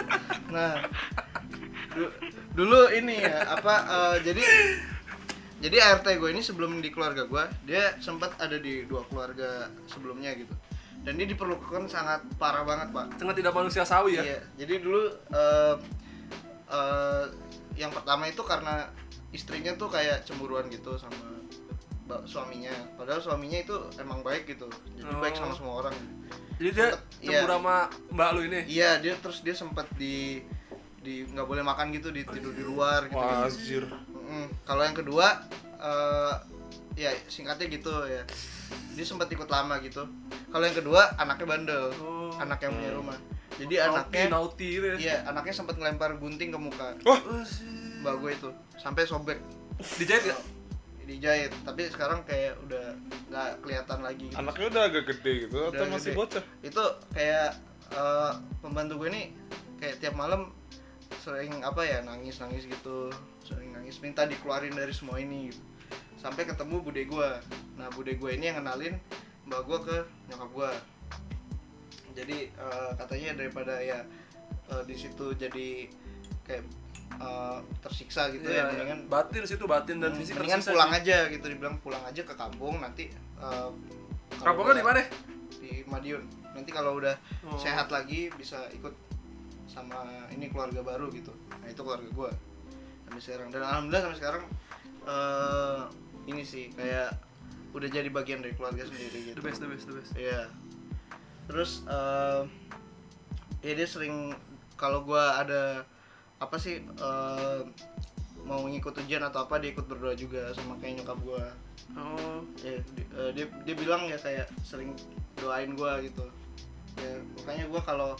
nah 0.46 0.82
du- 1.92 2.14
dulu 2.54 2.90
ini 2.90 3.22
ya 3.22 3.54
apa 3.54 3.74
eh, 3.86 4.16
jadi 4.24 4.42
jadi 5.56 5.76
ART 5.84 6.06
gue 6.10 6.28
ini 6.28 6.42
sebelum 6.42 6.80
di 6.80 6.90
keluarga 6.90 7.22
gue 7.22 7.44
dia 7.64 7.94
sempat 7.96 8.34
ada 8.36 8.58
di 8.58 8.82
dua 8.84 9.06
keluarga 9.06 9.70
sebelumnya 9.86 10.34
gitu 10.34 10.50
dan 11.00 11.14
dia 11.14 11.24
diperlukan 11.24 11.86
sangat 11.86 12.26
parah 12.34 12.66
banget 12.66 12.90
pak 12.90 13.14
Sangat 13.14 13.38
tidak 13.38 13.54
manusia 13.54 13.86
sawi 13.86 14.18
ya. 14.18 14.22
Iya, 14.26 14.38
jadi 14.58 14.74
dulu 14.82 15.02
eh, 15.30 15.74
eh, 16.66 17.24
yang 17.76 17.92
pertama 17.92 18.26
itu 18.26 18.42
karena 18.42 18.88
istrinya 19.30 19.74
tuh 19.76 19.90
kayak 19.92 20.24
cemburuan 20.24 20.66
gitu 20.70 20.96
sama 20.96 21.18
suaminya. 22.24 22.72
Padahal 22.94 23.18
suaminya 23.18 23.58
itu 23.58 23.74
emang 23.98 24.22
baik 24.22 24.46
gitu. 24.46 24.70
Jadi 24.94 25.10
Oh. 25.10 25.18
baik 25.18 25.34
sama 25.34 25.52
semua 25.58 25.74
orang. 25.86 25.94
Jadi 26.56 26.70
dia 26.72 26.88
Sempet, 26.94 27.02
cemburu 27.20 27.34
iya. 27.34 27.56
sama 27.58 27.76
mbak 28.14 28.28
lu 28.32 28.40
ini. 28.48 28.60
Iya, 28.70 28.90
dia 29.02 29.14
terus 29.20 29.42
dia 29.42 29.52
sempat 29.52 29.86
di 29.98 30.40
di 31.02 31.22
nggak 31.26 31.46
boleh 31.46 31.62
makan 31.62 31.92
gitu, 31.94 32.10
di 32.10 32.22
tidur 32.26 32.54
di 32.54 32.64
luar 32.64 33.06
gitu. 33.10 33.18
Wah, 33.18 33.46
anjir. 33.46 33.84
Mm, 34.10 34.48
Kalau 34.64 34.82
yang 34.82 34.96
kedua 34.96 35.26
eh 35.76 36.34
ya 36.96 37.10
singkatnya 37.28 37.66
gitu 37.68 37.92
ya. 38.08 38.22
Dia 38.96 39.04
sempat 39.04 39.28
ikut 39.28 39.46
lama 39.50 39.76
gitu. 39.84 40.08
Kalau 40.48 40.64
yang 40.64 40.78
kedua 40.78 41.12
anaknya 41.20 41.46
bandel. 41.46 41.84
Oh. 42.00 42.15
Anak 42.36 42.58
yang 42.60 42.72
punya 42.72 42.92
rumah. 42.92 43.18
Jadi 43.56 43.74
Naughty, 43.74 43.88
anaknya 43.88 44.24
naughty 44.28 44.68
gitu 44.70 44.86
ya. 44.86 44.96
Iya, 44.96 45.16
anaknya 45.26 45.54
sempat 45.54 45.74
ngelempar 45.74 46.10
gunting 46.16 46.50
ke 46.50 46.58
muka 46.58 46.92
Wah, 47.02 47.20
mbak 47.98 48.14
gue 48.20 48.30
itu 48.34 48.48
sampai 48.76 49.02
sobek 49.02 49.38
Dijahit 49.96 50.24
ya? 50.26 50.36
dijahit. 51.06 51.54
Tapi 51.62 51.86
sekarang 51.86 52.20
kayak 52.22 52.58
udah 52.60 52.92
nggak 53.26 53.50
kelihatan 53.60 53.98
lagi. 54.00 54.26
gitu. 54.26 54.36
anaknya 54.36 54.66
udah 54.68 54.82
agak 54.84 55.04
gede 55.06 55.32
gitu 55.42 55.56
Udah 55.62 55.70
atau 55.72 55.84
masih 55.88 56.10
gede. 56.10 56.18
bocah? 56.18 56.42
Itu 56.60 56.84
kayak 57.12 57.48
eh, 57.88 58.32
pembantu 58.58 58.92
gue 58.98 59.08
ini 59.08 59.22
kayak 59.76 60.02
tiap 60.02 60.14
malam 60.14 60.50
sering 61.16 61.62
apa 61.62 61.80
ya 61.80 62.02
nangis 62.02 62.38
nangis 62.38 62.66
gitu, 62.66 63.10
sering 63.40 63.70
nangis 63.70 63.98
minta 63.98 64.22
dikeluarin 64.22 64.74
dari 64.74 64.90
semua 64.90 65.16
ini. 65.16 65.48
gitu. 65.48 65.62
Sampai 66.16 66.42
ketemu 66.42 66.82
bude 66.82 66.98
gue. 67.00 67.30
Nah 67.74 67.88
bude 67.90 68.12
gue 68.12 68.30
ini 68.32 68.50
yang 68.50 68.58
kenalin 68.60 68.98
mbak 69.46 69.62
gue 69.62 69.78
ke 69.80 69.96
nyokap 70.28 70.50
gue. 70.52 70.70
Jadi 72.16 72.48
eh, 72.48 72.90
katanya 72.94 73.36
daripada 73.36 73.76
ya 73.76 74.00
eh, 74.66 74.82
di 74.82 74.96
situ 74.96 75.30
jadi 75.32 75.84
kayak 76.42 76.64
eh, 77.14 77.58
tersiksa 77.78 78.28
gitu 78.30 78.44
Iya, 78.44 78.56
ya 78.56 78.64
mendingan 78.66 79.00
batin 79.06 79.44
situ 79.44 79.64
batin 79.64 80.00
dan 80.00 80.12
fisik 80.12 80.34
mendingan 80.34 80.64
pulang 80.64 80.90
sih. 80.90 80.98
aja 81.02 81.18
gitu 81.28 81.44
dibilang 81.46 81.76
pulang 81.78 82.02
aja 82.02 82.22
ke 82.22 82.34
kampung 82.34 82.78
nanti 82.78 83.12
kalau 83.36 83.76
Kampungnya 84.42 84.74
di 84.74 84.84
mana? 84.84 85.02
di 85.56 85.70
Madiun 85.84 86.24
nanti 86.50 86.70
kalau 86.70 86.96
udah 86.96 87.14
Oh. 87.44 87.54
sehat 87.56 87.86
lagi 87.88 88.26
bisa 88.32 88.58
ikut 88.72 88.90
sama 89.66 90.02
ini 90.28 90.48
keluarga 90.48 90.80
baru 90.80 91.06
gitu 91.10 91.30
nah 91.54 91.66
itu 91.66 91.78
keluarga 91.78 92.06
gue 92.06 92.30
sampai 93.04 93.22
sekarang 93.22 93.48
dan 93.50 93.62
alhamdulillah 93.62 94.02
sampai 94.02 94.18
sekarang 94.18 94.44
eh 95.04 95.80
ini 96.26 96.42
sih 96.42 96.72
kayak 96.72 97.14
udah 97.70 97.86
jadi 97.86 98.08
bagian 98.08 98.40
dari 98.40 98.52
keluarga 98.52 98.82
sendiri 98.82 99.30
gitu 99.30 99.36
The 99.36 99.44
best, 99.44 99.60
the 99.60 99.68
best, 99.68 99.84
the 99.84 99.94
best. 99.94 100.12
Iya. 100.16 100.48
Terus 101.46 101.86
eh 101.86 102.42
ya 103.64 103.72
dia 103.74 103.88
sering 103.88 104.34
kalau 104.78 105.02
gua 105.02 105.40
ada 105.42 105.82
apa 106.38 106.56
sih 106.60 106.78
eh, 106.84 107.60
mau 108.46 108.62
ngikut 108.62 108.94
ujian 109.02 109.24
atau 109.24 109.42
apa 109.48 109.58
dia 109.58 109.74
ikut 109.74 109.86
berdoa 109.90 110.14
juga 110.14 110.52
sama 110.54 110.78
kayak 110.78 111.02
nyokap 111.02 111.18
gua. 111.24 111.44
Oh, 111.96 112.44
Ya, 112.60 112.76
di- 112.94 113.08
eh, 113.16 113.30
dia 113.32 113.46
dia 113.64 113.74
bilang 113.74 114.04
ya 114.06 114.18
kayak 114.20 114.46
sering 114.62 114.92
doain 115.40 115.72
gua 115.74 115.98
gitu. 116.04 116.26
Ya 117.00 117.18
makanya 117.40 117.64
gua 117.72 117.80
kalau 117.82 118.10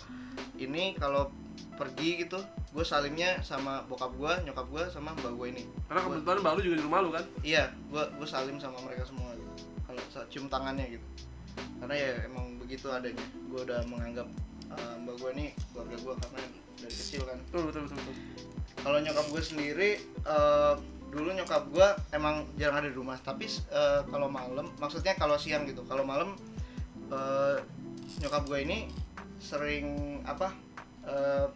ini 0.57 0.97
kalau 0.97 1.29
pergi 1.77 2.25
gitu 2.25 2.41
gue 2.73 2.85
salimnya 2.85 3.41
sama 3.41 3.81
bokap 3.89 4.13
gua, 4.21 4.37
nyokap 4.45 4.69
gua 4.69 4.85
sama 4.93 5.17
mbak 5.17 5.33
gua 5.33 5.49
ini. 5.49 5.65
karena 5.89 6.01
kebetulan 6.05 6.39
mbak 6.45 6.53
lu 6.57 6.61
juga 6.69 6.77
di 6.77 6.85
rumah 6.85 7.01
lu 7.01 7.11
kan? 7.13 7.25
iya 7.41 7.73
gue 7.89 8.05
gue 8.21 8.29
salim 8.29 8.61
sama 8.61 8.77
mereka 8.85 9.05
semua 9.09 9.33
gitu 9.33 9.65
kalau 9.89 10.01
cium 10.29 10.45
tangannya 10.53 11.01
gitu 11.01 11.07
karena 11.79 11.95
ya 11.95 12.11
emang 12.25 12.57
begitu 12.57 12.87
adanya 12.89 13.21
gue 13.47 13.61
udah 13.63 13.81
menganggap 13.87 14.29
uh, 14.69 14.95
mbak 14.99 15.15
gue 15.17 15.31
nih 15.35 15.51
keluarga 15.71 15.97
gue 15.97 16.15
karena 16.19 16.41
dari 16.77 16.95
kecil 16.95 17.23
kan 17.23 17.39
Betul, 17.47 17.63
betul, 17.69 17.83
betul. 17.85 17.97
betul. 17.97 18.15
kalau 18.79 18.99
nyokap 18.99 19.27
gue 19.29 19.43
sendiri 19.43 19.91
uh, 20.23 20.75
dulu 21.07 21.29
nyokap 21.33 21.63
gue 21.69 21.89
emang 22.13 22.37
jarang 22.55 22.79
ada 22.79 22.89
di 22.89 22.97
rumah 22.97 23.17
tapi 23.17 23.47
uh, 23.71 24.03
kalau 24.05 24.27
malam 24.27 24.67
maksudnya 24.77 25.15
kalau 25.15 25.37
siang 25.37 25.65
gitu 25.65 25.81
kalau 25.85 26.03
malam 26.03 26.35
uh, 27.09 27.57
nyokap 28.19 28.43
gue 28.45 28.59
ini 28.61 28.79
sering 29.37 29.87
apa 30.23 30.51
uh, 31.05 31.47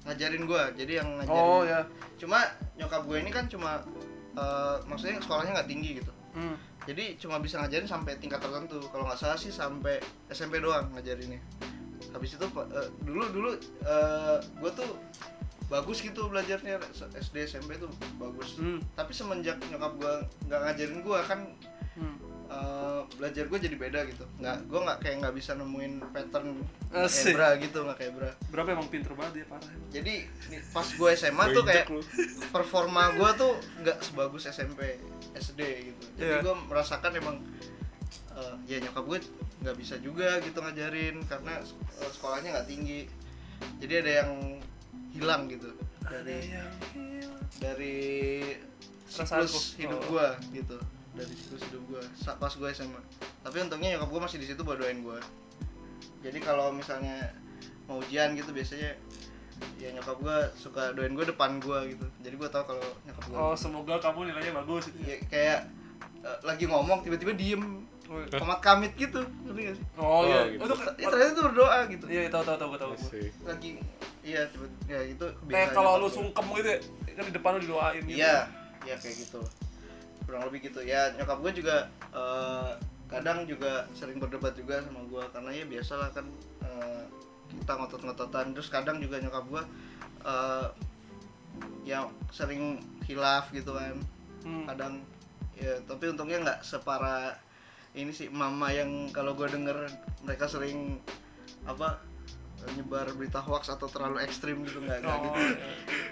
ngajarin 0.00 0.44
gue 0.44 0.62
jadi 0.76 0.92
yang 1.02 1.08
ngajarin 1.18 1.44
Oh 1.44 1.60
ya. 1.62 1.84
cuma 2.16 2.40
nyokap 2.74 3.04
gue 3.04 3.18
ini 3.18 3.28
kan 3.28 3.44
cuma 3.44 3.84
eh, 4.32 4.76
maksudnya 4.88 5.20
sekolahnya 5.20 5.52
nggak 5.52 5.68
tinggi 5.68 6.00
gitu 6.00 6.12
Hmm. 6.30 6.54
Jadi 6.90 7.14
cuma 7.16 7.38
bisa 7.38 7.56
ngajarin 7.56 7.86
sampai 7.86 8.18
tingkat 8.18 8.38
tertentu 8.38 8.82
kalau 8.88 9.06
nggak 9.06 9.14
salah 9.16 9.36
sih 9.36 9.48
sampai 9.48 10.02
SMP 10.26 10.58
doang 10.58 10.90
ngajarinnya 10.90 11.38
habis 12.10 12.34
itu 12.34 12.42
eh, 12.42 12.88
dulu 13.00 13.24
dulu 13.28 13.50
eh, 13.80 14.36
gue 14.42 14.70
tuh 14.72 14.90
bagus 15.66 16.02
gitu 16.02 16.26
belajarnya 16.26 16.82
SD 17.14 17.46
SMP 17.46 17.78
tuh 17.78 17.86
bagus 18.16 18.58
Hmm. 18.58 18.82
tapi 18.92 19.12
semenjak 19.12 19.54
nyokap 19.64 19.94
gue 19.96 20.14
nggak 20.44 20.60
ngajarin 20.60 20.98
gue 21.00 21.18
kan 21.22 21.40
Hmm. 21.92 22.16
eh, 22.48 23.00
belajar 23.14 23.46
gue 23.46 23.58
jadi 23.60 23.76
beda 23.76 24.00
gitu 24.06 24.26
nggak 24.36 24.66
gue 24.66 24.80
nggak 24.80 24.98
kayak 24.98 25.16
nggak 25.20 25.34
bisa 25.36 25.54
nemuin 25.54 26.02
pattern 26.10 26.58
Asik. 26.90 27.38
gitu 27.60 27.78
nggak 27.80 27.96
kayak 27.96 28.12
bra 28.14 28.30
Berapa 28.50 28.68
emang 28.72 28.88
pinter 28.88 29.14
banget 29.14 29.32
dia 29.36 29.46
parah. 29.46 29.62
emang. 29.64 29.90
jadi 29.90 30.14
nih, 30.26 30.60
pas 30.70 30.88
gue 30.88 31.10
SMA 31.12 31.44
tuh 31.52 31.62
kayak 31.62 31.86
performa 32.48 33.14
gue 33.14 33.30
tuh 33.36 33.52
nggak 33.80 33.98
sebagus 34.00 34.42
SMP 34.48 34.98
SD 35.32 35.60
gitu. 35.86 36.04
Jadi 36.16 36.30
Iya. 36.30 36.42
gue 36.42 36.54
merasakan 36.66 37.12
emang 37.14 37.36
eh, 38.30 38.54
ya 38.66 38.76
nyokap 38.80 39.04
gue 39.04 39.18
nggak 39.60 39.76
bisa 39.76 39.94
juga 39.98 40.40
gitu 40.40 40.56
ngajarin 40.56 41.20
karena 41.24 41.60
eh, 42.00 42.10
sekolahnya 42.10 42.54
nggak 42.54 42.68
tinggi. 42.68 43.00
Jadi 43.78 43.94
ada 43.96 44.12
yang 44.24 44.30
hilang 45.10 45.46
gitu 45.46 45.68
dari 46.00 46.48
dari 47.58 47.96
siklus 49.04 49.74
hidup 49.76 50.00
Oh. 50.00 50.16
gua 50.16 50.38
gitu 50.48 50.78
dari 51.12 51.34
siklus 51.34 51.66
hidup 51.66 51.82
sa- 52.14 52.38
pas 52.38 52.54
gua 52.54 52.70
SMA 52.70 53.02
tapi 53.42 53.56
untungnya 53.58 53.98
nyokap 53.98 54.08
gua 54.08 54.20
masih 54.24 54.38
di 54.38 54.46
situ 54.46 54.62
buat 54.62 54.78
doain 54.78 55.02
gua. 55.02 55.18
Jadi 56.20 56.38
kalau 56.38 56.70
misalnya 56.70 57.32
mau 57.84 57.98
ujian 57.98 58.32
gitu 58.32 58.48
biasanya 58.50 58.94
ya 59.76 59.88
nyokap 59.90 60.16
gua 60.18 60.36
suka 60.54 60.92
doain 60.92 61.12
gua 61.12 61.24
depan 61.24 61.56
gua 61.58 61.82
gitu 61.82 62.04
jadi 62.20 62.34
gua 62.34 62.48
tahu 62.48 62.64
kalau 62.68 62.86
nyokap 63.04 63.24
gua 63.26 63.38
Oh, 63.42 63.54
semoga 63.54 63.94
kamu 63.96 64.28
nilainya 64.28 64.52
bagus. 64.54 64.92
ya, 64.98 65.16
kayak 65.26 65.58
eh, 66.20 66.38
lagi 66.42 66.64
ngomong 66.64 67.00
tiba-tiba 67.00 67.32
diem 67.32 67.84
komat 68.32 68.58
kamit 68.58 68.92
gitu 68.94 69.22
ngerti 69.46 69.60
gak 69.64 69.76
sih 69.76 69.86
Oh, 69.96 70.26
iya. 70.26 70.42
Oh, 70.58 70.66
gitu. 70.66 70.74
Itu 70.74 70.74
ya, 70.98 71.06
ternyata 71.06 71.30
itu 71.30 71.42
berdoa 71.44 71.78
gitu 71.86 72.04
Iya, 72.06 72.20
tahu 72.28 72.42
tahu 72.44 72.56
tahu 72.58 72.70
tahu. 72.76 72.92
Lagi 73.46 73.70
iya 74.20 74.40
tiba 74.46 74.66
ya 74.84 75.00
itu 75.00 75.26
Kayak 75.46 75.70
kalau 75.72 75.96
lu 75.96 76.08
sungkem 76.08 76.44
gitu 76.52 76.68
ya, 76.68 76.78
kan 77.14 77.24
di 77.24 77.32
depan 77.32 77.50
lu 77.54 77.60
didoain 77.62 78.02
gitu. 78.02 78.18
Iya, 78.18 78.36
iya 78.82 78.94
kayak 78.94 79.16
gitu. 79.16 79.40
Kurang 80.22 80.42
lebih 80.44 80.60
gitu. 80.66 80.82
Ya 80.82 81.14
nyokap 81.14 81.38
gue 81.40 81.52
juga 81.56 81.76
eh, 82.10 82.70
kadang 83.06 83.42
juga 83.42 83.86
sering 83.90 84.18
berdebat 84.18 84.54
juga 84.54 84.82
sama 84.82 85.02
gue 85.02 85.22
karena 85.30 85.50
ya 85.52 85.64
biasalah 85.64 86.10
kan 86.10 86.26
eh, 86.60 87.02
kita 87.50 87.72
ngotot-ngototan. 87.74 88.54
Terus 88.54 88.68
kadang 88.70 89.02
juga 89.02 89.18
nyokap 89.18 89.44
gue 89.46 89.62
eh, 90.24 90.66
ya 91.84 92.06
sering 92.30 92.78
hilaf 93.04 93.50
gitu 93.50 93.74
kan. 93.74 93.96
Hmm. 94.46 94.64
Kadang 94.68 95.02
ya 95.60 95.76
tapi 95.84 96.08
untungnya 96.08 96.40
nggak 96.40 96.60
separah 96.64 97.36
ini 97.92 98.14
sih 98.14 98.30
mama 98.30 98.70
yang 98.70 99.10
kalau 99.10 99.34
gue 99.34 99.44
denger 99.50 99.76
mereka 100.24 100.46
sering 100.46 101.02
apa 101.68 102.00
nyebar 102.76 103.08
berita 103.16 103.40
hoax 103.40 103.68
atau 103.72 103.88
terlalu 103.88 104.20
ekstrim 104.24 104.60
gitu 104.64 104.80
nggak 104.80 105.00
Oh, 105.04 105.20
gitu 105.20 105.40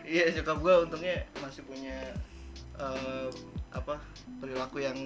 iya. 0.08 0.24
iya 0.28 0.36
nyokap 0.36 0.58
gue 0.60 0.74
untungnya 0.84 1.16
masih 1.40 1.62
punya 1.64 2.12
eh, 2.76 3.28
apa 3.72 4.00
perilaku 4.40 4.80
yang 4.80 4.96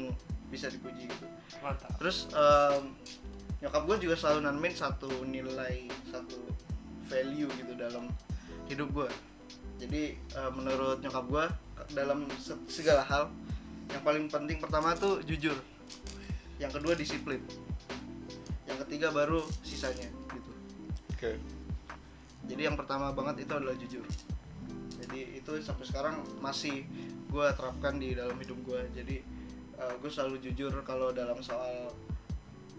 bisa 0.51 0.71
dipuji 0.71 1.07
gitu 1.11 1.27
Mantap. 1.63 1.93
terus 1.99 2.31
em, 2.31 2.95
nyokap 3.63 3.83
gue 3.87 3.97
juga 4.11 4.15
selalu 4.19 4.39
nanemin 4.51 4.75
satu 4.75 5.09
nilai 5.23 5.87
satu 6.11 6.43
value 7.07 7.49
gitu 7.55 7.73
dalam 7.79 8.11
hidup 8.67 8.91
gue 8.91 9.09
jadi 9.83 10.15
eh, 10.15 10.51
menurut 10.55 10.99
nyokap 11.03 11.25
gue 11.31 11.45
dalam 11.95 12.27
se- 12.39 12.63
segala 12.71 13.03
hal 13.03 13.31
yang 13.91 14.03
paling 14.07 14.25
penting 14.31 14.57
pertama 14.63 14.95
tuh 14.97 15.21
jujur. 15.27 15.59
Yang 16.57 16.81
kedua 16.81 16.95
disiplin. 16.95 17.43
Yang 18.65 18.87
ketiga 18.87 19.11
baru 19.11 19.43
sisanya 19.67 20.09
gitu. 20.33 20.53
Oke. 21.13 21.31
jadi 22.43 22.73
yang 22.73 22.77
pertama 22.79 23.15
banget 23.15 23.47
itu 23.47 23.53
adalah 23.55 23.77
jujur. 23.79 24.07
Jadi 25.03 25.39
itu 25.39 25.53
sampai 25.63 25.87
sekarang 25.87 26.15
masih 26.43 26.87
gue 27.31 27.47
terapkan 27.59 27.99
di 27.99 28.15
dalam 28.15 28.35
hidup 28.39 28.59
gue 28.67 28.81
jadi 28.95 29.17
gue 29.99 30.11
selalu 30.11 30.39
jujur 30.39 30.71
kalau 30.87 31.11
dalam 31.11 31.43
soal 31.43 31.91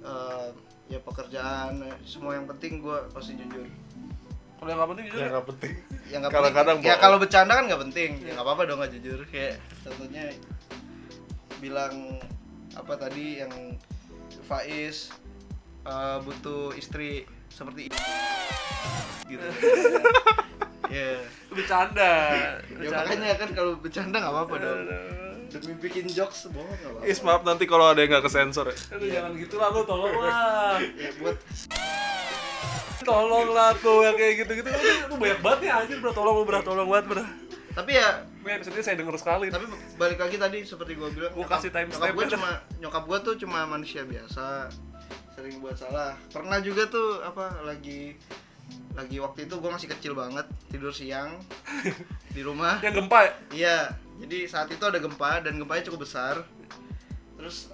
eh, 0.04 0.48
ya 0.88 1.00
pekerjaan 1.00 1.74
semua 2.04 2.36
yang 2.36 2.46
penting 2.46 2.80
gue 2.80 2.98
pasti 3.10 3.34
jujur. 3.34 3.66
Kalau 4.60 4.70
yang 4.70 4.80
nggak 4.80 4.92
penting 4.92 5.06
jujur. 5.08 5.18
Ya 5.18 5.24
ya. 5.24 5.32
nggak 5.32 5.48
penting. 5.50 5.74
yang 6.08 6.20
nggak 6.22 6.34
Kadang-kadang 6.34 6.78
penting- 6.78 6.92
ya 6.92 6.96
kalau 7.00 7.18
bercanda 7.18 7.54
kan 7.56 7.64
nggak 7.66 7.82
penting. 7.90 8.10
Ya 8.20 8.32
nggak 8.34 8.46
apa-apa 8.46 8.62
dong 8.64 8.78
nggak 8.80 8.94
jujur. 8.94 9.20
Kayak 9.28 9.54
contohnya 9.82 10.24
bilang 11.58 11.96
apa 12.74 12.94
tadi 12.98 13.40
yang 13.40 13.54
Faiz 14.44 15.12
eh, 15.84 16.18
butuh 16.22 16.76
istri 16.76 17.24
seperti 17.50 17.92
gitu. 19.26 19.48
Ya 20.92 21.18
Bercanda. 21.50 22.14
ya 22.70 22.90
makanya 22.92 23.34
kan 23.34 23.50
kalau 23.50 23.74
bercanda 23.82 24.22
nggak 24.22 24.30
apa-apa 24.30 24.56
dong 24.62 24.80
demi 25.54 25.78
bikin 25.78 26.10
jokes 26.10 26.50
bohong 26.50 27.06
Is 27.06 27.22
maaf 27.22 27.46
nanti 27.46 27.70
kalau 27.70 27.94
ada 27.94 28.02
yang 28.02 28.10
nggak 28.10 28.26
kesensor 28.26 28.70
ya. 28.72 28.78
Aduh, 28.98 29.08
jangan 29.10 29.32
gitu 29.38 29.56
lah 29.62 29.70
lu, 29.70 29.82
tolong 29.86 30.14
lah. 30.18 30.82
ya 31.04 31.12
buat 31.22 31.38
Tolong 33.04 33.52
lah 33.52 33.76
tuh 33.84 34.00
yang 34.08 34.16
kayak 34.16 34.48
gitu-gitu. 34.48 34.70
Lu 35.12 35.20
banyak 35.20 35.40
banget 35.44 35.60
nih 35.68 35.70
anjir, 35.76 35.98
bro. 36.00 36.12
Tolong 36.16 36.36
lu, 36.40 36.44
bro. 36.48 36.60
Tolong 36.64 36.88
banget, 36.88 37.06
bro. 37.12 37.24
tapi 37.74 37.98
ya 37.98 38.22
episode 38.46 38.78
ini 38.78 38.86
saya 38.86 38.96
denger 39.02 39.18
sekali. 39.18 39.50
tapi 39.50 39.66
balik 39.98 40.22
lagi 40.22 40.38
tadi 40.38 40.62
seperti 40.62 40.94
gue 40.94 41.10
bilang 41.10 41.34
Gua 41.34 41.48
kasih 41.50 41.74
nyokap 41.74 41.90
timestamp 41.90 42.14
gue 42.14 42.26
ya. 42.30 42.32
cuma 42.38 42.50
nyokap 42.78 43.04
gue 43.10 43.18
tuh 43.26 43.36
cuma 43.42 43.60
manusia 43.66 44.06
biasa 44.06 44.70
sering 45.34 45.58
buat 45.58 45.74
salah 45.74 46.14
pernah 46.30 46.62
juga 46.62 46.86
tuh 46.86 47.26
apa 47.26 47.66
lagi 47.66 48.14
lagi 48.94 49.18
waktu 49.18 49.50
itu 49.50 49.58
gue 49.58 49.72
masih 49.74 49.90
kecil 49.90 50.14
banget 50.14 50.46
tidur 50.70 50.94
siang 50.94 51.42
di 52.36 52.42
rumah 52.46 52.78
Yang 52.86 53.02
gempa 53.02 53.20
ya? 53.26 53.32
Iya, 53.54 53.78
jadi 54.22 54.38
saat 54.46 54.70
itu 54.70 54.84
ada 54.86 55.02
gempa 55.02 55.42
dan 55.42 55.58
gempanya 55.58 55.90
cukup 55.90 56.06
besar. 56.06 56.46
Terus 57.38 57.74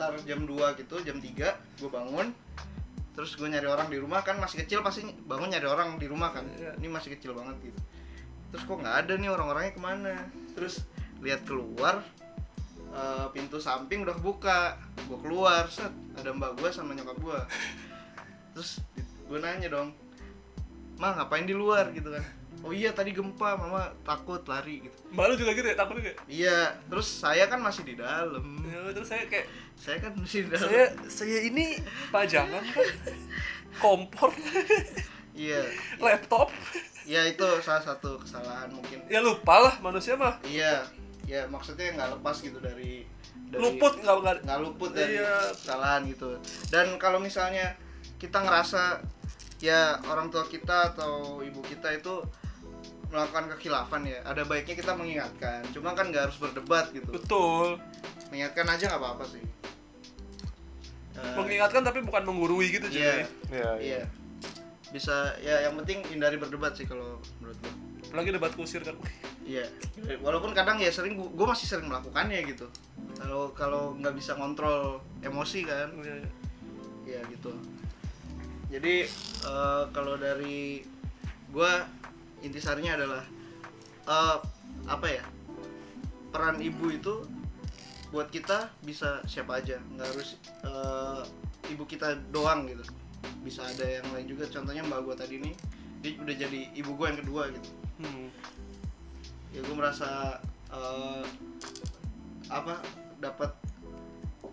sekitar 0.00 0.16
jam 0.24 0.48
2 0.48 0.80
gitu, 0.80 0.96
jam 1.04 1.20
3 1.20 1.52
gue 1.76 1.90
bangun. 1.92 2.32
Terus 3.12 3.36
gue 3.36 3.48
nyari 3.52 3.68
orang 3.68 3.92
di 3.92 4.00
rumah 4.00 4.24
kan 4.24 4.40
masih 4.40 4.64
kecil 4.64 4.80
pasti 4.80 5.04
bangun 5.28 5.52
nyari 5.52 5.68
orang 5.68 6.00
di 6.00 6.08
rumah 6.08 6.32
kan. 6.32 6.48
Iya. 6.56 6.80
Ini 6.80 6.88
masih 6.88 7.12
kecil 7.20 7.36
banget 7.36 7.60
gitu. 7.60 7.80
Terus 8.50 8.62
kok 8.64 8.80
nggak 8.80 8.96
ada 9.04 9.12
nih 9.20 9.28
orang-orangnya 9.28 9.72
ke 9.76 9.82
mana? 9.82 10.14
Terus 10.56 10.88
lihat 11.20 11.44
keluar 11.44 12.00
eh, 12.96 13.26
pintu 13.36 13.60
samping 13.60 14.08
udah 14.08 14.16
kebuka. 14.16 14.80
Gue 15.04 15.20
keluar, 15.20 15.68
set 15.68 15.92
ada 16.16 16.32
mbak 16.32 16.56
gue 16.56 16.70
sama 16.72 16.96
nyokap 16.96 17.20
gue. 17.20 17.40
Terus 18.56 18.80
gue 19.30 19.38
nanya 19.38 19.70
dong, 19.70 19.94
mah 20.96 21.14
ngapain 21.14 21.46
di 21.46 21.54
luar 21.54 21.88
gitu 21.90 22.10
kan? 22.10 22.24
Oh 22.60 22.74
iya 22.74 22.90
tadi 22.90 23.10
gempa, 23.10 23.54
mama 23.54 23.94
takut 24.02 24.42
lari 24.44 24.82
gitu. 24.82 24.96
Mbak 25.08 25.24
lu 25.24 25.34
juga 25.38 25.50
gitu 25.54 25.64
ya? 25.64 25.76
Takut 25.78 25.96
juga? 25.96 26.12
Iya, 26.26 26.58
terus 26.84 27.08
saya 27.08 27.46
kan 27.46 27.56
masih 27.56 27.86
di 27.86 27.94
dalam. 27.94 28.42
Ya, 28.62 28.90
terus 28.90 29.08
saya 29.08 29.24
kayak 29.24 29.46
Saya 29.72 29.96
kan 29.98 30.12
masih 30.12 30.44
di 30.44 30.50
dalam. 30.50 30.66
saya 30.66 30.84
saya 31.08 31.38
ini 31.42 31.80
pajangan 32.10 32.60
kan 32.60 32.86
kompor 33.78 34.28
Iya, 35.32 35.62
laptop 35.96 36.50
iya 37.06 37.24
itu 37.24 37.40
salah 37.60 37.80
satu 37.80 38.18
kesalahan 38.18 38.68
mungkin. 38.68 39.00
ya 39.08 39.18
lupa 39.18 39.56
lah 39.56 39.74
manusia 39.80 40.14
mah 40.14 40.36
Iya, 40.44 40.84
ya 41.24 41.48
maksudnya 41.48 41.96
nggak 41.96 42.18
lepas 42.18 42.36
gitu 42.38 42.60
dari, 42.60 43.08
dari 43.48 43.56
luput 43.56 43.94
nggak 43.96 44.16
nggak 44.20 44.36
nggak 44.44 44.58
luput 44.60 44.90
dari 44.92 45.16
Iya. 45.16 45.54
kesalahan 45.54 46.04
gitu. 46.04 46.36
Dan 46.68 46.98
kalau 46.98 47.16
misalnya 47.16 47.72
kita 48.20 48.36
ngerasa 48.36 49.00
ya 49.60 50.00
orang 50.08 50.32
tua 50.32 50.48
kita 50.48 50.96
atau 50.96 51.44
ibu 51.44 51.60
kita 51.64 51.92
itu 51.92 52.24
melakukan 53.10 53.50
kekhilafan 53.56 54.06
ya, 54.06 54.22
ada 54.22 54.46
baiknya 54.46 54.78
kita 54.78 54.94
mengingatkan. 54.94 55.66
Cuma 55.74 55.92
kan 55.92 56.08
nggak 56.08 56.30
harus 56.30 56.38
berdebat 56.38 56.94
gitu. 56.94 57.10
betul 57.10 57.76
Mengingatkan 58.30 58.66
aja 58.70 58.84
nggak 58.86 59.02
apa-apa 59.02 59.24
sih. 59.26 59.42
Eh, 61.20 61.34
mengingatkan 61.36 61.82
tapi 61.82 62.00
bukan 62.06 62.22
menggurui 62.24 62.70
gitu 62.72 62.86
cuy 62.88 63.02
Iya. 63.02 63.14
Iya, 63.50 63.70
Iya. 63.82 64.02
Bisa 64.90 65.36
ya 65.42 65.68
yang 65.68 65.74
penting 65.82 66.06
hindari 66.08 66.38
berdebat 66.38 66.74
sih 66.78 66.86
kalau 66.88 67.20
menurut 67.38 67.58
gue. 67.60 67.72
apalagi 68.10 68.34
debat 68.34 68.50
kusir 68.58 68.82
kan 68.82 68.98
Iya. 69.46 69.66
Walaupun 70.22 70.54
kadang 70.54 70.78
ya 70.78 70.90
sering 70.94 71.18
gue 71.18 71.46
masih 71.46 71.66
sering 71.66 71.90
melakukannya 71.90 72.46
gitu. 72.46 72.70
Kalau 73.18 73.50
kalau 73.54 73.98
nggak 73.98 74.14
bisa 74.14 74.38
kontrol 74.38 75.02
emosi 75.20 75.66
kan, 75.66 75.90
iya, 76.00 76.14
iya. 76.22 76.30
ya 77.18 77.20
gitu. 77.26 77.50
Jadi 78.70 78.94
eh, 79.44 79.84
kalau 79.90 80.14
dari 80.14 80.86
gue 81.50 81.72
intisarinya 82.46 82.94
adalah 82.94 83.24
eh, 84.06 84.36
apa 84.86 85.06
ya 85.10 85.24
peran 86.30 86.62
ibu 86.62 86.94
itu 86.94 87.26
buat 88.14 88.30
kita 88.30 88.70
bisa 88.86 89.22
siapa 89.26 89.58
aja. 89.58 89.82
Nggak 89.98 90.08
harus 90.14 90.38
eh, 90.62 91.22
ibu 91.74 91.82
kita 91.84 92.14
doang 92.30 92.70
gitu. 92.70 92.86
Bisa 93.42 93.66
ada 93.66 93.82
yang 93.82 94.06
lain 94.14 94.26
juga. 94.30 94.46
Contohnya 94.46 94.86
mbak 94.86 95.02
gue 95.02 95.14
tadi 95.18 95.36
nih 95.42 95.54
dia 96.00 96.16
udah 96.16 96.36
jadi 96.38 96.60
ibu 96.78 96.94
gue 96.94 97.06
yang 97.10 97.20
kedua 97.20 97.44
gitu. 97.52 97.70
Hmm. 98.00 98.32
ya 99.50 99.60
gue 99.66 99.74
merasa 99.76 100.38
eh, 100.70 101.26
apa 102.46 102.78
dapat 103.18 103.50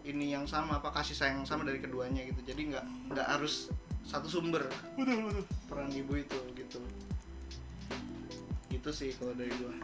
ini 0.03 0.34
yang 0.34 0.43
sama 0.49 0.82
apa 0.82 0.89
kasih 0.89 1.15
sayang 1.15 1.45
yang 1.45 1.49
sama 1.49 1.63
dari 1.63 1.78
keduanya 1.78 2.26
gitu. 2.26 2.41
Jadi 2.41 2.74
nggak 2.74 2.86
nggak 3.13 3.28
harus 3.30 3.70
satu 4.07 4.27
sumber. 4.31 4.63
Betul 4.95 5.27
betul. 5.27 5.43
Peran 5.67 5.91
ibu 5.91 6.15
itu 6.15 6.39
gitu. 6.55 6.79
Gitu 8.71 8.89
sih 8.95 9.11
kalau 9.19 9.35
dari 9.35 9.51
gua. 9.59 9.75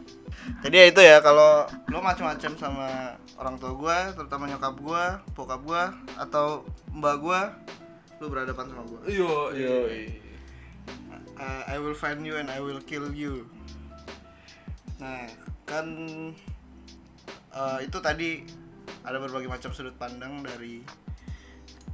Jadi 0.64 0.76
ya 0.76 0.84
itu 0.88 1.00
ya 1.04 1.16
kalau 1.20 1.68
lo 1.92 2.00
macam-macam 2.00 2.52
sama 2.56 2.88
orang 3.36 3.60
tua 3.60 3.72
gua 3.76 3.98
terutama 4.16 4.48
nyokap 4.48 4.74
gua 4.80 5.20
bokap 5.36 5.60
gua 5.60 5.92
atau 6.16 6.64
mbak 6.96 7.16
gua 7.20 7.52
lo 8.18 8.26
berhadapan 8.32 8.64
sama 8.72 8.82
gua. 8.88 9.00
Yo 9.04 9.52
Yo, 9.52 9.92
Uh, 11.34 11.66
I 11.66 11.82
will 11.82 11.98
find 11.98 12.22
you 12.22 12.38
and 12.38 12.46
I 12.46 12.62
will 12.62 12.78
kill 12.78 13.10
you. 13.10 13.50
Nah, 15.02 15.26
kan 15.66 15.90
uh, 17.50 17.82
itu 17.82 17.98
tadi 17.98 18.46
ada 19.02 19.18
berbagai 19.18 19.50
macam 19.50 19.74
sudut 19.74 19.98
pandang 19.98 20.46
dari 20.46 20.86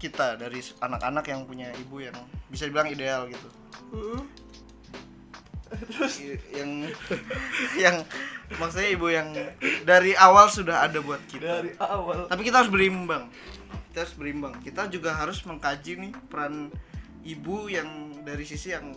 kita, 0.01 0.41
dari 0.41 0.65
anak-anak 0.81 1.25
yang 1.29 1.45
punya 1.45 1.69
ibu 1.77 2.01
yang 2.01 2.17
bisa 2.49 2.65
dibilang 2.65 2.89
ideal 2.89 3.29
gitu. 3.29 3.49
Terus? 5.71 6.15
Yang 6.51 6.97
yang 7.79 7.97
maksudnya 8.59 8.91
ibu 8.91 9.07
yang 9.13 9.29
dari 9.87 10.17
awal 10.19 10.51
sudah 10.51 10.89
ada 10.89 10.99
buat 10.99 11.23
kita. 11.31 11.63
Dari 11.63 11.71
awal. 11.79 12.27
Tapi 12.27 12.43
kita 12.43 12.65
harus 12.65 12.73
berimbang. 12.73 13.31
Kita 13.91 14.07
harus 14.07 14.15
berimbang. 14.19 14.55
Kita 14.65 14.91
juga 14.91 15.15
harus 15.15 15.39
mengkaji 15.47 15.93
nih 16.09 16.13
peran 16.27 16.75
ibu 17.23 17.71
yang 17.71 18.19
dari 18.27 18.43
sisi 18.43 18.75
yang 18.75 18.97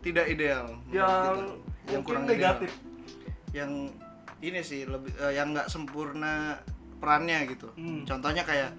tidak 0.00 0.30
ideal. 0.32 0.72
Yang 0.88 1.58
kita. 1.84 1.92
yang 1.92 2.02
kurang 2.06 2.24
negatif. 2.24 2.70
Ideal. 2.70 2.92
yang 3.54 3.72
ini 4.42 4.60
sih 4.66 4.82
lebih 4.82 5.14
eh, 5.14 5.38
yang 5.38 5.54
nggak 5.54 5.70
sempurna 5.70 6.58
perannya 6.98 7.46
gitu. 7.46 7.70
Hmm. 7.78 8.02
contohnya 8.02 8.42
kayak 8.42 8.74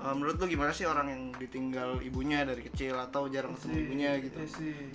eh, 0.00 0.14
menurut 0.14 0.36
lu 0.36 0.46
gimana 0.48 0.70
sih 0.70 0.84
orang 0.84 1.06
yang 1.06 1.22
ditinggal 1.34 2.00
ibunya 2.00 2.42
dari 2.42 2.62
kecil 2.62 2.96
atau 2.96 3.26
jarang 3.26 3.52
ketemu 3.54 3.72
Si- 3.72 3.82
ibunya 3.82 4.10
gitu? 4.18 4.38
iya. 4.60 4.86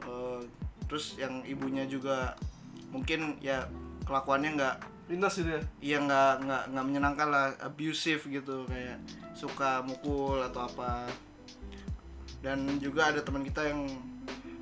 Eh, 0.00 0.40
terus 0.86 1.16
yang 1.16 1.44
ibunya 1.44 1.84
juga 1.84 2.32
mungkin 2.88 3.36
ya 3.38 3.68
kelakuannya 4.04 4.56
nggak 4.56 4.76
minus 5.08 5.36
gitu 5.36 5.50
ya 5.50 5.62
Iya 5.78 5.98
nggak 6.02 6.32
nggak 6.42 6.62
nggak 6.72 6.84
menyenangkan 6.84 7.28
lah 7.28 7.46
abusive 7.60 8.24
gitu 8.24 8.64
kayak 8.64 8.96
suka 9.32 9.80
mukul 9.82 10.40
atau 10.40 10.64
apa. 10.64 11.08
Dan 12.38 12.78
juga 12.78 13.10
ada 13.10 13.20
teman 13.20 13.42
kita 13.42 13.66
yang 13.66 13.84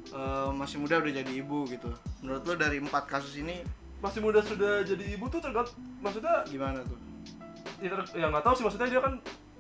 eh, 0.08 0.50
masih 0.50 0.78
muda 0.78 0.98
udah 0.98 1.12
jadi 1.12 1.32
ibu 1.36 1.66
gitu. 1.66 1.90
Menurut 2.22 2.42
lo 2.42 2.54
dari 2.54 2.78
empat 2.78 3.06
kasus 3.06 3.36
ini 3.36 3.62
masih 3.96 4.20
muda 4.20 4.38
sudah 4.40 4.82
jadi 4.82 5.16
ibu 5.16 5.24
tuh 5.26 5.40
tergantung 5.40 5.72
maksudnya 5.98 6.44
gimana 6.44 6.84
tuh 6.84 7.00
ya, 7.82 7.88
ter- 7.92 8.12
ya 8.16 8.26
nggak 8.30 8.44
tahu 8.44 8.54
sih 8.56 8.64
maksudnya 8.64 8.88
dia 8.88 9.00
kan 9.02 9.14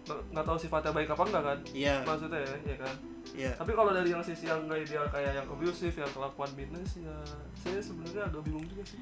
nggak 0.06 0.46
tahu 0.46 0.58
sifatnya 0.58 0.92
baik 0.94 1.10
apa 1.10 1.22
enggak 1.26 1.44
kan? 1.44 1.58
Iya. 1.74 1.96
Maksudnya 2.06 2.40
ya, 2.40 2.54
ya 2.62 2.76
kan? 2.78 2.94
Iya. 3.34 3.52
Tapi 3.58 3.72
kalau 3.74 3.90
dari 3.90 4.08
yang 4.14 4.22
sisi 4.22 4.46
yang 4.46 4.62
nggak 4.70 4.86
ideal 4.86 5.06
kayak 5.10 5.32
yang 5.34 5.46
abusive 5.50 5.96
yang 5.98 6.10
kelakuan 6.14 6.50
minus 6.54 7.02
ya 7.02 7.16
saya 7.58 7.80
sebenarnya 7.82 8.22
agak 8.30 8.42
bingung 8.46 8.66
juga 8.70 8.84
sih. 8.86 8.98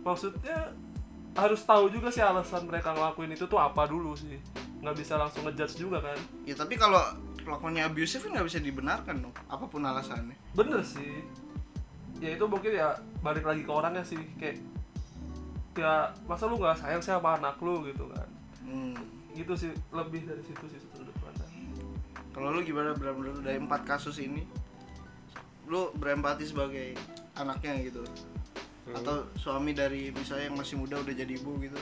Maksudnya 0.00 0.72
harus 1.36 1.60
tahu 1.68 1.92
juga 1.92 2.08
sih 2.08 2.24
alasan 2.24 2.64
mereka 2.64 2.96
ngelakuin 2.96 3.36
itu 3.36 3.44
tuh 3.44 3.60
apa 3.60 3.84
dulu 3.84 4.16
sih. 4.16 4.40
Nggak 4.80 4.96
bisa 4.96 5.20
langsung 5.20 5.44
ngejudge 5.44 5.76
juga 5.76 6.00
kan? 6.00 6.16
Ya 6.48 6.56
tapi 6.56 6.80
kalau 6.80 7.04
kelakuannya 7.44 7.84
abusive 7.84 8.24
kan 8.24 8.40
nggak 8.40 8.48
bisa 8.48 8.58
dibenarkan 8.58 9.16
dong 9.20 9.34
apa 9.52 9.64
pun 9.68 9.84
alasannya. 9.84 10.34
Bener 10.56 10.80
sih. 10.80 11.20
Ya 12.16 12.32
itu 12.32 12.48
mungkin 12.48 12.72
ya 12.72 12.96
balik 13.20 13.44
lagi 13.44 13.60
ke 13.60 13.68
orangnya 13.68 14.00
sih 14.00 14.18
kayak 14.40 14.56
ya 15.76 16.08
masa 16.24 16.48
lu 16.48 16.56
nggak 16.56 16.80
sayang 16.80 17.04
sih 17.04 17.12
sama 17.12 17.36
anak 17.36 17.60
lu? 17.60 17.84
gitu 17.84 18.08
kan 18.08 18.24
hmm. 18.76 19.32
gitu 19.32 19.52
sih 19.56 19.72
lebih 19.92 20.28
dari 20.28 20.42
situ 20.44 20.64
sih 20.68 20.80
sudut 20.92 21.16
pandang. 21.20 21.50
Kalau 22.36 22.52
lu 22.52 22.60
gimana 22.60 22.92
lu 22.92 23.40
dari 23.40 23.56
empat 23.56 23.88
kasus 23.88 24.20
ini 24.20 24.44
lu 25.66 25.88
berempati 25.96 26.44
sebagai 26.44 26.94
anaknya 27.34 27.80
gitu? 27.88 28.04
Atau 28.92 29.32
suami 29.34 29.74
dari 29.74 30.12
misalnya 30.14 30.52
yang 30.52 30.56
masih 30.60 30.76
muda 30.78 31.00
udah 31.00 31.14
jadi 31.16 31.32
ibu 31.32 31.58
gitu? 31.64 31.80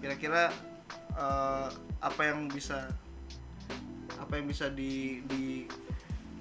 Kira-kira 0.00 0.54
eh, 1.18 1.68
apa 2.00 2.22
yang 2.24 2.46
bisa 2.46 2.88
apa 4.16 4.38
yang 4.38 4.46
bisa 4.46 4.70
di, 4.70 5.24
di 5.26 5.66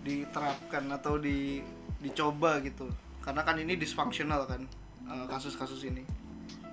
diterapkan 0.06 0.86
atau 0.96 1.20
di 1.20 1.60
dicoba 2.00 2.62
gitu? 2.64 2.88
Karena 3.20 3.44
kan 3.44 3.60
ini 3.60 3.76
dysfunctional 3.76 4.48
kan 4.48 4.64
eh, 5.10 5.26
kasus-kasus 5.28 5.82
ini. 5.90 6.06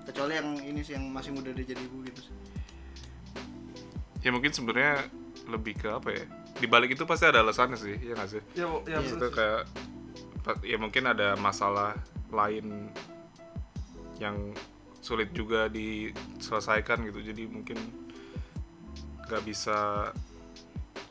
Kecuali 0.06 0.38
yang 0.38 0.48
ini 0.62 0.80
sih 0.86 0.94
yang 0.94 1.10
masih 1.10 1.34
muda 1.34 1.50
udah 1.50 1.66
jadi 1.66 1.82
ibu 1.82 2.06
gitu 2.06 2.30
sih 2.30 2.36
ya 4.26 4.34
mungkin 4.34 4.50
sebenarnya 4.50 5.06
lebih 5.46 5.78
ke 5.78 5.88
apa 5.88 6.10
ya 6.10 6.24
di 6.56 6.66
balik 6.66 6.90
itu 6.90 7.06
pasti 7.06 7.24
ada 7.24 7.40
alasannya 7.40 7.78
sih 7.78 7.94
ya 7.94 8.12
nggak 8.12 8.26
sih 8.28 8.42
ya 8.54 8.66
ya 8.82 8.98
Iya. 8.98 9.06
itu 9.06 9.14
sih. 9.22 9.30
kayak 9.30 9.62
ya 10.62 10.76
mungkin 10.76 11.04
ada 11.06 11.34
masalah 11.36 11.94
lain 12.30 12.90
yang 14.18 14.50
sulit 14.98 15.30
juga 15.30 15.70
diselesaikan 15.70 17.06
gitu 17.06 17.22
jadi 17.22 17.46
mungkin 17.46 17.78
nggak 19.22 19.42
bisa 19.42 20.10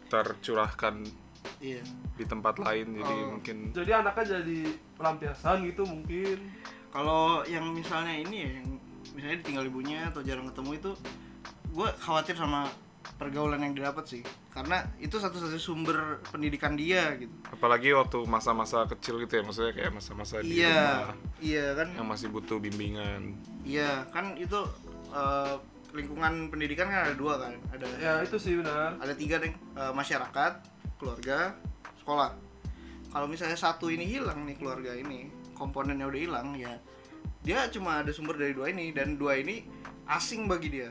tercurahkan 0.08 1.04
iya 1.60 1.82
di 2.16 2.24
tempat 2.24 2.60
lain 2.60 2.96
jadi 2.96 3.16
Oh. 3.16 3.32
mungkin 3.38 3.58
jadi 3.72 4.04
anaknya 4.04 4.40
jadi 4.40 4.60
pelampiasan 4.96 5.64
gitu 5.66 5.84
mungkin 5.84 6.52
kalau 6.92 7.44
yang 7.46 7.72
misalnya 7.72 8.12
ini 8.14 8.36
ya 8.38 8.50
yang 8.60 8.68
misalnya 9.12 9.38
ditinggal 9.40 9.66
ibunya 9.66 10.00
atau 10.08 10.20
jarang 10.20 10.48
ketemu 10.48 10.72
itu 10.76 10.92
gue 11.72 11.90
khawatir 12.00 12.36
sama 12.36 12.68
pergaulan 13.16 13.62
yang 13.62 13.74
didapat 13.78 14.06
sih. 14.06 14.22
Karena 14.52 14.84
itu 14.98 15.18
satu-satunya 15.18 15.62
sumber 15.62 16.20
pendidikan 16.30 16.74
dia 16.74 17.16
gitu. 17.16 17.32
Apalagi 17.50 17.94
waktu 17.94 18.26
masa-masa 18.26 18.84
kecil 18.90 19.22
gitu 19.24 19.40
ya 19.40 19.44
maksudnya 19.46 19.74
kayak 19.74 19.92
masa-masa 19.96 20.42
di 20.42 20.62
iya 20.62 21.06
rumah 21.06 21.18
iya 21.40 21.66
kan. 21.78 21.88
yang 21.96 22.08
masih 22.10 22.28
butuh 22.34 22.58
bimbingan. 22.58 23.38
Iya 23.64 24.10
kan 24.10 24.36
itu 24.36 24.60
eh, 25.14 25.56
lingkungan 25.96 26.52
pendidikan 26.52 26.92
kan 26.92 27.08
ada 27.08 27.16
dua 27.16 27.40
kan 27.40 27.54
ada 27.72 27.88
ya 28.02 28.14
itu 28.26 28.36
sih 28.42 28.58
benar. 28.60 28.98
Ada 29.00 29.14
tiga 29.14 29.40
nih 29.40 29.54
eh, 29.54 29.94
masyarakat 29.94 30.54
keluarga 30.98 31.54
sekolah. 32.02 32.32
Kalau 33.16 33.28
misalnya 33.32 33.56
satu 33.56 33.88
ini 33.88 34.04
hilang 34.04 34.44
nih 34.44 34.60
keluarga 34.60 34.92
ini 34.92 35.32
komponennya 35.56 36.04
udah 36.04 36.20
hilang 36.20 36.52
ya 36.60 36.76
dia 37.46 37.70
cuma 37.70 38.02
ada 38.02 38.10
sumber 38.10 38.42
dari 38.42 38.58
dua 38.58 38.74
ini 38.74 38.90
dan 38.90 39.22
dua 39.22 39.38
ini 39.38 39.62
asing 40.10 40.50
bagi 40.50 40.82
dia 40.82 40.90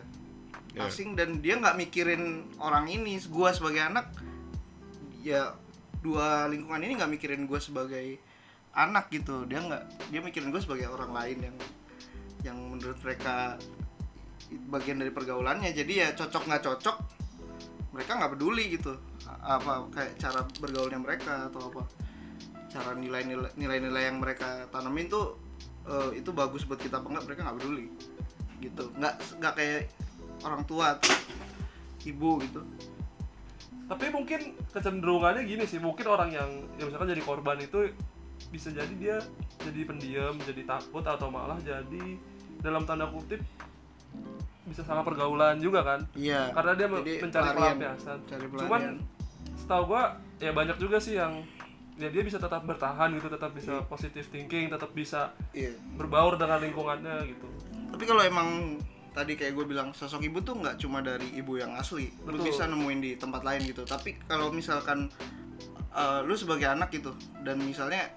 Ya. 0.75 0.91
asing 0.91 1.15
dan 1.15 1.39
dia 1.39 1.55
nggak 1.55 1.79
mikirin 1.79 2.51
orang 2.59 2.91
ini 2.91 3.23
gua 3.31 3.55
sebagai 3.55 3.79
anak 3.79 4.11
ya 5.25 5.55
dua 6.05 6.45
lingkungan 6.53 6.85
ini 6.85 7.01
nggak 7.01 7.13
mikirin 7.17 7.49
gue 7.49 7.57
sebagai 7.57 8.21
anak 8.77 9.09
gitu. 9.09 9.49
Dia 9.49 9.65
nggak 9.65 10.13
dia 10.13 10.21
mikirin 10.21 10.53
gue 10.53 10.61
sebagai 10.61 10.93
orang 10.93 11.17
lain 11.17 11.39
yang 11.41 11.57
yang 12.45 12.59
menurut 12.61 13.01
mereka 13.01 13.57
bagian 14.69 15.01
dari 15.01 15.09
pergaulannya. 15.09 15.73
Jadi 15.73 16.05
ya 16.05 16.13
cocok 16.13 16.45
nggak 16.45 16.63
cocok 16.69 16.97
mereka 17.97 18.21
nggak 18.21 18.33
peduli 18.37 18.77
gitu. 18.77 18.93
Apa 19.41 19.89
kayak 19.89 20.21
cara 20.21 20.45
bergaulnya 20.61 21.01
mereka 21.01 21.49
atau 21.49 21.73
apa. 21.73 21.83
Cara 22.69 22.93
nilai-nilai 22.93 23.57
nilai-nilai 23.57 24.13
yang 24.13 24.21
mereka 24.21 24.69
tanemin 24.69 25.09
tuh 25.09 25.41
eh, 25.89 26.21
itu 26.21 26.37
bagus 26.37 26.69
buat 26.69 26.77
kita 26.77 27.01
apa 27.01 27.09
enggak 27.09 27.25
mereka 27.33 27.41
nggak 27.49 27.59
peduli 27.65 27.87
gitu. 28.61 28.93
Nggak 29.01 29.15
nggak 29.41 29.55
kayak 29.57 29.83
orang 30.45 30.63
tua 30.69 31.01
atau 31.01 31.13
ibu 32.05 32.41
gitu. 32.45 32.61
Tapi 33.85 34.07
mungkin 34.13 34.57
kecenderungannya 34.73 35.45
gini 35.45 35.65
sih 35.69 35.81
mungkin 35.81 36.09
orang 36.09 36.33
yang 36.33 36.51
yang 36.81 36.89
misalkan 36.89 37.13
jadi 37.13 37.23
korban 37.25 37.59
itu 37.61 37.93
bisa 38.49 38.73
jadi 38.73 38.95
dia 38.97 39.17
jadi 39.61 39.81
pendiam 39.89 40.35
jadi 40.45 40.63
takut 40.65 41.05
atau 41.05 41.29
malah 41.33 41.57
jadi 41.61 42.17
dalam 42.61 42.85
tanda 42.89 43.09
kutip 43.09 43.41
bisa 44.65 44.81
salah 44.81 45.05
pergaulan 45.05 45.61
juga 45.61 45.85
kan? 45.85 46.01
Iya 46.17 46.49
karena 46.57 46.73
dia 46.73 46.87
Jadi 46.89 47.13
mencari 47.21 47.45
pelarian. 47.53 47.77
pelampiasan. 47.77 48.19
cuman 48.65 48.83
setahu 49.61 49.83
gua 49.93 50.17
ya 50.41 50.51
banyak 50.57 50.77
juga 50.81 50.97
sih 50.97 51.21
yang 51.21 51.45
ya 51.95 52.09
dia 52.11 52.23
bisa 52.27 52.41
tetap 52.43 52.65
bertahan 52.67 53.13
gitu 53.15 53.29
tetap 53.31 53.55
bisa 53.55 53.85
positive 53.87 54.27
thinking 54.27 54.67
tetap 54.67 54.91
bisa 54.97 55.31
iya. 55.55 55.71
berbaur 55.95 56.41
dengan 56.41 56.59
lingkungannya 56.65 57.29
gitu. 57.29 57.47
Tapi 57.93 58.05
kalau 58.09 58.23
emang 58.25 58.81
tadi 59.15 59.39
kayak 59.39 59.55
gue 59.55 59.65
bilang 59.71 59.95
sosok 59.95 60.27
ibu 60.27 60.43
tuh 60.43 60.59
nggak 60.59 60.77
cuma 60.83 61.01
dari 61.01 61.31
ibu 61.39 61.57
yang 61.57 61.73
asli. 61.79 62.11
Lu 62.27 62.37
Betul. 62.37 62.51
bisa 62.51 62.67
nemuin 62.67 62.99
di 63.01 63.13
tempat 63.15 63.47
lain 63.47 63.63
gitu. 63.63 63.87
Tapi 63.87 64.19
kalau 64.27 64.51
misalkan 64.51 65.09
uh, 65.95 66.21
lu 66.27 66.35
sebagai 66.35 66.67
anak 66.67 66.91
gitu 66.91 67.15
dan 67.47 67.63
misalnya 67.63 68.11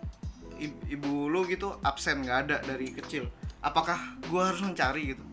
ibu 0.90 1.30
lu 1.30 1.46
gitu 1.46 1.78
absen 1.86 2.26
nggak 2.26 2.38
ada 2.50 2.58
dari 2.66 2.90
kecil 2.90 3.30
apakah 3.62 4.18
gue 4.26 4.42
harus 4.42 4.62
mencari 4.66 5.14
gitu? 5.14 5.24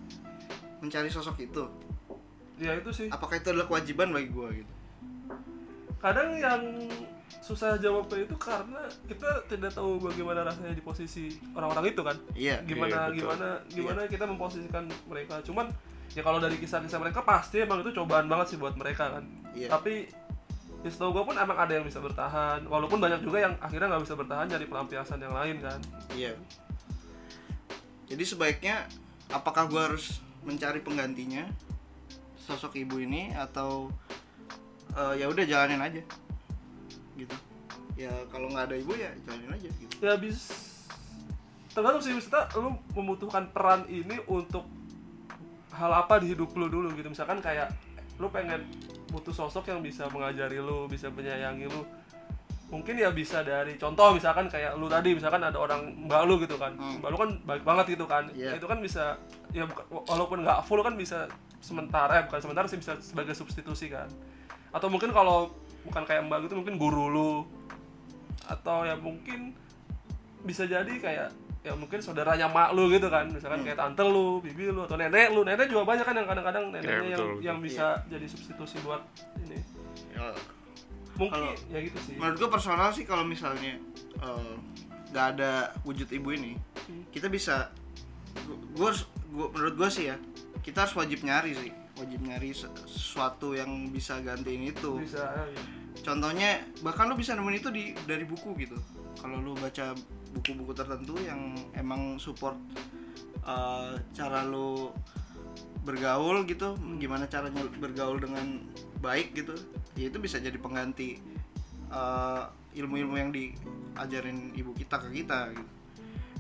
Mencari 0.85 1.09
sosok 1.09 1.41
itu? 1.41 1.65
Ya 2.61 2.77
itu 2.77 2.93
sih. 2.93 3.09
Apakah 3.09 3.41
itu 3.41 3.49
adalah 3.51 3.67
kewajiban 3.67 4.13
bagi 4.13 4.29
gue 4.29 4.49
gitu 4.63 4.75
kadang 6.05 6.37
yang 6.37 6.61
susah 7.41 7.81
jawabnya 7.81 8.29
itu 8.29 8.37
karena 8.37 8.85
kita 9.09 9.49
tidak 9.49 9.73
tahu 9.73 9.97
bagaimana 9.97 10.45
rasanya 10.45 10.77
di 10.77 10.85
posisi 10.85 11.33
orang-orang 11.57 11.97
itu 11.97 12.01
kan. 12.05 12.17
Iya 12.37 12.61
gimana 12.69 12.89
Iya, 12.89 13.01
betul. 13.09 13.17
gimana 13.17 13.49
gimana 13.73 14.01
kita 14.09 14.25
memposisikan 14.29 14.85
mereka. 15.09 15.41
Cuman 15.41 15.73
ya 16.13 16.21
kalau 16.21 16.37
dari 16.41 16.61
kisah-kisah 16.61 17.01
mereka 17.01 17.25
pasti 17.25 17.65
emang 17.65 17.81
itu 17.81 17.97
cobaan 17.97 18.29
banget 18.29 18.53
sih 18.53 18.59
buat 18.61 18.77
mereka 18.77 19.17
kan. 19.17 19.25
Iya. 19.55 19.71
tapi 19.71 20.11
ya 20.85 20.91
setahu 20.93 21.15
gue 21.17 21.25
pun 21.33 21.37
emang 21.41 21.57
ada 21.57 21.73
yang 21.73 21.85
bisa 21.89 22.01
bertahan. 22.05 22.69
Walaupun 22.69 23.01
banyak 23.01 23.25
juga 23.25 23.41
yang 23.45 23.57
akhirnya 23.61 23.97
nggak 23.97 24.05
bisa 24.05 24.15
bertahan 24.17 24.47
jadi 24.49 24.65
pelampiasan 24.69 25.21
yang 25.25 25.33
lain 25.33 25.57
kan. 25.65 25.81
Iya. 26.13 26.37
Jadi 28.09 28.25
sebaiknya 28.25 28.85
apakah 29.33 29.65
gue 29.69 29.81
harus 29.81 30.21
mencari 30.45 30.85
penggantinya? 30.85 31.49
Sosok 32.45 32.77
ibu 32.77 33.01
ini 33.01 33.33
atau 33.33 33.89
eh, 34.95 35.15
ya 35.17 35.27
udah 35.27 35.45
jalanin 35.45 35.81
aja 35.81 36.03
gitu. 37.15 37.37
Ya 37.95 38.11
kalau 38.27 38.49
nggak 38.49 38.69
ada 38.69 38.77
ibu 38.77 38.93
ya 38.93 39.11
jalanin 39.23 39.51
aja 39.53 39.69
gitu. 39.71 39.95
ya 40.01 40.15
bis 40.17 40.39
tergantung 41.71 42.01
sih 42.01 42.13
misalnya 42.13 42.47
lu 42.57 42.71
membutuhkan 42.93 43.51
peran 43.51 43.83
ini 43.87 44.19
untuk 44.25 44.63
hal 45.71 45.91
apa 45.93 46.19
di 46.19 46.31
hidup 46.31 46.55
lu 46.55 46.67
dulu 46.67 46.91
gitu 46.93 47.07
misalkan 47.09 47.39
kayak 47.39 47.75
lu 48.19 48.31
pengen 48.31 48.63
butuh 49.11 49.31
sosok 49.33 49.67
yang 49.69 49.83
bisa 49.83 50.07
mengajari 50.09 50.59
lu 50.59 50.87
bisa 50.87 51.11
menyayangi 51.11 51.67
lu 51.67 51.83
mungkin 52.71 52.95
ya 52.95 53.11
bisa 53.11 53.43
dari 53.43 53.75
contoh 53.75 54.15
misalkan 54.15 54.47
kayak 54.47 54.75
lu 54.75 54.87
tadi 54.87 55.15
misalkan 55.15 55.43
ada 55.43 55.55
orang 55.55 55.95
mbak 56.01 56.23
lu 56.25 56.39
gitu 56.39 56.55
kan 56.57 56.75
Hmm. 56.75 56.99
mbak 56.99 57.11
lu 57.11 57.17
kan 57.17 57.31
baik 57.45 57.63
banget 57.63 57.87
gitu 57.91 58.07
kan 58.07 58.25
Iya. 58.31 58.55
itu 58.55 58.67
kan 58.67 58.79
bisa 58.79 59.19
ya 59.51 59.67
walaupun 59.91 60.43
nggak 60.43 60.63
full 60.65 60.79
kan 60.81 60.95
bisa 60.95 61.27
sementara 61.59 62.23
eh, 62.23 62.25
bukan 62.27 62.41
sementara 62.41 62.67
sih 62.67 62.79
bisa 62.79 62.99
sebagai 62.99 63.35
substitusi 63.35 63.91
kan 63.91 64.07
atau 64.75 64.89
mungkin 64.91 65.15
kalau 65.15 65.55
bukan 65.87 66.03
kayak 66.03 66.27
mbak 66.27 66.45
gitu 66.45 66.59
mungkin 66.59 66.75
guru 66.75 67.07
lu. 67.07 67.33
Atau 68.45 68.83
ya 68.83 68.99
mungkin 68.99 69.55
bisa 70.43 70.67
jadi 70.67 70.91
kayak 70.91 71.29
ya 71.65 71.73
mungkin 71.73 72.03
saudaranya 72.03 72.45
mak 72.45 72.75
lu 72.75 72.91
gitu 72.91 73.09
kan. 73.09 73.31
Misalkan 73.31 73.63
Hmm. 73.63 73.67
kayak 73.71 73.79
tante 73.79 74.03
lu 74.03 74.43
bibi 74.43 74.69
lu 74.69 74.85
atau 74.85 74.99
nenek 74.99 75.31
lu. 75.31 75.41
Nenek 75.41 75.71
juga 75.71 75.87
banyak 75.87 76.05
kan 76.05 76.15
yang 76.15 76.27
kadang-kadang 76.27 76.65
neneknya 76.69 76.93
yang 76.93 77.05
betul, 77.09 77.29
betul. 77.31 77.41
yang 77.41 77.59
bisa 77.63 77.87
jadi 78.05 78.27
substitusi 78.27 78.77
buat 78.83 79.01
ini. 79.41 79.59
Ya, 80.13 80.29
mungkin 81.15 81.41
Kalau- 81.41 81.57
ya 81.71 81.79
gitu 81.81 81.99
sih. 82.03 82.15
menurut 82.19 82.37
gue 82.37 82.51
personal 82.51 82.91
sih 82.91 83.03
kalau 83.03 83.23
misalnya 83.23 83.79
eh, 84.17 84.55
nggak 85.09 85.27
ada 85.33 85.53
wujud 85.83 86.11
ibu 86.11 86.35
ini 86.35 86.59
Hmm. 86.85 87.07
kita 87.09 87.31
bisa 87.31 87.71
gue 88.75 88.91
gua, 89.31 89.47
menurut 89.49 89.75
gue 89.77 89.89
sih 89.89 90.11
ya 90.11 90.19
kita 90.61 90.83
harus 90.83 90.95
wajib 90.95 91.23
nyari 91.23 91.55
sih 91.55 91.71
wajib 91.99 92.21
nyari 92.27 92.51
se- 92.51 92.71
sesuatu 92.87 93.55
yang 93.55 93.91
bisa 93.91 94.19
gantiin 94.21 94.71
itu. 94.71 95.03
Bisa 95.03 95.47
ya. 95.47 95.63
contohnya 96.03 96.59
bahkan 96.83 97.07
lu 97.07 97.15
bisa 97.15 97.39
nemuin 97.39 97.59
itu 97.63 97.71
di 97.71 97.85
dari 98.07 98.27
buku 98.27 98.55
gitu. 98.59 98.79
Kalau 99.19 99.39
lu 99.39 99.55
baca 99.55 99.95
buku-buku 100.35 100.75
tertentu 100.75 101.15
yang 101.23 101.55
emang 101.79 102.19
support 102.19 102.59
uh, 103.47 103.95
cara 104.11 104.43
lu 104.43 104.91
bergaul 105.85 106.49
gitu 106.49 106.75
gimana 106.97 107.29
caranya 107.29 107.61
bergaul 107.77 108.17
dengan 108.17 108.65
baik 109.05 109.37
gitu 109.37 109.53
ya 110.01 110.09
itu 110.09 110.17
bisa 110.17 110.41
jadi 110.41 110.57
pengganti 110.57 111.21
uh, 111.93 112.49
ilmu-ilmu 112.75 113.15
yang 113.21 113.31
diajarin 113.31 114.51
ibu 114.59 114.75
kita 114.75 114.99
ke 114.99 115.23
kita 115.23 115.55
gitu. 115.55 115.71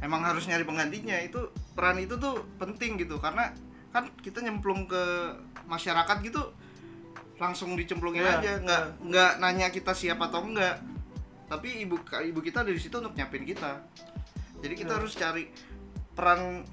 Emang 0.02 0.26
harus 0.26 0.44
nyari 0.50 0.66
penggantinya 0.66 1.16
itu 1.22 1.54
peran 1.78 2.02
itu 2.02 2.18
tuh 2.18 2.42
penting 2.58 2.98
gitu 2.98 3.22
karena 3.22 3.54
kan 3.94 4.10
kita 4.18 4.42
nyemplung 4.42 4.84
ke 4.84 5.02
masyarakat 5.64 6.18
gitu 6.20 6.42
langsung 7.34 7.74
dicemplungin 7.74 8.20
Iya, 8.20 8.34
aja 8.36 8.52
nggak 8.58 8.82
nggak 9.06 9.30
nanya 9.38 9.70
kita 9.70 9.94
siapa 9.94 10.26
atau 10.26 10.42
enggak 10.42 10.82
tapi 11.46 11.82
ibu 11.82 11.94
ibu 12.02 12.40
kita 12.40 12.62
ada 12.62 12.70
di 12.70 12.78
situ 12.78 12.94
untuk 12.94 13.14
nyapin 13.14 13.42
kita 13.42 13.78
jadi 14.58 14.74
kita 14.74 14.90
Iya. 14.90 14.98
harus 14.98 15.12
cari 15.14 15.44
peran 16.12 16.66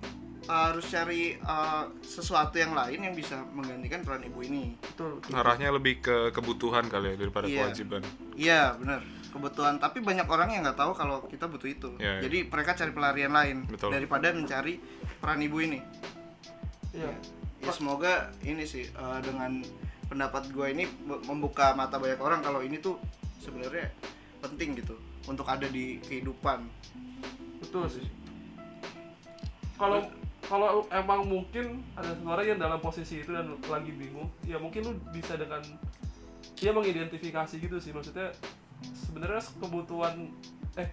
harus 0.43 0.89
cari 0.89 1.37
uh, 1.39 1.85
sesuatu 2.01 2.57
yang 2.57 2.73
lain 2.73 2.97
yang 2.99 3.13
bisa 3.13 3.37
menggantikan 3.47 4.01
peran 4.01 4.25
ibu 4.25 4.41
ini 4.41 4.73
betul 4.81 5.21
betul. 5.21 5.37
Arahnya 5.37 5.69
lebih 5.69 6.01
ke 6.01 6.15
kebutuhan 6.31 6.89
kali 6.89 7.13
ya 7.13 7.15
daripada 7.15 7.45
Iya. 7.45 7.69
kewajiban. 7.69 8.01
iya 8.33 8.61
benar 8.73 9.01
kebutuhan 9.29 9.77
tapi 9.77 10.01
banyak 10.01 10.25
orang 10.25 10.49
yang 10.49 10.61
nggak 10.61 10.75
tahu 10.75 10.91
kalau 10.91 11.21
kita 11.25 11.45
butuh 11.45 11.69
itu 11.69 11.89
Iya, 11.97 12.17
iya. 12.17 12.21
jadi 12.25 12.37
mereka 12.49 12.73
cari 12.73 12.91
pelarian 12.91 13.31
lain 13.31 13.57
Betul. 13.65 13.93
daripada 13.93 14.33
mencari 14.33 14.81
peran 15.17 15.39
ibu 15.39 15.57
ini 15.61 15.79
Iya. 16.91 17.11
ya 17.61 17.71
semoga 17.71 18.33
ini 18.43 18.67
sih 18.67 18.89
uh, 18.99 19.23
dengan 19.23 19.63
pendapat 20.11 20.51
gue 20.51 20.67
ini 20.75 20.83
me- 21.07 21.23
membuka 21.23 21.71
mata 21.71 21.95
banyak 21.95 22.19
orang 22.19 22.43
kalau 22.43 22.59
ini 22.59 22.83
tuh 22.83 22.99
sebenarnya 23.39 23.87
penting 24.43 24.75
gitu 24.75 24.99
untuk 25.29 25.47
ada 25.47 25.69
di 25.69 26.01
kehidupan. 26.03 26.67
Betul 27.63 27.87
sih. 27.87 28.05
Kalau 29.79 30.03
kalau 30.45 30.83
emang 30.91 31.23
mungkin 31.23 31.79
ada 31.95 32.11
seseorang 32.11 32.43
yang 32.43 32.59
dalam 32.59 32.81
posisi 32.83 33.23
itu 33.23 33.31
dan 33.31 33.55
lagi 33.71 33.93
bingung 33.95 34.27
ya 34.43 34.59
mungkin 34.59 34.83
lu 34.83 34.93
bisa 35.15 35.39
dengan 35.39 35.63
dia 36.59 36.75
mengidentifikasi 36.75 37.55
gitu 37.55 37.77
sih. 37.79 37.95
Maksudnya 37.95 38.35
sebenarnya 38.97 39.39
kebutuhan 39.61 40.27
eh 40.75 40.91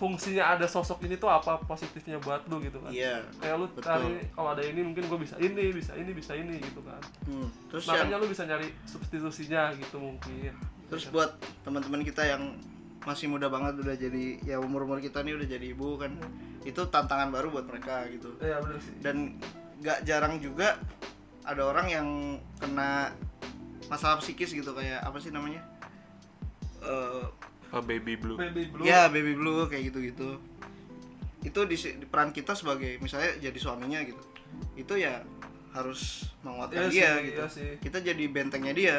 fungsinya 0.00 0.56
ada 0.56 0.64
sosok 0.64 1.04
ini 1.04 1.20
tuh 1.20 1.28
apa 1.28 1.60
positifnya 1.68 2.16
buat 2.24 2.48
lu 2.48 2.56
gitu 2.64 2.80
kan. 2.80 2.88
Iya 2.88 3.20
kayak 3.36 3.56
lu 3.60 3.66
betul. 3.68 3.84
cari 3.84 4.12
kalau 4.32 4.48
ada 4.56 4.64
ini 4.64 4.80
mungkin 4.80 5.04
gue 5.04 5.18
bisa 5.20 5.36
ini 5.36 5.76
bisa 5.76 5.92
ini 5.92 6.10
bisa 6.16 6.32
ini 6.32 6.56
gitu 6.56 6.80
kan. 6.80 7.00
Hmm, 7.28 7.48
terus 7.68 7.84
yang 7.84 8.08
makanya 8.08 8.16
lu 8.16 8.26
bisa 8.32 8.42
nyari 8.48 8.68
substitusinya 8.88 9.76
gitu 9.76 10.00
mungkin. 10.00 10.52
Terus 10.88 11.12
buat 11.12 11.36
teman-teman 11.62 12.00
kita 12.00 12.24
yang 12.24 12.56
masih 13.04 13.32
muda 13.32 13.48
banget 13.48 13.80
udah 13.80 13.96
jadi 13.96 14.40
ya 14.44 14.56
umur 14.60 14.84
umur 14.84 15.00
kita 15.00 15.24
nih 15.24 15.32
udah 15.36 15.48
jadi 15.48 15.66
ibu 15.72 15.96
kan 15.96 16.12
itu 16.68 16.80
tantangan 16.88 17.28
baru 17.32 17.52
buat 17.52 17.68
mereka 17.68 18.08
gitu. 18.08 18.36
Iya 18.40 18.60
bener 18.64 18.80
sih. 18.80 18.96
Dan 19.04 19.36
nggak 19.80 20.04
jarang 20.08 20.40
juga 20.40 20.80
ada 21.44 21.62
orang 21.64 21.86
yang 21.88 22.08
kena 22.60 23.12
masalah 23.88 24.20
psikis 24.20 24.52
gitu 24.52 24.72
kayak 24.72 25.00
apa 25.00 25.16
sih 25.20 25.32
namanya? 25.32 25.64
Eh, 26.80 27.24
Ah, 27.70 27.78
baby 27.80 28.18
blue. 28.18 28.34
baby 28.34 28.66
blue 28.66 28.82
ya 28.82 29.06
baby 29.06 29.34
blue 29.34 29.66
kayak 29.66 29.94
gitu 29.94 29.98
gitu 30.02 30.28
itu 31.40 31.60
di, 31.64 31.76
di 31.76 32.06
peran 32.06 32.30
kita 32.30 32.52
sebagai 32.52 33.00
misalnya 33.00 33.38
jadi 33.40 33.58
suaminya 33.58 34.02
gitu 34.04 34.20
itu 34.76 34.94
ya 34.98 35.22
harus 35.70 36.26
menguatkan 36.42 36.90
Iya 36.90 36.90
dia 36.90 37.10
sih, 37.14 37.26
gitu 37.30 37.40
iya 37.40 37.46
sih. 37.48 37.70
kita 37.78 37.98
jadi 38.02 38.24
bentengnya 38.26 38.74
dia 38.74 38.96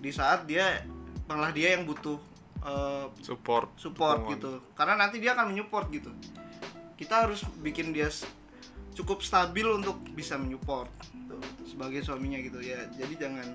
di 0.00 0.10
saat 0.10 0.48
dia 0.48 0.80
malah 1.28 1.52
dia 1.52 1.76
yang 1.76 1.84
butuh 1.84 2.16
eh, 2.64 3.06
Support. 3.20 3.76
support 3.76 4.24
dukungan. 4.24 4.32
gitu 4.36 4.52
karena 4.72 4.94
nanti 4.96 5.20
dia 5.20 5.36
akan 5.36 5.52
menyupport 5.52 5.86
gitu 5.92 6.10
kita 6.96 7.28
harus 7.28 7.44
bikin 7.60 7.92
dia 7.92 8.08
cukup 8.94 9.20
stabil 9.20 9.66
untuk 9.66 9.98
bisa 10.14 10.38
menyupport 10.38 10.88
tuh, 11.28 11.42
sebagai 11.68 12.00
suaminya 12.00 12.40
gitu 12.40 12.64
ya 12.64 12.80
jadi 12.96 13.28
jangan 13.28 13.46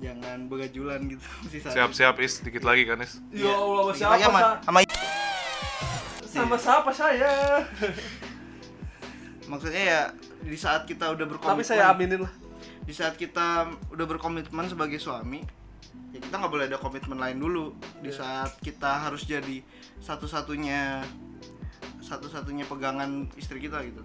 jangan 0.00 0.48
begajulan 0.48 1.00
gitu. 1.06 1.24
Siap-siap 1.64 2.16
is. 2.18 2.40
Dikit 2.40 2.64
lagi 2.64 2.82
kan 2.84 2.98
is. 3.00 3.20
ya 3.30 3.50
Allah 3.50 3.84
Dikit 3.88 3.98
siapa 4.00 4.16
sama, 4.18 4.38
sa- 4.38 4.58
sama 4.64 4.78
sama 6.24 6.56
siapa 6.58 6.90
saya? 6.90 7.32
Maksudnya 9.50 9.82
ya 9.84 10.00
di 10.40 10.56
saat 10.56 10.88
kita 10.88 11.12
udah 11.12 11.26
berkomitmen 11.28 11.60
tapi 11.60 11.64
saya 11.64 11.92
aminin 11.92 12.24
lah. 12.24 12.32
Di 12.84 12.92
saat 12.92 13.14
kita 13.14 13.70
udah 13.92 14.06
berkomitmen 14.08 14.66
sebagai 14.66 14.98
suami 14.98 15.44
ya 16.10 16.18
kita 16.22 16.38
nggak 16.38 16.52
boleh 16.52 16.66
ada 16.66 16.78
komitmen 16.80 17.18
lain 17.20 17.38
dulu. 17.38 17.76
Di 18.00 18.10
Iya. 18.10 18.18
saat 18.18 18.50
kita 18.60 19.04
harus 19.04 19.24
jadi 19.24 19.60
satu-satunya 20.00 21.04
satu-satunya 22.00 22.64
pegangan 22.64 23.28
istri 23.36 23.60
kita 23.60 23.84
gitu. 23.84 24.00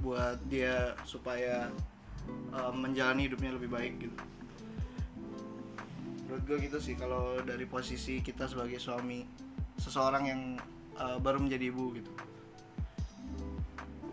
Buat 0.00 0.40
dia 0.48 0.96
supaya 1.04 1.68
uh, 2.52 2.72
menjalani 2.72 3.28
hidupnya 3.28 3.52
lebih 3.56 3.68
baik 3.68 3.94
gitu 4.00 4.16
menurut 6.30 6.46
gue 6.46 6.58
gitu 6.62 6.78
sih 6.78 6.94
kalau 6.94 7.42
dari 7.42 7.66
posisi 7.66 8.22
kita 8.22 8.46
sebagai 8.46 8.78
suami 8.78 9.26
seseorang 9.74 10.24
yang 10.24 10.40
uh, 10.94 11.18
baru 11.18 11.42
menjadi 11.42 11.74
ibu 11.74 11.90
gitu. 11.92 12.12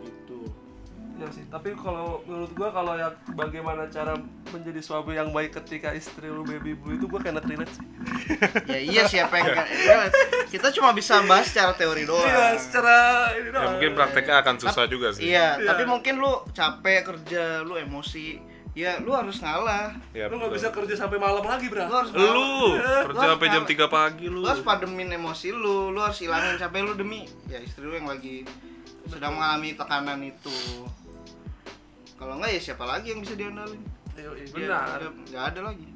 Itu. 0.02 0.40
Ya 1.14 1.26
sih 1.30 1.42
tapi 1.46 1.74
kalau 1.74 2.22
menurut 2.26 2.54
gua 2.54 2.70
kalau 2.70 2.94
yang 2.94 3.10
bagaimana 3.34 3.86
cara 3.86 4.14
menjadi 4.50 4.78
suami 4.78 5.14
yang 5.14 5.30
baik 5.30 5.50
ketika 5.50 5.90
istri 5.90 6.26
lu 6.26 6.42
baby 6.42 6.74
blue 6.74 6.94
itu 6.94 7.06
gua 7.06 7.18
kena 7.18 7.38
relate 7.38 7.70
sih. 7.70 7.86
Ya 8.70 8.78
iya 8.78 9.02
siapa 9.06 9.34
yang 9.34 9.50
ya, 9.82 10.10
kita 10.46 10.70
cuma 10.70 10.94
bisa 10.94 11.18
bahas 11.22 11.50
secara 11.50 11.74
teori 11.74 12.02
doang. 12.02 12.22
Iya 12.22 12.54
secara 12.54 12.96
ini 13.34 13.50
Ya 13.50 13.54
doang. 13.54 13.66
mungkin 13.74 13.90
prakteknya 13.94 14.36
akan 14.42 14.54
susah 14.58 14.84
juga 14.86 15.10
sih. 15.10 15.30
Iya, 15.30 15.58
Iya. 15.58 15.66
tapi 15.70 15.82
mungkin 15.86 16.18
lu 16.18 16.30
capek 16.54 17.02
kerja, 17.02 17.66
lu 17.66 17.74
emosi, 17.74 18.38
ya 18.78 18.92
lu 18.98 19.10
harus 19.10 19.38
ngalah. 19.38 19.90
Ya, 20.12 20.26
lu 20.26 20.38
nggak 20.38 20.48
betul. 20.48 20.58
bisa 20.60 20.68
kerja 20.70 20.94
sampai 20.96 21.18
malam 21.18 21.42
lagi 21.42 21.66
Lu 21.66 21.72
bro 21.72 21.82
harus 21.88 22.10
Lu 22.12 22.22
kerja 23.04 23.18
Lu 23.18 23.30
sampai 23.34 23.48
jam 23.48 23.62
ngalah. 23.64 23.88
3 23.90 23.90
pagi 23.90 24.26
lu. 24.26 24.38
Lu 24.38 24.46
harus 24.46 24.62
pademin 24.62 25.10
emosi 25.10 25.48
lu, 25.50 25.90
lu 25.90 25.98
harus 25.98 26.18
hilangin 26.18 26.54
capek 26.56 26.80
lu 26.80 26.94
demi 26.94 27.20
ya 27.46 27.58
istri 27.58 27.82
lu 27.82 27.92
yang 27.92 28.06
lagi 28.06 28.46
sedang 29.04 29.34
mengalami 29.34 29.74
tekanan 29.74 30.20
itu. 30.22 30.86
Kalau 32.14 32.34
enggak 32.34 32.50
ya 32.52 32.60
siapa 32.62 32.84
lagi 32.84 33.10
yang 33.10 33.20
bisa 33.20 33.34
diandalin? 33.34 33.82
Yoi, 34.14 34.42
Ya, 34.42 34.46
benar 34.50 34.98
nggak- 35.00 35.26
nggak 35.28 35.44
ada 35.48 35.60
lagi. 35.64 35.88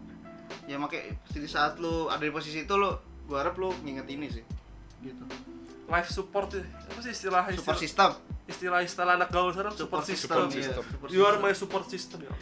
Ya 0.65 0.77
makanya 0.77 1.03
di 1.29 1.45
saat 1.45 1.77
lu 1.77 2.07
ada 2.07 2.21
di 2.21 2.31
posisi 2.31 2.63
itu 2.63 2.75
lu 2.75 2.95
gua 3.25 3.43
harap 3.43 3.55
lu 3.57 3.75
nginget 3.81 4.07
ini 4.09 4.27
sih. 4.29 4.45
Gitu. 5.01 5.23
life 5.85 6.09
support 6.09 6.49
ya 6.49 6.63
apa 6.63 7.01
sih 7.01 7.13
istilah 7.13 7.43
Support 7.53 7.77
istilah 7.77 7.77
system. 7.77 8.11
istilah, 8.45 8.81
istilah 8.81 9.13
anak 9.15 9.29
gaul 9.29 9.51
sekarang 9.51 9.75
support, 9.75 10.01
system, 10.03 10.25
Support 10.31 10.49
Iya. 10.49 10.57
system. 10.63 10.83
Support 10.89 11.09
you 11.11 11.21
are 11.21 11.37
system. 11.37 11.43
my 11.43 11.53
support 11.53 11.85
system 11.87 12.19
ya 12.23 12.33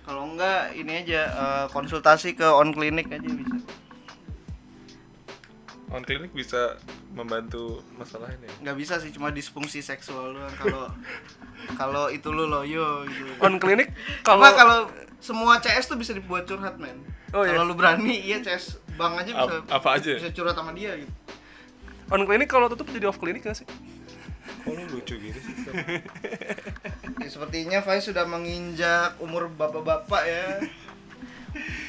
Kalau 0.00 0.26
enggak 0.26 0.72
ini 0.72 0.92
aja 0.98 1.20
eh, 1.28 1.66
konsultasi 1.68 2.32
ke 2.32 2.44
on 2.44 2.70
clinic 2.70 3.08
aja 3.08 3.24
bisa. 3.24 3.56
On 5.90 6.00
klinik 6.00 6.30
bisa 6.30 6.78
membantu 7.10 7.82
masalah 7.92 8.30
ini. 8.30 8.46
nggak 8.60 8.76
bisa 8.76 8.94
sih 8.96 9.10
cuma 9.10 9.28
disfungsi 9.28 9.80
seksual 9.80 10.32
doang 10.32 10.54
kalau 10.54 10.86
kalau 11.80 12.04
itu 12.06 12.30
lu 12.30 12.46
loyo 12.46 13.02
gitu 13.04 13.26
on 13.38 13.58
klinik 13.58 13.90
kalau 14.22 14.46
kalau 14.46 14.54
kalau 14.54 14.78
semua 15.18 15.58
CS 15.58 15.90
tuh 15.90 15.98
bisa 15.98 16.14
dibuat 16.14 16.46
curhat 16.46 16.78
men 16.78 16.94
Oh, 17.30 17.42
iya. 17.42 17.52
kalau 17.52 17.62
lu 17.64 17.74
berani 17.74 18.14
iya 18.16 18.38
CS 18.38 18.78
bang 18.94 19.14
aja 19.16 19.30
bisa 19.32 19.52
Ap- 19.60 19.70
apa 19.72 19.88
aja? 19.92 20.14
bisa 20.14 20.30
curhat 20.30 20.54
sama 20.54 20.70
dia 20.70 20.94
gitu 20.94 21.10
on 22.08 22.22
klinik 22.22 22.46
kalau 22.46 22.66
tutup 22.66 22.86
jadi 22.86 23.06
off 23.06 23.18
klinik 23.18 23.42
gak 23.42 23.58
sih 23.58 23.66
Kok 24.60 24.70
lu 24.70 24.84
lucu 24.90 25.14
gitu 25.14 25.38
sih? 25.38 25.54
ya, 27.22 27.28
sepertinya 27.28 27.78
Faiz 27.80 28.04
sudah 28.04 28.24
menginjak 28.24 29.16
umur 29.18 29.48
bapak-bapak 29.48 30.22
ya 30.22 30.44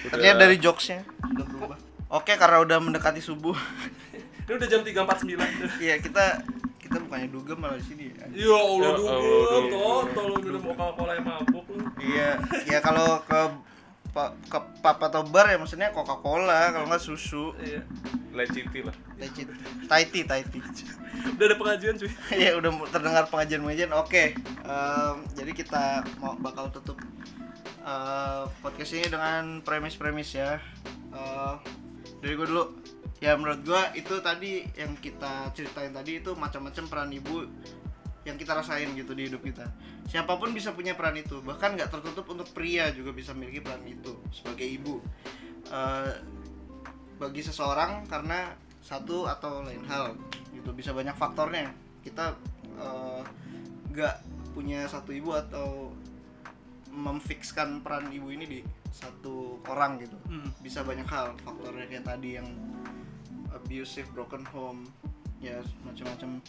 Udah- 0.01 0.11
terlihat 0.11 0.35
dari 0.37 0.55
jokesnya 0.57 1.03
udah 1.21 1.45
berubah 1.45 1.77
Oke, 2.11 2.35
karena 2.35 2.59
udah 2.59 2.75
mendekati 2.77 3.23
subuh. 3.23 3.55
Ini 4.43 4.51
udah 4.51 4.67
jam 4.67 4.83
3.49 4.83 5.31
Iya, 5.79 5.95
kita 5.97 6.43
kita 6.77 6.97
bukannya 6.99 7.31
dugem 7.31 7.55
malah 7.55 7.79
di 7.79 7.87
sini. 7.87 8.11
ya. 8.11 8.27
Ya 8.35 8.51
Allah 8.51 8.91
Ya 8.99 9.15
Allah, 9.15 9.63
totol 9.71 10.25
lu 10.27 10.37
minum 10.43 10.59
Coca-Cola 10.61 11.15
yang 11.15 11.23
mabuk 11.23 11.63
lu. 11.71 11.79
Iya, 12.03 12.35
ya 12.67 12.83
kalau 12.83 13.23
ke 13.23 13.39
pa- 14.11 14.35
ke 14.47 14.59
pub 14.83 14.97
atau 14.99 15.23
bar 15.27 15.47
ya 15.47 15.57
maksudnya 15.57 15.91
Coca-Cola, 15.95 16.71
kalau 16.75 16.85
nggak 16.87 17.03
susu. 17.03 17.55
Iya. 17.59 17.81
Leciti 18.31 18.79
lah. 18.83 18.95
Lecit. 19.19 19.47
Taiti, 19.87 20.23
Taiti. 20.23 20.59
Udah 21.35 21.45
ada 21.51 21.55
pengajian 21.59 21.95
cuy. 21.99 22.11
Iya, 22.41 22.55
udah 22.59 22.71
terdengar 22.91 23.27
pengajian-pengajian. 23.27 23.91
Oke. 23.95 24.35
em, 24.63 25.15
jadi 25.35 25.51
kita 25.51 25.83
mau 26.23 26.35
bakal 26.39 26.71
tutup 26.71 26.95
eh, 27.81 28.43
podcast 28.63 28.91
ini 28.95 29.07
dengan 29.11 29.59
premis-premis 29.63 30.31
ya. 30.35 30.59
Eh, 31.11 31.55
dari 32.23 32.33
gue 32.37 32.47
dulu. 32.47 32.65
Ya 33.21 33.37
menurut 33.37 33.61
gue 33.61 33.81
itu 34.01 34.17
tadi 34.25 34.65
yang 34.73 34.97
kita 34.97 35.53
ceritain 35.53 35.93
tadi 35.93 36.25
itu 36.25 36.33
macam-macam 36.33 36.83
peran 36.89 37.11
ibu 37.13 37.45
yang 38.21 38.37
kita 38.37 38.53
rasain 38.53 38.93
gitu 38.93 39.17
di 39.17 39.27
hidup 39.29 39.41
kita. 39.41 39.65
Siapa 40.05 40.37
pun 40.37 40.53
bisa 40.53 40.75
punya 40.75 40.93
peran 40.93 41.17
itu, 41.17 41.41
bahkan 41.41 41.73
nggak 41.73 41.89
tertutup 41.89 42.29
untuk 42.29 42.45
pria 42.53 42.93
juga 42.93 43.09
bisa 43.15 43.33
memiliki 43.33 43.65
peran 43.65 43.81
itu 43.87 44.13
sebagai 44.29 44.67
ibu. 44.67 45.01
Eh, 45.71 46.13
bagi 47.21 47.41
seseorang 47.45 48.09
karena 48.09 48.49
satu 48.81 49.29
atau 49.29 49.61
lain 49.61 49.85
hal 49.85 50.17
gitu 50.57 50.73
bisa 50.73 50.89
banyak 50.89 51.13
faktornya 51.13 51.69
kita 52.01 52.33
eh, 52.81 53.21
nggak 53.93 54.15
punya 54.57 54.89
satu 54.89 55.13
ibu 55.13 55.31
atau 55.37 55.93
memfikskan 56.91 57.79
peran 57.85 58.11
ibu 58.11 58.33
ini 58.33 58.45
di 58.49 58.59
satu 58.91 59.63
orang 59.69 60.03
gitu 60.03 60.17
Hmm. 60.27 60.51
bisa 60.59 60.83
banyak 60.83 61.07
hal 61.07 61.31
faktornya 61.39 61.87
kayak 61.87 62.03
tadi 62.03 62.35
yang 62.35 62.49
abusive 63.55 64.09
broken 64.11 64.43
home 64.51 64.83
ya 65.39 65.63
macam-macam 65.87 66.43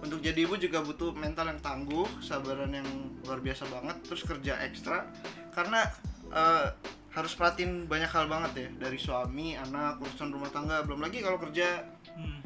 untuk 0.00 0.24
jadi 0.24 0.48
ibu 0.48 0.56
juga 0.56 0.80
butuh 0.80 1.12
mental 1.12 1.52
yang 1.52 1.60
tangguh 1.60 2.08
sabaran 2.24 2.72
yang 2.72 2.88
luar 3.28 3.44
biasa 3.44 3.68
banget 3.68 3.96
terus 4.08 4.24
kerja 4.24 4.56
ekstra. 4.64 5.04
Karena 5.52 5.84
eh, 6.32 6.66
harus 7.12 7.32
perhatiin 7.36 7.84
banyak 7.84 8.08
hal 8.08 8.30
banget 8.30 8.52
ya 8.56 8.68
dari 8.88 8.96
suami 8.96 9.58
anak 9.60 10.00
urusan 10.00 10.32
rumah 10.32 10.48
tangga 10.48 10.80
belum 10.88 11.04
lagi 11.04 11.20
kalau 11.20 11.36
kerja. 11.36 11.84
Hmm. 12.16 12.40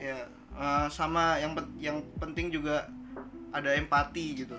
ya 0.00 0.26
eh, 0.58 0.88
sama 0.88 1.38
yang 1.38 1.52
yang 1.78 2.00
penting 2.16 2.48
juga 2.48 2.88
ada 3.52 3.76
empati 3.76 4.44
gitu. 4.44 4.56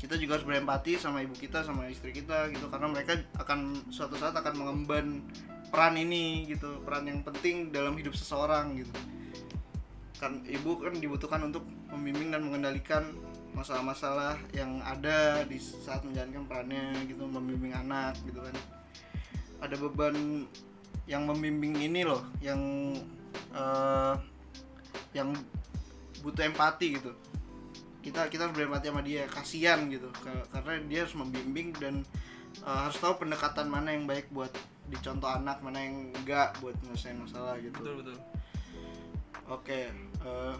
Kita 0.00 0.16
juga 0.16 0.40
harus 0.40 0.48
berempati 0.48 0.98
sama 0.98 1.22
ibu 1.22 1.36
kita 1.36 1.62
sama 1.62 1.86
istri 1.86 2.10
kita 2.10 2.50
gitu 2.50 2.66
karena 2.72 2.90
mereka 2.90 3.20
akan 3.38 3.86
suatu 3.92 4.18
saat 4.18 4.34
akan 4.34 4.54
mengemban 4.56 5.22
peran 5.70 5.94
ini 5.94 6.50
gitu 6.50 6.82
peran 6.82 7.06
yang 7.06 7.22
penting 7.22 7.70
dalam 7.70 7.94
hidup 7.94 8.16
seseorang 8.18 8.74
gitu 8.80 8.90
kan 10.20 10.44
ibu 10.44 10.76
kan 10.76 10.92
dibutuhkan 11.00 11.40
untuk 11.48 11.64
membimbing 11.88 12.28
dan 12.28 12.44
mengendalikan 12.44 13.08
masalah-masalah 13.56 14.38
yang 14.52 14.78
ada 14.84 15.42
di 15.48 15.58
saat 15.58 16.04
menjalankan 16.04 16.44
perannya 16.46 16.92
gitu 17.08 17.24
membimbing 17.24 17.72
anak 17.72 18.14
gitu 18.28 18.44
kan. 18.44 18.54
Ada 19.64 19.80
beban 19.80 20.46
yang 21.08 21.24
membimbing 21.26 21.74
ini 21.80 22.04
loh 22.04 22.22
yang 22.44 22.60
eh, 23.56 24.14
yang 25.16 25.32
butuh 26.20 26.44
empati 26.46 27.00
gitu. 27.00 27.16
Kita 28.04 28.28
kita 28.28 28.48
harus 28.48 28.56
berempati 28.56 28.88
sama 28.92 29.02
dia 29.04 29.24
kasihan 29.28 29.88
gitu 29.88 30.08
Ka- 30.20 30.48
karena 30.52 30.80
dia 30.84 31.08
harus 31.08 31.16
membimbing 31.16 31.72
dan 31.80 32.04
eh, 32.62 32.78
harus 32.84 33.00
tahu 33.00 33.24
pendekatan 33.24 33.66
mana 33.72 33.96
yang 33.96 34.04
baik 34.04 34.28
buat 34.30 34.52
dicontoh 34.90 35.30
anak 35.30 35.62
mana 35.64 35.80
yang 35.80 36.12
enggak 36.12 36.54
buat 36.60 36.76
nyelesain 36.84 37.16
masalah 37.16 37.56
gitu. 37.58 37.72
Betul 37.80 37.94
betul. 38.04 38.18
oke 39.50 40.09
eh, 40.24 40.54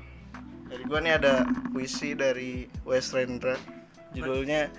dari 0.70 0.82
gua 0.86 0.98
nih 1.02 1.12
ada 1.18 1.44
puisi 1.72 2.14
dari 2.14 2.66
Wes 2.84 3.10
Rendra 3.12 3.56
judulnya 4.12 4.70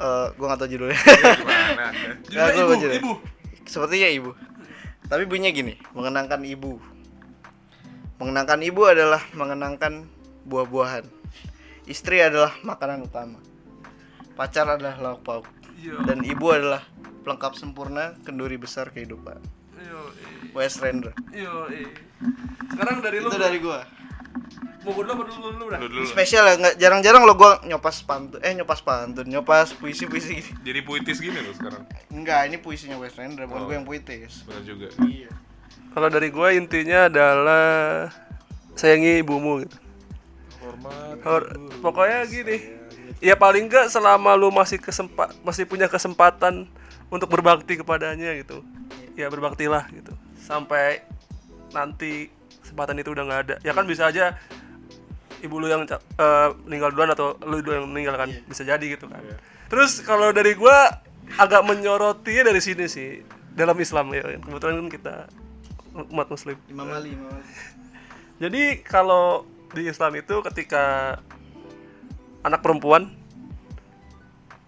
eh 0.00 0.26
gua 0.36 0.46
nggak 0.52 0.60
tahu 0.64 0.70
judulnya 0.72 0.98
Gimana? 1.00 1.86
Judulnya 2.24 2.24
Nggak, 2.32 2.48
gua 2.56 2.64
ibu, 2.64 2.72
deh. 2.80 2.98
ibu. 3.00 3.12
Sepertinya 3.68 4.08
ibu. 4.10 4.30
Tapi 5.06 5.22
bunyinya 5.26 5.50
gini, 5.50 5.74
mengenangkan 5.94 6.42
ibu. 6.46 6.78
Mengenangkan 8.18 8.60
ibu 8.62 8.82
adalah 8.86 9.22
mengenangkan 9.34 10.06
buah-buahan. 10.46 11.06
Istri 11.86 12.30
adalah 12.30 12.54
makanan 12.62 13.06
utama. 13.06 13.38
Pacar 14.38 14.66
adalah 14.70 14.98
lauk 15.02 15.22
pauk. 15.26 15.46
Yo. 15.78 15.98
Dan 16.06 16.22
ibu 16.22 16.50
adalah 16.54 16.86
pelengkap 17.26 17.58
sempurna 17.58 18.14
kenduri 18.22 18.54
besar 18.58 18.90
kehidupan. 18.94 19.38
Yo. 19.90 20.00
eh. 20.08 20.54
Wes 20.54 20.78
Rendra. 20.78 21.10
Yo. 21.30 21.66
eh. 21.68 21.90
Sekarang 22.70 23.02
dari 23.02 23.18
lu. 23.18 23.26
Itu 23.26 23.36
dari 23.36 23.58
gua. 23.58 23.82
Mau 24.80 24.94
gua 24.94 25.02
dulu 25.02 25.12
apa 25.12 25.24
dulu 25.28 25.46
dulu 25.52 25.64
dah? 25.68 25.78
Lu 25.78 25.88
dulu. 25.90 26.06
Spesial 26.06 26.44
ya, 26.46 26.54
nggak 26.56 26.74
jarang-jarang 26.78 27.22
lo 27.26 27.34
gua 27.34 27.58
nyopas 27.62 28.00
pantun, 28.00 28.40
eh 28.40 28.54
nyopas 28.54 28.80
pantun, 28.80 29.26
nyopas 29.26 29.74
puisi-puisi 29.74 30.40
gini. 30.40 30.50
Jadi 30.62 30.80
puitis 30.80 31.18
gini 31.18 31.36
loh 31.36 31.52
sekarang. 31.52 31.82
Enggak, 32.08 32.48
ini 32.48 32.56
puisinya 32.56 32.96
Wes 32.96 33.12
Rendra, 33.12 33.44
bukan 33.44 33.60
Oh. 33.60 33.66
gua 33.66 33.74
yang 33.76 33.84
puitis. 33.84 34.46
Benar 34.46 34.62
juga. 34.62 34.88
Iya. 35.04 35.28
Kalau 35.90 36.08
dari 36.08 36.30
gua 36.30 36.54
intinya 36.54 37.10
adalah 37.10 38.08
sayangi 38.72 39.20
ibumu 39.20 39.60
gitu. 39.60 39.76
Hormat. 40.62 41.18
Hor- 41.20 41.50
pokoknya 41.80 42.24
gini. 42.24 42.56
Ya 43.20 43.36
paling 43.36 43.68
enggak 43.68 43.92
selama 43.92 44.32
lu 44.32 44.48
masih 44.48 44.80
kesempat 44.80 45.34
masih 45.42 45.68
punya 45.68 45.90
kesempatan 45.90 46.64
untuk 47.12 47.28
berbakti 47.28 47.76
kepadanya 47.76 48.32
gitu. 48.38 48.64
Ya 49.20 49.28
berbaktilah 49.28 49.84
gitu. 49.92 50.16
Sampai 50.40 51.04
nanti 51.76 52.32
kesempatan 52.64 52.96
itu 52.98 53.12
udah 53.12 53.24
nggak 53.28 53.40
ada. 53.46 53.56
Ya 53.60 53.76
kan 53.76 53.84
bisa 53.84 54.08
aja 54.08 54.40
ibu 55.40 55.56
lu 55.60 55.68
yang 55.68 55.84
eh, 55.88 56.48
meninggal 56.68 56.92
duluan 56.92 57.10
atau 57.12 57.36
lu 57.44 57.60
duluan 57.60 57.84
yang 57.84 57.90
meninggal 57.90 58.16
kan 58.16 58.30
bisa 58.48 58.62
jadi 58.64 58.82
gitu 58.82 59.08
kan. 59.08 59.20
Iya. 59.20 59.36
Terus 59.68 60.00
kalau 60.02 60.32
dari 60.32 60.56
gua 60.56 61.00
agak 61.38 61.62
menyorotinya 61.62 62.50
dari 62.50 62.58
sini 62.58 62.90
sih 62.90 63.22
dalam 63.54 63.78
Islam 63.78 64.10
ya 64.10 64.24
kebetulan 64.40 64.86
kan 64.86 64.88
kita 64.90 65.14
umat 66.10 66.26
muslim. 66.30 66.56
Imam 66.70 66.88
Ali, 66.90 67.14
Imam 67.14 67.30
Ali. 67.30 67.44
Jadi 68.40 68.62
kalau 68.86 69.44
di 69.70 69.86
Islam 69.86 70.16
itu 70.18 70.42
ketika 70.50 71.18
anak 72.40 72.64
perempuan 72.64 73.12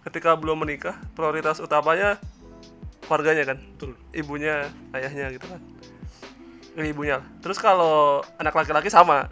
ketika 0.02 0.34
belum 0.34 0.66
menikah 0.66 0.98
prioritas 1.14 1.62
utamanya 1.62 2.18
keluarganya 3.04 3.54
kan, 3.54 3.58
ibunya, 4.14 4.70
ayahnya 4.94 5.34
gitu 5.34 5.46
kan, 5.46 5.60
Eh, 6.72 6.88
ibunya. 6.88 7.20
Terus 7.44 7.60
kalau 7.60 8.24
anak 8.40 8.56
laki-laki 8.56 8.88
sama 8.88 9.28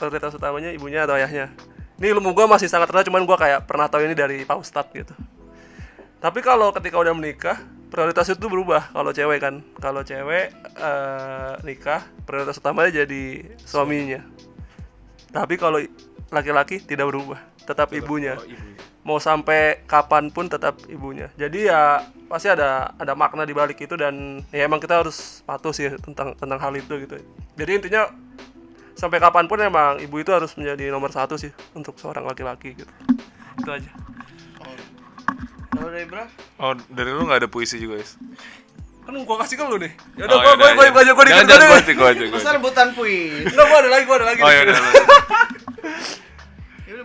prioritas 0.00 0.32
utamanya 0.32 0.72
ibunya 0.72 1.04
atau 1.04 1.20
ayahnya. 1.20 1.52
Ini 2.00 2.14
ilmu 2.16 2.32
gua 2.32 2.48
masih 2.48 2.70
sangat 2.70 2.88
rendah, 2.88 3.04
cuman 3.04 3.26
gua 3.28 3.36
kayak 3.36 3.68
pernah 3.68 3.90
tahu 3.90 4.08
ini 4.08 4.14
dari 4.16 4.46
Pak 4.46 4.56
Ustadz 4.56 4.94
gitu. 4.94 5.12
Tapi 6.18 6.40
kalau 6.40 6.72
ketika 6.72 6.96
udah 6.96 7.12
menikah, 7.12 7.60
prioritas 7.92 8.30
itu 8.32 8.46
berubah. 8.48 8.88
Kalau 8.94 9.10
cewek 9.12 9.38
kan, 9.42 9.60
kalau 9.76 10.00
cewek 10.00 10.54
eh, 10.80 11.52
nikah, 11.66 12.08
prioritas 12.24 12.56
utamanya 12.56 13.04
jadi 13.04 13.44
suaminya. 13.68 14.24
Tapi 15.28 15.60
kalau 15.60 15.82
laki-laki 16.32 16.80
tidak 16.80 17.12
berubah, 17.12 17.36
tetap 17.68 17.92
ibunya. 17.92 18.40
Oh, 18.40 18.48
ibunya. 18.48 18.76
Mau 19.08 19.16
sampai 19.16 19.80
kapan 19.88 20.28
pun 20.28 20.52
tetap 20.52 20.76
ibunya. 20.84 21.32
Jadi 21.40 21.64
ya 21.64 22.04
pasti 22.28 22.52
ada 22.52 22.92
ada 22.94 23.16
makna 23.16 23.48
di 23.48 23.56
balik 23.56 23.80
itu 23.80 23.96
dan 23.96 24.44
ya 24.52 24.68
emang 24.68 24.76
kita 24.76 25.00
harus 25.00 25.40
patuh 25.42 25.72
sih 25.72 25.88
tentang 26.04 26.36
tentang 26.36 26.60
hal 26.60 26.76
itu 26.76 26.92
gitu. 27.00 27.16
Jadi 27.56 27.70
intinya 27.72 28.12
sampai 28.92 29.16
kapan 29.16 29.48
pun 29.48 29.56
emang 29.58 29.96
ibu 29.96 30.20
itu 30.20 30.28
harus 30.28 30.52
menjadi 30.60 30.92
nomor 30.92 31.08
satu 31.08 31.40
sih 31.40 31.48
untuk 31.72 31.96
seorang 31.96 32.28
laki-laki 32.28 32.76
gitu. 32.76 32.92
Itu 33.56 33.70
aja. 33.72 33.88
Oh. 34.60 34.76
Kalau 35.72 35.88
dari 35.88 36.04
Bra? 36.04 36.28
Oh, 36.60 36.76
dari 36.92 37.08
lu 37.08 37.24
nggak 37.24 37.46
ada 37.46 37.48
puisi 37.48 37.80
juga, 37.80 38.04
guys? 38.04 38.20
Kan 39.08 39.24
gua 39.24 39.40
kasih 39.40 39.56
ke 39.56 39.64
lu 39.64 39.80
nih. 39.80 39.92
Ya 40.20 40.28
Oh, 40.28 40.36
udah 40.36 40.36
gua 40.36 40.52
gua 40.52 40.68
gua 40.68 40.84
gua 40.92 41.02
gua 41.16 41.24
Jangan, 41.24 41.24
dikit 41.24 41.48
jangan, 41.48 41.64
gua 41.64 41.64
gua 41.64 41.80
deh. 41.80 41.80
aja, 41.80 41.92
gua 41.96 42.08
aja, 42.12 42.24
gua 42.26 42.36
Masa 42.36 42.44
aja. 42.44 42.56
rebutan 42.60 42.88
puisi? 42.92 43.40
Enggak, 43.48 43.64
gua 43.64 43.78
ada 43.80 43.88
lagi, 43.88 44.04
gua 44.04 44.16
ada 44.20 44.26
lagi. 44.28 44.40
Oh, 44.44 44.50
ya 44.52 44.60
udah. 44.68 44.76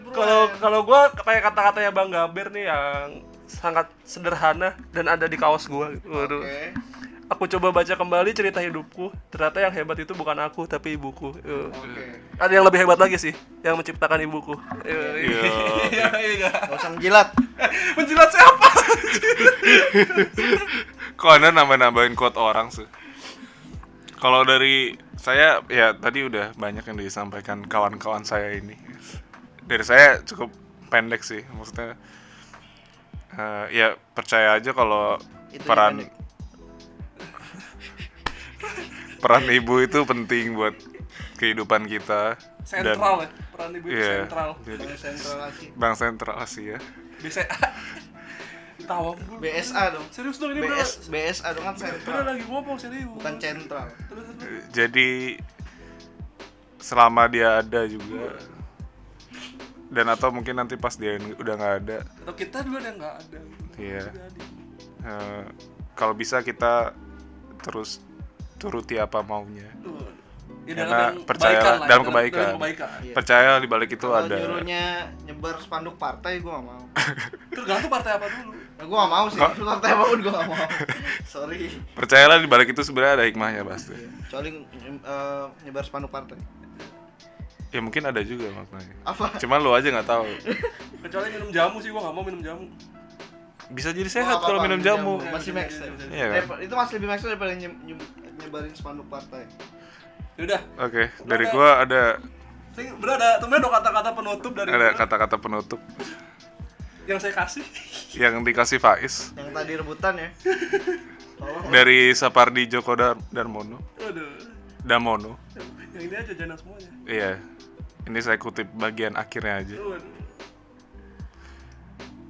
Kalau 0.01 0.49
kalau 0.57 0.79
gua 0.81 1.11
kayak 1.13 1.51
kata-katanya 1.51 1.91
Bang 1.93 2.09
Gaber 2.09 2.49
nih 2.49 2.65
yang 2.69 3.21
sangat 3.45 3.87
sederhana 4.01 4.73
dan 4.89 5.05
ada 5.05 5.29
di 5.29 5.37
kaos 5.37 5.69
gua 5.69 5.93
gitu. 5.93 6.09
Waduh. 6.09 6.41
Oke. 6.41 6.73
Aku 7.31 7.49
coba 7.49 7.73
baca 7.73 7.93
kembali 7.97 8.29
cerita 8.35 8.61
hidupku. 8.61 9.09
Ternyata 9.33 9.57
yang 9.63 9.73
hebat 9.73 9.97
itu 9.97 10.13
bukan 10.13 10.37
aku 10.43 10.69
tapi 10.69 10.99
ibuku. 10.99 11.33
Oke. 11.33 12.05
Ada 12.37 12.51
yang 12.51 12.65
lebih 12.67 12.85
hebat 12.85 12.99
lagi 12.99 13.17
sih, 13.17 13.33
yang 13.65 13.79
menciptakan 13.79 14.21
ibuku. 14.21 14.53
Iya, 14.85 15.09
iya. 15.17 16.51
Usah 16.69 16.93
menjilat. 16.93 17.33
Menjilat 17.97 18.29
siapa? 18.33 18.69
Kok 21.19 21.31
anda 21.39 21.49
nambah-nambahin 21.53 22.13
quote 22.17 22.37
orang 22.37 22.69
sih? 22.73 22.85
Kalau 24.19 24.43
dari 24.43 24.95
saya 25.19 25.63
ya 25.71 25.95
tadi 25.95 26.23
udah 26.27 26.55
banyak 26.55 26.83
yang 26.83 26.97
disampaikan 26.99 27.63
kawan-kawan 27.63 28.27
saya 28.27 28.55
ini. 28.55 28.75
Dari 29.64 29.82
saya 29.82 30.20
cukup 30.22 30.51
pendek 30.88 31.22
sih, 31.22 31.41
maksudnya 31.49 31.95
eh, 33.32 33.66
ya 33.72 33.88
percaya 34.11 34.55
aja 34.55 34.72
kalau 34.72 35.18
peran 35.59 36.03
peran 39.20 39.45
ibu 39.47 39.80
itu 39.80 40.03
penting 40.03 40.53
buat 40.53 40.76
kehidupan 41.36 41.86
kita 41.86 42.36
dan 42.64 42.95
Sentral 42.95 43.16
ya, 43.20 43.30
peran 43.49 43.72
ibu 43.74 43.88
itu 43.88 43.97
Iya. 43.97 44.16
sentral. 44.22 44.49
jadi 44.61 44.84
Bank 44.84 44.97
sentral 44.97 45.39
Asia. 45.41 45.70
bank 45.74 45.93
sentral 45.95 46.36
Asia 46.38 46.78
BCA. 47.20 47.57
Tawang 48.84 49.16
dulu. 49.18 49.39
BSA 49.39 49.95
dong. 49.95 50.03
Serius 50.11 50.36
dong 50.36 50.51
ini 50.51 50.59
bener. 50.59 50.76
BS 50.76 51.07
BSA 51.07 51.55
dong 51.55 51.64
kan 51.64 51.74
Bener 51.74 51.88
sentral. 51.95 52.20
lagi 52.26 52.43
ngomong 52.43 52.76
serius. 52.76 53.07
Bukan 53.07 53.34
sentral. 53.39 53.88
Jadi 54.70 55.39
selama 56.78 57.32
dia 57.32 57.64
ada 57.64 57.88
juga 57.88 58.36
dan 59.93 60.09
atau 60.09 60.33
mungkin 60.33 60.57
nanti 60.57 60.73
pas 60.75 60.97
dia 60.97 61.15
udah 61.37 61.53
nggak 61.53 61.73
ada 61.85 61.97
Atau 62.25 62.33
kita 62.33 62.65
duluan 62.65 62.83
yang 62.83 62.97
nggak 62.97 63.15
ada. 63.21 63.39
Iya. 63.77 64.05
Jadi. 64.09 64.41
eh, 65.05 65.43
kalau 65.93 66.13
bisa 66.17 66.41
kita 66.41 66.97
terus 67.61 68.01
turuti 68.57 68.97
apa 68.97 69.21
maunya. 69.21 69.69
Ya, 70.63 70.79
Karena 70.79 71.11
dalam 71.11 71.27
kebaikan 71.27 71.73
lah, 71.75 71.87
dalam 71.91 72.03
ya, 72.03 72.07
kebaikan. 72.07 72.39
dalam 72.39 72.55
kebaikan. 72.55 72.87
Iya. 73.03 73.13
percaya 73.19 73.49
di 73.59 73.67
balik 73.67 73.89
itu 73.91 74.07
Kalau 74.07 74.23
ada 74.23 74.35
nyuruhnya 74.39 74.83
nyebar 75.27 75.55
spanduk 75.59 75.95
partai 75.99 76.39
gue 76.39 76.47
gak 76.47 76.63
mau. 76.63 76.83
Tergantung 77.59 77.91
partai 77.91 78.11
apa 78.15 78.25
dulu. 78.31 78.51
Nah, 78.55 78.83
gue 78.87 78.97
gak 79.03 79.11
mau 79.11 79.25
sih. 79.27 79.39
Partai 79.43 79.89
apa 79.91 80.03
pun 80.07 80.19
gue 80.23 80.31
gak 80.31 80.47
mau. 80.47 80.55
Sorry. 81.35 81.67
percayalah 81.99 82.39
di 82.39 82.47
balik 82.47 82.71
itu 82.71 82.79
sebenarnya 82.79 83.13
ada 83.19 83.25
hikmahnya 83.27 83.67
pasti 83.67 83.91
Kecuali 84.31 84.49
eh, 84.87 85.45
nyebar 85.67 85.83
spanduk 85.83 86.15
partai. 86.15 86.39
Ya 87.74 87.82
mungkin 87.82 88.03
ada 88.05 88.21
juga 88.21 88.53
maknanya 88.53 88.93
Apa? 89.03 89.34
cuman 89.36 89.57
lu 89.57 89.74
aja 89.74 89.89
nggak 89.89 90.05
tahu 90.05 90.26
Kecuali 91.01 91.28
minum 91.32 91.49
jamu 91.49 91.78
sih, 91.78 91.89
gua 91.89 92.01
nggak 92.01 92.15
mau 92.15 92.24
minum 92.24 92.39
jamu. 92.39 92.65
bisa 93.69 93.89
jadi 93.89 94.05
Oh, 94.05 94.13
sehat 94.13 94.38
kalau 94.39 94.61
minum 94.61 94.80
jamu 94.80 95.17
Masih 95.26 95.51
max. 95.51 95.76
Iya, 95.76 95.89
iya. 96.07 96.28
Daripada- 96.39 96.61
Itu 96.61 96.74
masih 96.74 96.93
lebih 96.95 97.09
max 97.09 97.19
daripada 97.21 97.51
nye- 97.51 97.80
nye- 97.84 98.11
nyebarin 98.38 98.71
spanduk 98.71 99.07
partai. 99.07 99.43
Yaudah, 100.34 100.61
oke 100.80 101.03
dari 101.24 101.45
gua 101.47 101.82
ada 101.82 102.17
Sing, 102.71 102.89
bener 102.95 103.15
ada 103.15 103.38
temen 103.38 103.59
ada 103.59 103.69
kata-kata 103.71 104.09
penutup 104.11 104.51
dari 104.53 104.69
ada 104.69 104.88
kata-kata 104.93 105.36
penutup 105.38 105.80
yang 107.03 107.19
saya 107.19 107.34
kasih. 107.36 107.65
yang 108.15 108.41
dikasih 108.41 108.78
Faiz 108.78 109.30
Yang 109.34 109.49
tadi 109.51 109.71
rebutan 109.76 110.13
ya. 110.15 110.30
Dari 111.67 112.13
Sapardi 112.13 112.65
Djoko 112.65 112.93
Dar 112.93 113.19
Darmono 113.28 113.78
Waduh. 113.97 114.30
Damono 114.82 115.36
Yang 115.91 116.01
ini 116.01 116.15
aja 116.15 116.34
jangan 116.34 116.57
semuanya. 116.57 116.89
iya 117.05 117.32
ini 118.03 118.19
saya 118.19 118.35
kutip 118.35 118.67
bagian 118.73 119.13
akhirnya 119.13 119.59
aja 119.59 119.77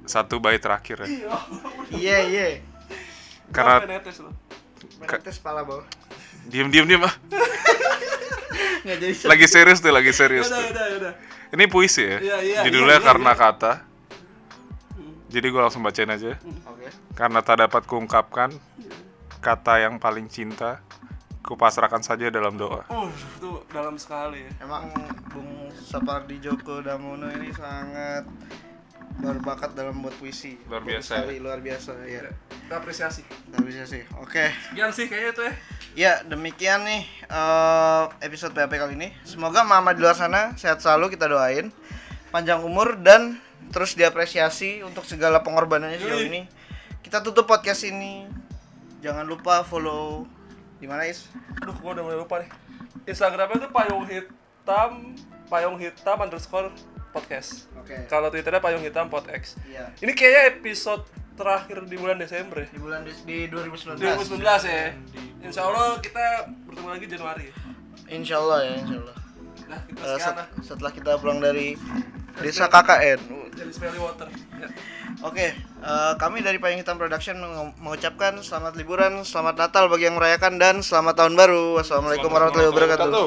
satu 0.04 0.36
bait 0.36 0.60
terakhir 0.60 1.00
ya 1.00 1.08
Iya. 1.08 1.28
Iya 1.90 2.18
iya. 2.26 2.46
Karena- 3.50 3.80
netes 3.84 4.20
loh. 4.20 4.32
Menetes 5.00 5.36
pala 5.38 5.64
bawah. 5.64 5.84
diem 6.44 6.68
diem 6.68 6.84
diem 6.84 7.00
ah 7.00 7.14
Nggak 8.84 8.96
jadi 9.00 9.12
lagi 9.24 9.46
serius 9.48 9.78
tuh 9.80 9.88
lagi 9.88 10.12
serius 10.12 10.44
Yaudah, 10.44 10.60
tuh 10.60 10.68
yaudah, 10.68 10.86
yaudah. 10.92 11.12
ini 11.56 11.64
puisi 11.64 12.04
ya 12.04 12.18
Iya, 12.20 12.36
iya, 12.42 12.58
judulnya 12.68 13.00
iya, 13.00 13.06
karena 13.06 13.32
kata 13.32 13.72
jadi 15.32 15.46
gua 15.48 15.66
langsung 15.66 15.80
bacain 15.80 16.06
aja 16.06 16.36
Oke. 16.68 16.86
karena 17.16 17.40
tak 17.40 17.64
dapat 17.64 17.82
kuungkapkan 17.88 18.52
kata 19.40 19.80
yang 19.80 19.96
paling 19.96 20.28
cinta 20.28 20.84
kupasrahkan 21.44 22.00
saja 22.00 22.32
dalam 22.32 22.56
doa 22.56 22.88
Uh, 22.88 23.12
itu 23.12 23.60
dalam 23.68 24.00
sekali 24.00 24.48
ya. 24.48 24.50
Emang 24.64 24.88
Bung 25.28 25.68
Sapardi 25.76 26.40
Djoko 26.40 26.80
Damono 26.80 27.28
ini 27.28 27.52
sangat 27.52 28.24
berbakat 29.20 29.78
dalam 29.78 30.02
buat 30.02 30.14
puisi. 30.18 30.58
Luar 30.66 30.82
biasa 30.82 31.22
Sekali, 31.22 31.36
luar 31.38 31.60
biasa 31.62 31.94
ya. 32.08 32.26
Kita 32.66 32.74
apresiasi. 32.80 33.22
Kita 33.22 33.62
sih. 33.86 34.02
Oke. 34.18 34.50
Sekian 34.72 34.90
sih 34.90 35.06
kayaknya 35.06 35.30
itu 35.30 35.42
ya. 35.42 35.54
Ya, 35.94 36.12
demikian 36.26 36.82
nih 36.82 37.06
eh, 37.30 38.04
episode 38.26 38.50
PHP 38.56 38.72
kali 38.74 38.94
ini. 38.98 39.08
Semoga 39.22 39.62
mama 39.62 39.94
di 39.94 40.02
luar 40.02 40.18
sana 40.18 40.58
sehat 40.58 40.82
selalu 40.82 41.14
kita 41.14 41.30
doain. 41.30 41.70
Panjang 42.34 42.66
umur 42.66 42.98
dan 42.98 43.38
terus 43.70 43.94
diapresiasi 43.94 44.82
untuk 44.82 45.06
segala 45.06 45.46
pengorbanannya 45.46 46.02
sejauh 46.02 46.26
ini. 46.26 46.50
Kita 47.06 47.22
tutup 47.22 47.46
podcast 47.46 47.86
ini. 47.86 48.26
Jangan 49.04 49.28
lupa 49.28 49.62
follow 49.62 50.26
di 50.76 50.86
mana 50.86 51.04
Is? 51.04 51.28
Aduh, 51.60 51.74
gua 51.78 51.92
udah 51.92 52.02
mulai 52.02 52.18
lupa 52.18 52.40
nih. 52.40 52.50
Instagramnya 53.04 53.58
tuh 53.60 53.70
payung 53.70 54.04
hitam, 54.04 54.90
payung 55.46 55.76
hitam 55.76 56.16
underscore 56.18 56.72
podcast. 57.10 57.68
Oke. 57.76 58.06
Kalau 58.06 58.28
Twitternya 58.28 58.58
payung 58.58 58.80
hitam 58.80 59.06
podx. 59.06 59.54
Iya. 59.64 59.92
Ini 59.98 60.12
kayaknya 60.12 60.42
episode 60.54 61.04
terakhir 61.34 61.84
di 61.84 61.94
bulan 61.94 62.16
Desember 62.16 62.62
ya. 62.62 62.68
Di 62.70 62.78
bulan 62.78 63.00
di, 63.02 63.12
di 63.22 63.38
2019. 63.46 63.98
2019 63.98 64.40
ya. 64.64 64.94
Insya 65.42 65.62
Allah 65.62 65.98
kita 65.98 66.24
bertemu 66.64 66.88
lagi 66.88 67.06
Januari. 67.06 67.44
ya. 67.44 67.54
Insya 68.10 68.36
Allah 68.38 68.58
ya, 68.62 68.74
Insya 68.78 68.96
Allah. 68.98 69.16
Nah, 69.64 69.80
kita 69.82 69.98
Eh, 69.98 70.06
sekian 70.10 70.20
set- 70.20 70.36
lah. 70.36 70.46
setelah 70.60 70.92
kita 70.92 71.10
pulang 71.18 71.40
dari 71.40 71.74
desa 72.40 72.66
KKN. 72.66 73.18
Jadi 73.54 73.70
smelly 73.70 74.00
water. 74.02 74.26
Ya. 74.58 74.68
Oke, 75.22 75.46
eh, 75.54 76.12
kami 76.18 76.42
dari 76.42 76.58
Payung 76.58 76.82
Hitam 76.82 76.98
Production 76.98 77.38
meng- 77.38 77.76
mengucapkan 77.78 78.34
selamat 78.42 78.74
liburan, 78.74 79.22
selamat 79.22 79.54
Natal 79.56 79.86
bagi 79.86 80.10
yang 80.10 80.18
merayakan 80.18 80.58
dan 80.58 80.82
selamat 80.82 81.14
tahun 81.16 81.34
baru. 81.38 81.78
Wassalamualaikum 81.78 82.28
warahmatullahi. 82.28 82.70
Wabarakatuh. 82.74 83.26